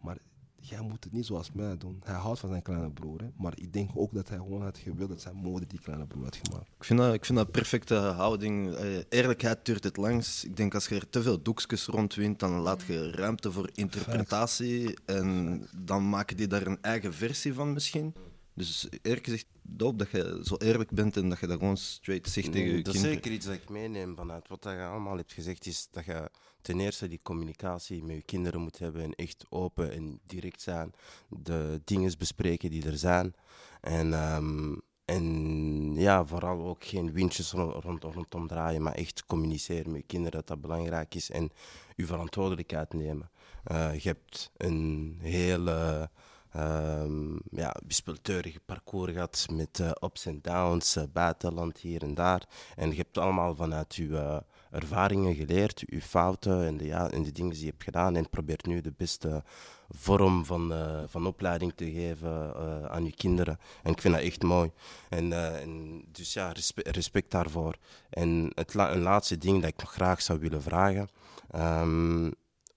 Maar 0.01 0.19
jij 0.61 0.81
moet 0.81 1.05
het 1.05 1.13
niet 1.13 1.27
zoals 1.27 1.53
mij 1.53 1.77
doen. 1.77 2.01
Hij 2.05 2.15
houdt 2.15 2.41
van 2.41 2.49
zijn 2.49 2.63
kleine 2.63 2.91
broer. 2.91 3.21
Hè? 3.21 3.29
Maar 3.37 3.53
ik 3.57 3.73
denk 3.73 3.91
ook 3.95 4.15
dat 4.15 4.29
hij 4.29 4.39
gewoon 4.39 4.63
had 4.63 4.79
gewild 4.79 5.09
dat 5.09 5.21
zijn 5.21 5.35
moeder 5.35 5.69
die 5.69 5.81
kleine 5.81 6.07
broer 6.07 6.25
had 6.25 6.41
gemaakt. 6.43 6.69
Ik 6.79 6.85
vind 6.85 6.99
dat, 6.99 7.15
ik 7.15 7.25
vind 7.25 7.39
dat 7.39 7.47
een 7.47 7.53
perfecte 7.53 7.95
houding. 7.95 8.75
Eh, 8.75 8.97
eerlijkheid 9.09 9.65
duurt 9.65 9.85
het 9.85 9.97
langs. 9.97 10.45
Ik 10.45 10.57
denk 10.57 10.75
als 10.75 10.89
je 10.89 10.95
er 10.95 11.09
te 11.11 11.23
veel 11.23 11.43
doekjes 11.43 11.87
rondwint, 11.87 12.39
dan 12.39 12.51
laat 12.51 12.83
je 12.83 13.11
ruimte 13.11 13.53
voor 13.53 13.71
interpretatie. 13.75 14.99
En 15.05 15.63
dan 15.77 16.09
maken 16.09 16.37
die 16.37 16.47
daar 16.47 16.67
een 16.67 16.83
eigen 16.83 17.15
versie 17.15 17.55
van 17.55 17.73
misschien. 17.73 18.15
Dus 18.55 18.89
eerlijk 19.03 19.25
gezegd, 19.25 19.47
doop 19.63 19.99
dat 19.99 20.11
je 20.11 20.41
zo 20.43 20.57
eerlijk 20.57 20.91
bent 20.91 21.17
en 21.17 21.29
dat 21.29 21.39
je 21.39 21.47
dat 21.47 21.59
gewoon 21.59 21.77
straight 21.77 22.29
zegt 22.29 22.53
tegen 22.53 22.77
je 22.77 22.83
dat 22.83 22.95
is 22.95 23.01
zeker 23.01 23.33
iets 23.33 23.47
dat 23.47 23.55
ik 23.55 23.69
meeneem 23.69 24.17
vanuit 24.17 24.49
wat 24.49 24.63
je 24.63 24.85
allemaal 24.85 25.17
hebt 25.17 25.33
gezegd, 25.33 25.67
is 25.67 25.89
dat 25.91 26.05
je 26.05 26.31
ten 26.61 26.81
eerste 26.81 27.09
die 27.09 27.21
communicatie 27.23 28.03
met 28.03 28.17
je 28.17 28.23
kinderen 28.23 28.61
moet 28.61 28.79
hebben 28.79 29.03
en 29.03 29.15
echt 29.15 29.45
open 29.49 29.93
en 29.93 30.21
direct 30.27 30.63
zijn. 30.63 30.93
De 31.29 31.81
dingen 31.85 32.13
bespreken 32.19 32.71
die 32.71 32.87
er 32.87 32.99
zijn. 32.99 33.35
En, 33.81 34.13
ehm, 34.13 34.75
en 35.05 35.95
ja, 35.95 36.25
vooral 36.25 36.67
ook 36.67 36.85
geen 36.85 37.13
windjes 37.13 37.53
rond, 37.53 37.85
rond, 37.85 38.05
rondom 38.05 38.47
draaien, 38.47 38.83
maar 38.83 38.95
echt 38.95 39.25
communiceren 39.27 39.91
met 39.91 40.01
je 40.01 40.07
kinderen 40.07 40.39
dat 40.39 40.47
dat 40.47 40.61
belangrijk 40.61 41.15
is 41.15 41.31
en 41.31 41.51
je 41.97 42.07
verantwoordelijkheid 42.07 42.93
nemen. 42.93 43.31
Eh, 43.65 43.99
je 43.99 44.09
hebt 44.09 44.51
een 44.57 45.19
hele 45.21 46.11
ehm 46.53 47.37
ja, 47.51 47.77
wispelturig 47.87 48.59
parcours 48.67 49.13
gehad 49.13 49.47
met 49.53 49.81
eh, 49.81 49.91
ups 50.01 50.27
en 50.27 50.39
downs, 50.43 50.97
eh, 50.97 51.05
buitenland 51.13 51.79
hier 51.79 52.03
en 52.03 52.15
daar. 52.15 52.49
En 52.77 52.91
je 52.91 52.97
hebt 52.97 53.19
allemaal 53.19 53.55
vanuit 53.55 53.95
je 53.95 54.17
eh, 54.17 54.37
ervaringen 54.71 55.35
geleerd, 55.35 55.83
je 55.87 56.03
fouten 56.03 56.67
en 56.67 56.77
de, 56.77 56.85
ja, 56.85 57.11
en 57.11 57.23
de 57.23 57.33
dingen 57.33 57.53
die 57.53 57.61
je 57.65 57.71
hebt 57.71 57.85
gedaan. 57.85 58.17
En 58.17 58.31
probeert 58.31 58.67
nu 58.67 58.81
de 58.81 58.93
beste 58.97 59.43
vorm 59.89 60.45
van, 60.45 60.73
van 61.09 61.27
opleiding 61.27 61.73
te 61.75 61.91
geven 61.91 62.55
aan 62.91 63.05
je 63.05 63.15
kinderen. 63.15 63.59
En 63.83 63.93
ik 63.93 64.01
vind 64.01 64.15
dat 64.15 64.23
echt 64.23 64.43
mooi. 64.43 64.71
En, 65.09 65.33
en 65.61 66.03
dus 66.13 66.33
ja, 66.33 66.53
respe- 66.53 66.91
respect 66.91 67.31
daarvoor. 67.31 67.77
En 68.11 68.51
het 68.55 68.75
la- 68.75 68.93
een 68.93 69.03
laatste 69.03 69.39
ding 69.39 69.61
dat 69.61 69.71
ik 69.71 69.79
nog 69.81 69.93
graag 69.93 70.23
zou 70.23 70.39
willen 70.39 70.63
vragen. 70.63 71.09
ehm, 71.51 72.31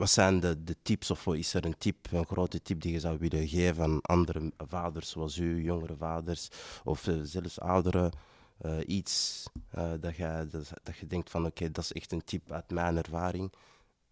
wat 0.04 0.12
zijn 0.12 0.40
de, 0.40 0.76
tips 0.82 1.12
of 1.12 1.28
is 1.28 1.54
er 1.54 1.66
een 1.66 1.78
tip, 1.78 2.12
een 2.12 2.26
grote 2.26 2.62
tip 2.62 2.82
die 2.82 2.92
je 2.92 3.00
zou 3.00 3.18
willen 3.18 3.48
geven 3.48 3.84
aan 3.84 4.02
andere 4.02 4.52
vaders 4.58 5.10
zoals 5.10 5.38
u, 5.38 5.64
jongere 5.64 5.96
vaders 5.96 6.50
of 6.84 7.08
eh, 7.08 7.20
zelfs 7.24 7.60
ouderen? 7.60 8.12
Eh, 8.58 8.78
iets 8.86 9.46
eh, 9.70 9.92
dat, 10.00 10.16
je, 10.16 10.48
dat, 10.52 10.74
dat 10.84 10.98
je 10.98 11.08
denkt 11.08 11.30
van 11.30 11.46
oké, 11.46 11.72
dat 11.72 11.84
is 11.84 11.92
echt 11.92 12.12
een 12.12 12.24
tip 12.24 12.52
uit 12.52 12.70
mijn 12.70 12.98
ervaring. 12.98 13.52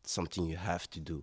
Something 0.01 0.47
you 0.49 0.58
have 0.58 0.88
to 0.88 1.04
do. 1.04 1.19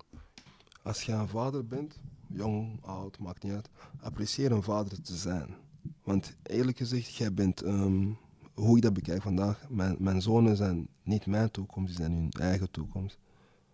Als 0.83 1.02
je 1.02 1.12
een 1.12 1.28
vader 1.28 1.66
bent, 1.66 2.00
jong, 2.26 2.78
oud, 2.85 3.18
maakt 3.18 3.42
niet 3.42 3.52
uit, 3.52 3.68
apprecieer 4.00 4.52
een 4.52 4.62
vader 4.62 5.02
te 5.02 5.16
zijn. 5.16 5.54
Want 6.02 6.37
eerlijk 6.42 6.76
gezegd, 6.76 7.14
jij 7.14 7.35
bent, 7.35 7.62
ehm, 7.62 8.11
hoe 8.54 8.76
ik 8.76 8.83
dat 8.83 8.92
bekijk 8.92 9.22
vandaag, 9.22 9.68
mijn, 9.68 9.96
mijn 9.98 10.22
zonen 10.22 10.57
zijn 10.57 10.88
niet 11.02 11.26
mijn 11.26 11.50
toekomst, 11.50 11.88
die 11.88 12.04
zijn 12.04 12.12
hun 12.12 12.31
eigen 12.31 12.70
toekomst. 12.70 13.18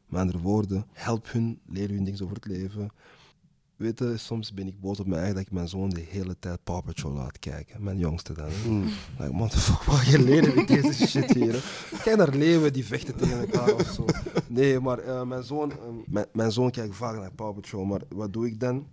Met 0.07 0.21
andere 0.21 0.39
woorden, 0.39 0.87
help 0.93 1.33
hun, 1.33 1.61
leer 1.67 1.89
hun 1.89 2.05
dingen 2.05 2.23
over 2.23 2.35
het 2.37 2.47
leven. 2.47 2.91
Weet 3.77 3.99
je, 3.99 4.17
soms 4.17 4.53
ben 4.55 4.67
ik 4.67 4.81
boos 4.81 5.01
op 5.01 5.07
mij 5.07 5.19
eigen 5.19 5.35
dat 5.37 5.45
ik 5.45 5.53
mijn 5.53 5.69
zoon 5.69 5.91
de 5.91 6.01
hele 6.01 6.37
tijd 6.39 6.65
Paw 6.65 6.85
Patrol 6.85 7.13
laat 7.13 7.39
kijken. 7.39 7.83
Mijn 7.83 7.99
jongste 7.99 8.33
dan. 8.33 8.49
Mm. 8.69 8.85
Like, 9.19 9.33
man, 9.33 9.51
fuck, 9.51 9.83
wat 9.83 10.07
je 10.07 10.19
leren 10.23 10.55
met 10.55 10.69
deze 10.69 11.07
shit 11.09 11.33
hier. 11.35 11.53
hè. 11.53 11.99
Kijk 12.03 12.17
naar 12.17 12.35
leeuwen 12.35 12.73
die 12.73 12.85
vechten 12.85 13.17
tegen 13.17 13.39
elkaar 13.41 13.75
of 13.75 13.87
zo. 13.91 14.05
Nee, 14.49 14.81
maar 14.81 14.99
eh, 14.99 15.23
mijn, 15.25 15.43
zoon, 15.43 15.71
eh, 15.73 15.79
mijn, 16.07 16.27
mijn 16.33 16.53
zoon 16.53 16.71
kijkt 16.71 16.95
vaak 16.95 17.17
naar 17.19 17.33
Paw 17.33 17.55
Patrol, 17.55 17.85
maar 17.85 18.01
wat 18.09 18.33
doe 18.33 18.47
ik 18.47 18.61
dan? 18.61 18.87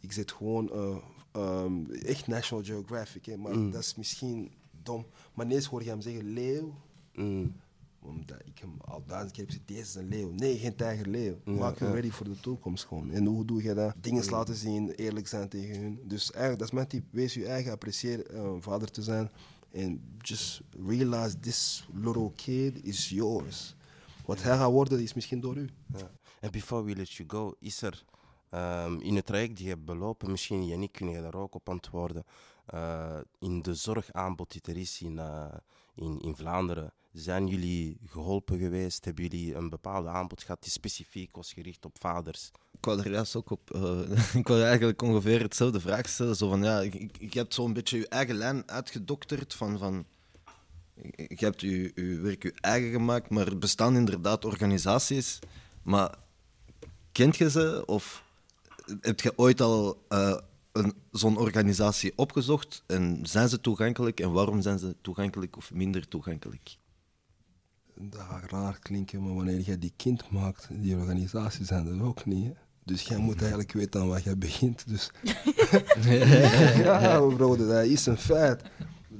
Ik 0.00 0.12
zet 0.12 0.32
gewoon 0.32 0.70
eh, 0.72 0.96
ehm, 1.32 1.90
echt 1.90 2.26
National 2.26 2.64
Geographic, 2.64 3.26
hè, 3.26 3.36
maar 3.36 3.54
Mm. 3.56 3.70
dat 3.70 3.80
is 3.80 3.94
misschien 3.94 4.50
dom. 4.82 5.06
Maar 5.34 5.46
ineens 5.46 5.66
hoor 5.66 5.82
je 5.82 5.88
hem 5.88 6.00
zeggen 6.00 6.32
leeuw, 6.32 6.74
Mm. 7.14 7.52
Omdat 8.08 8.38
ik 8.44 8.58
hem 8.58 8.76
al 8.84 9.02
duizend 9.06 9.32
keer 9.32 9.44
heb 9.44 9.50
gezegd, 9.52 9.68
deze 9.68 9.80
is 9.80 9.94
een 9.94 10.08
leeuw. 10.08 10.30
Nee, 10.30 10.58
geen 10.58 10.76
tijgerleeuw. 10.76 11.36
Ja, 11.44 11.52
Maak 11.52 11.78
hem 11.78 11.92
ready 11.92 12.10
voor 12.10 12.26
de 12.26 12.40
toekomst 12.40 12.84
gewoon. 12.84 13.10
En 13.10 13.26
hoe 13.26 13.44
doe 13.44 13.62
je 13.62 13.74
dat? 13.74 13.94
Dingen 14.00 14.30
laten 14.30 14.54
zien, 14.54 14.90
eerlijk 14.90 15.28
zijn 15.28 15.48
tegen 15.48 15.80
hun. 15.80 16.00
Dus 16.04 16.30
eigenlijk, 16.30 16.58
dat 16.58 16.68
is 16.68 16.74
mijn 16.74 16.86
tip. 16.86 17.04
Wees 17.10 17.34
je 17.34 17.46
eigen, 17.46 17.72
apprecieer 17.72 18.34
een 18.34 18.62
vader 18.62 18.90
te 18.90 19.02
zijn. 19.02 19.30
En 19.70 20.16
just 20.18 20.60
realize 20.86 21.40
this 21.40 21.88
little 21.92 22.32
kid 22.32 22.84
is 22.84 23.08
yours. 23.08 23.76
Wat 24.24 24.42
hij 24.42 24.56
gaat 24.56 24.70
worden, 24.70 25.02
is 25.02 25.14
misschien 25.14 25.40
door 25.40 25.56
u. 25.56 25.68
Ja. 25.96 26.10
En 26.40 26.50
before 26.50 26.84
we 26.84 26.96
let 26.96 27.12
you 27.12 27.28
go, 27.28 27.54
is 27.58 27.82
er 27.82 28.04
ehm, 28.50 28.98
in 29.00 29.16
het 29.16 29.26
traject 29.26 29.56
die 29.56 29.64
je 29.64 29.70
hebt 29.70 29.84
belopen, 29.84 30.30
misschien 30.30 30.66
Yannick, 30.66 30.92
kun 30.92 31.08
je 31.08 31.20
daar 31.20 31.34
ook 31.34 31.54
op 31.54 31.68
antwoorden, 31.68 32.24
eh, 32.66 33.18
in 33.38 33.62
de 33.62 33.74
zorgaanbod 33.74 34.52
die 34.52 34.60
er 34.74 34.80
is 34.80 35.00
in, 35.00 35.18
eh, 35.18 35.54
in, 35.94 36.20
in 36.20 36.36
Vlaanderen, 36.36 36.92
zijn 37.12 37.46
jullie 37.46 37.98
geholpen 38.06 38.58
geweest? 38.58 39.04
Hebben 39.04 39.24
jullie 39.28 39.54
een 39.54 39.68
bepaalde 39.68 40.08
aanbod 40.08 40.42
gehad 40.42 40.62
die 40.62 40.70
specifiek 40.70 41.36
was 41.36 41.52
gericht 41.52 41.84
op 41.84 41.96
vaders? 42.00 42.50
Ik 42.72 42.84
wou 42.84 43.00
er 43.00 43.10
juist 43.10 43.36
ook 43.36 43.50
op. 43.50 43.70
eh, 43.70 44.34
ik 44.40 44.48
wou 44.48 44.62
eigenlijk 44.62 45.02
ongeveer 45.02 45.40
hetzelfde 45.40 45.80
vraag 45.80 46.08
stellen. 46.08 46.36
Zo 46.36 46.48
van, 46.48 46.62
ja, 46.62 46.80
ik, 46.80 46.94
ik, 46.94 47.16
ik 47.18 47.34
heb 47.34 47.52
zo'n 47.52 47.72
beetje 47.72 47.98
je 47.98 48.08
eigen 48.08 48.34
lijn 48.34 48.62
uitgedokterd. 48.70 49.54
Van, 49.54 49.78
van, 49.78 50.04
je 51.14 51.36
hebt 51.36 51.60
je, 51.60 51.92
je 51.94 52.18
werk 52.20 52.42
je 52.42 52.52
eigen 52.60 52.90
gemaakt, 52.90 53.30
maar 53.30 53.46
er 53.46 53.58
bestaan 53.58 53.96
inderdaad 53.96 54.44
organisaties. 54.44 55.38
Maar 55.82 56.14
kent 57.12 57.36
je 57.36 57.50
ze? 57.50 57.82
Of 57.86 58.22
heb 59.00 59.20
je 59.20 59.32
ooit 59.36 59.60
al 59.60 60.02
een- 60.08 60.92
zo'n 61.10 61.36
organisatie 61.38 62.12
opgezocht? 62.16 62.82
En 62.86 63.18
zijn 63.22 63.48
ze 63.48 63.60
toegankelijk? 63.60 64.20
En 64.20 64.32
waarom 64.32 64.62
zijn 64.62 64.78
ze 64.78 64.96
toegankelijk 65.00 65.56
of 65.56 65.72
minder 65.72 66.08
toegankelijk? 66.08 66.76
Dat 68.00 68.20
gaat 68.20 68.50
raar 68.50 68.78
klinken, 68.78 69.22
maar 69.22 69.34
wanneer 69.34 69.60
jij 69.60 69.78
die 69.78 69.92
kind 69.96 70.30
maakt, 70.30 70.68
die 70.70 70.96
organisaties 70.96 71.66
zijn 71.66 71.86
er 71.86 72.02
ook 72.02 72.26
niet. 72.26 72.44
hè. 72.44 72.52
Dus 72.84 73.02
jij 73.02 73.18
moet 73.18 73.40
eigenlijk 73.40 73.72
weten 73.72 74.00
aan 74.00 74.08
wat 74.08 74.22
jij 74.22 74.38
begint. 74.38 74.88
Dus 74.88 75.10
ja, 76.84 77.20
bro, 77.20 77.56
dat 77.56 77.84
is 77.84 78.06
een 78.06 78.16
feit. 78.16 78.62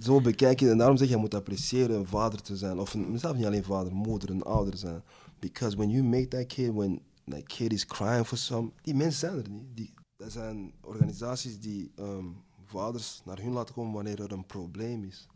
Zo 0.01 0.21
bekijk 0.21 0.59
je 0.59 0.65
het. 0.65 0.73
En 0.73 0.79
daarom 0.79 0.97
zeg 0.97 1.09
je, 1.09 1.15
je 1.15 1.21
moet 1.21 1.35
appreciëren 1.35 1.97
een 1.97 2.07
vader 2.07 2.43
te 2.43 2.57
zijn. 2.57 2.79
Of 2.79 2.95
een, 2.95 3.19
zelfs 3.19 3.37
niet 3.37 3.47
alleen 3.47 3.65
vader, 3.65 3.95
moeder, 3.95 4.31
een 4.31 4.43
ouder 4.43 4.77
zijn. 4.77 5.03
Because 5.39 5.77
when 5.77 5.91
you 5.91 6.05
make 6.05 6.29
that 6.29 6.47
kid, 6.47 6.73
when 6.73 7.01
that 7.25 7.43
kid 7.47 7.73
is 7.73 7.87
crying 7.87 8.27
for 8.27 8.39
some, 8.39 8.71
die 8.83 8.95
mensen 8.95 9.19
zijn 9.19 9.45
er 9.45 9.51
niet. 9.51 9.67
Die, 9.75 9.95
dat 10.17 10.33
zijn 10.33 10.73
organisaties 10.81 11.61
die 11.61 11.91
ehm, 11.97 12.27
vaders 12.65 13.23
naar 13.25 13.39
hun 13.39 13.53
laten 13.53 13.75
komen 13.75 13.93
wanneer 13.93 14.23
er 14.23 14.33
een 14.33 14.47
probleem 14.47 15.05
is. 15.05 15.27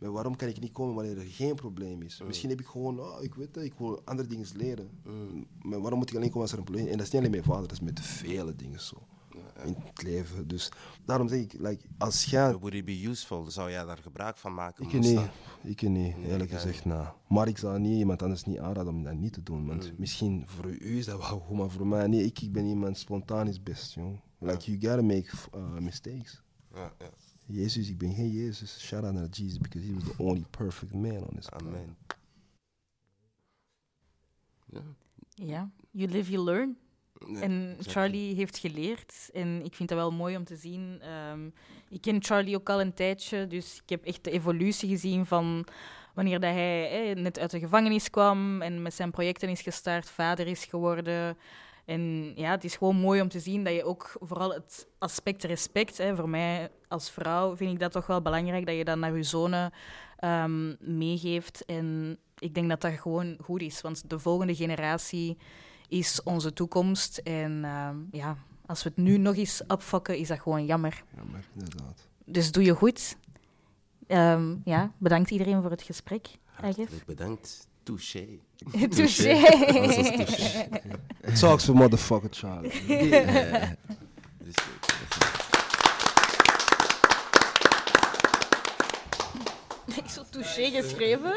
Maar 0.00 0.10
waarom 0.10 0.36
kan 0.36 0.48
ik 0.48 0.60
niet 0.60 0.72
komen 0.72 0.94
wanneer 0.94 1.18
er 1.18 1.24
geen 1.24 1.54
probleem 1.54 2.02
is? 2.02 2.22
Misschien 2.26 2.50
heb 2.50 2.60
ik 2.60 2.66
gewoon, 2.66 3.00
oh, 3.00 3.22
ik 3.22 3.34
weet 3.34 3.54
het, 3.54 3.64
ik 3.64 3.74
wil 3.76 4.02
andere 4.04 4.28
dingen 4.28 4.46
leren. 4.54 4.90
Maar 5.62 5.80
waarom 5.80 5.98
moet 5.98 6.10
ik 6.10 6.16
alleen 6.16 6.28
komen 6.28 6.42
als 6.42 6.52
er 6.52 6.58
een 6.58 6.64
probleem 6.64 6.84
is? 6.86 6.90
En 6.92 6.96
dat 6.98 7.06
is 7.06 7.12
niet 7.12 7.22
alleen 7.22 7.36
met 7.36 7.44
vader, 7.44 7.62
dat 7.62 7.72
is 7.72 7.80
met 7.80 8.00
vele 8.00 8.56
dingen 8.56 8.80
zo. 8.80 8.96
In 9.64 9.76
het 9.78 10.02
leven. 10.02 10.48
Dus 10.48 10.72
daarom 11.04 11.28
zeg 11.28 11.40
ik, 11.40 11.52
like, 11.52 11.84
als 11.98 12.24
jij... 12.24 12.56
Would 12.56 12.74
it 12.74 12.84
be 12.84 13.02
useful? 13.02 13.50
Zou 13.50 13.70
jij 13.70 13.84
daar 13.84 13.98
gebruik 13.98 14.36
van 14.36 14.54
maken? 14.54 14.84
Ik 14.84 14.92
niet, 14.92 15.14
dat? 15.14 15.28
ik 15.62 15.82
niet, 15.82 16.16
eerlijk 16.16 16.50
jij 16.50 16.58
gezegd. 16.58 16.84
Nou. 16.84 17.06
Maar 17.28 17.48
ik 17.48 17.58
zou 17.58 17.78
niet 17.78 17.98
iemand 17.98 18.22
anders 18.22 18.44
niet 18.44 18.58
aanraden 18.58 18.92
om 18.92 19.02
dat 19.02 19.14
niet 19.14 19.32
te 19.32 19.42
doen. 19.42 19.66
Want 19.66 19.98
misschien 19.98 20.42
voor 20.46 20.66
u 20.66 20.96
is 20.98 21.04
dat 21.04 21.18
wel 21.18 21.38
goed, 21.38 21.56
maar 21.56 21.70
voor 21.70 21.86
mij 21.86 22.06
niet. 22.06 22.26
Ik, 22.26 22.40
ik 22.40 22.52
ben 22.52 22.64
iemand 22.64 22.98
spontaan 22.98 23.48
is 23.48 23.62
best, 23.62 23.94
jong. 23.94 24.20
Like, 24.38 24.70
you 24.70 24.80
gotta 24.80 25.02
make 25.02 25.30
uh, 25.56 25.78
mistakes. 25.78 26.42
Ja, 26.74 26.92
ja. 26.98 27.10
Jezus, 27.50 27.88
ik 27.88 27.98
ben 27.98 28.14
geen 28.14 28.30
Jezus. 28.30 28.80
Shout 28.80 29.04
out 29.04 29.14
naar 29.14 29.28
Jesus, 29.28 29.58
because 29.58 29.86
he 29.86 29.94
was 29.94 30.04
the 30.04 30.22
only 30.22 30.44
perfect 30.50 30.92
man 30.92 31.22
on 31.22 31.34
this 31.36 31.48
planet. 31.48 31.66
Amen. 31.66 31.96
Ja. 34.66 34.82
Ja, 35.34 35.70
you 35.90 36.10
live, 36.10 36.30
you 36.30 36.44
learn. 36.44 36.76
En 37.20 37.68
exactly. 37.68 37.92
Charlie 37.92 38.34
heeft 38.34 38.58
geleerd. 38.58 39.30
En 39.32 39.64
ik 39.64 39.74
vind 39.74 39.88
dat 39.88 39.98
wel 39.98 40.12
mooi 40.12 40.36
om 40.36 40.44
te 40.44 40.56
zien. 40.56 41.00
Ehm, 41.00 41.46
ik 41.88 42.00
ken 42.00 42.22
Charlie 42.22 42.56
ook 42.56 42.68
al 42.68 42.80
een 42.80 42.94
tijdje, 42.94 43.46
dus 43.46 43.80
ik 43.82 43.88
heb 43.88 44.04
echt 44.04 44.24
de 44.24 44.30
evolutie 44.30 44.88
gezien 44.88 45.26
van 45.26 45.66
wanneer 46.14 46.40
dat 46.40 46.52
hij 46.52 47.10
eh, 47.10 47.16
net 47.16 47.38
uit 47.38 47.50
de 47.50 47.58
gevangenis 47.58 48.10
kwam 48.10 48.62
en 48.62 48.82
met 48.82 48.94
zijn 48.94 49.10
projecten 49.10 49.48
is 49.48 49.62
gestart, 49.62 50.10
vader 50.10 50.46
is 50.46 50.64
geworden. 50.64 51.36
En 51.90 52.32
ja, 52.34 52.50
het 52.50 52.64
is 52.64 52.76
gewoon 52.76 52.96
mooi 52.96 53.20
om 53.20 53.28
te 53.28 53.40
zien 53.40 53.64
dat 53.64 53.74
je 53.74 53.84
ook 53.84 54.16
vooral 54.20 54.52
het 54.52 54.86
aspect 54.98 55.44
respect, 55.44 55.98
hè, 55.98 56.16
voor 56.16 56.28
mij 56.28 56.70
als 56.88 57.10
vrouw 57.10 57.56
vind 57.56 57.72
ik 57.72 57.78
dat 57.78 57.92
toch 57.92 58.06
wel 58.06 58.22
belangrijk, 58.22 58.66
dat 58.66 58.76
je 58.76 58.84
dat 58.84 58.98
naar 58.98 59.16
je 59.16 59.22
zonen 59.22 59.72
ehm, 60.16 60.74
meegeeft. 60.98 61.64
En 61.64 62.18
ik 62.38 62.54
denk 62.54 62.68
dat 62.68 62.80
dat 62.80 62.92
gewoon 62.92 63.36
goed 63.42 63.62
is, 63.62 63.80
want 63.80 64.10
de 64.10 64.18
volgende 64.18 64.54
generatie 64.54 65.38
is 65.88 66.22
onze 66.22 66.52
toekomst. 66.52 67.18
En 67.18 67.64
ehm, 67.64 67.96
ja, 68.10 68.36
als 68.66 68.82
we 68.82 68.88
het 68.88 68.98
nu 68.98 69.16
nog 69.18 69.36
eens 69.36 69.62
opfokken, 69.66 70.16
is 70.16 70.28
dat 70.28 70.40
gewoon 70.40 70.66
jammer. 70.66 71.04
Jammer, 71.16 71.48
inderdaad. 71.54 72.08
Dus 72.24 72.52
doe 72.52 72.64
je 72.64 72.74
goed. 72.74 73.16
Ehm, 74.06 74.56
ja, 74.64 74.92
bedankt 74.98 75.30
iedereen 75.30 75.62
voor 75.62 75.70
het 75.70 75.82
gesprek. 75.82 76.28
Hartelijk 76.44 77.04
bedankt. 77.06 77.68
Touché. 77.82 78.40
Touché. 78.88 79.34
Talks 81.40 81.64
for 81.64 81.74
motherfucker 81.74 82.30
Charlie. 82.30 82.70
Dus, 84.42 84.54
Ik 89.96 90.08
zo 90.08 90.24
touché 90.30 90.70
geschreven. 90.70 91.34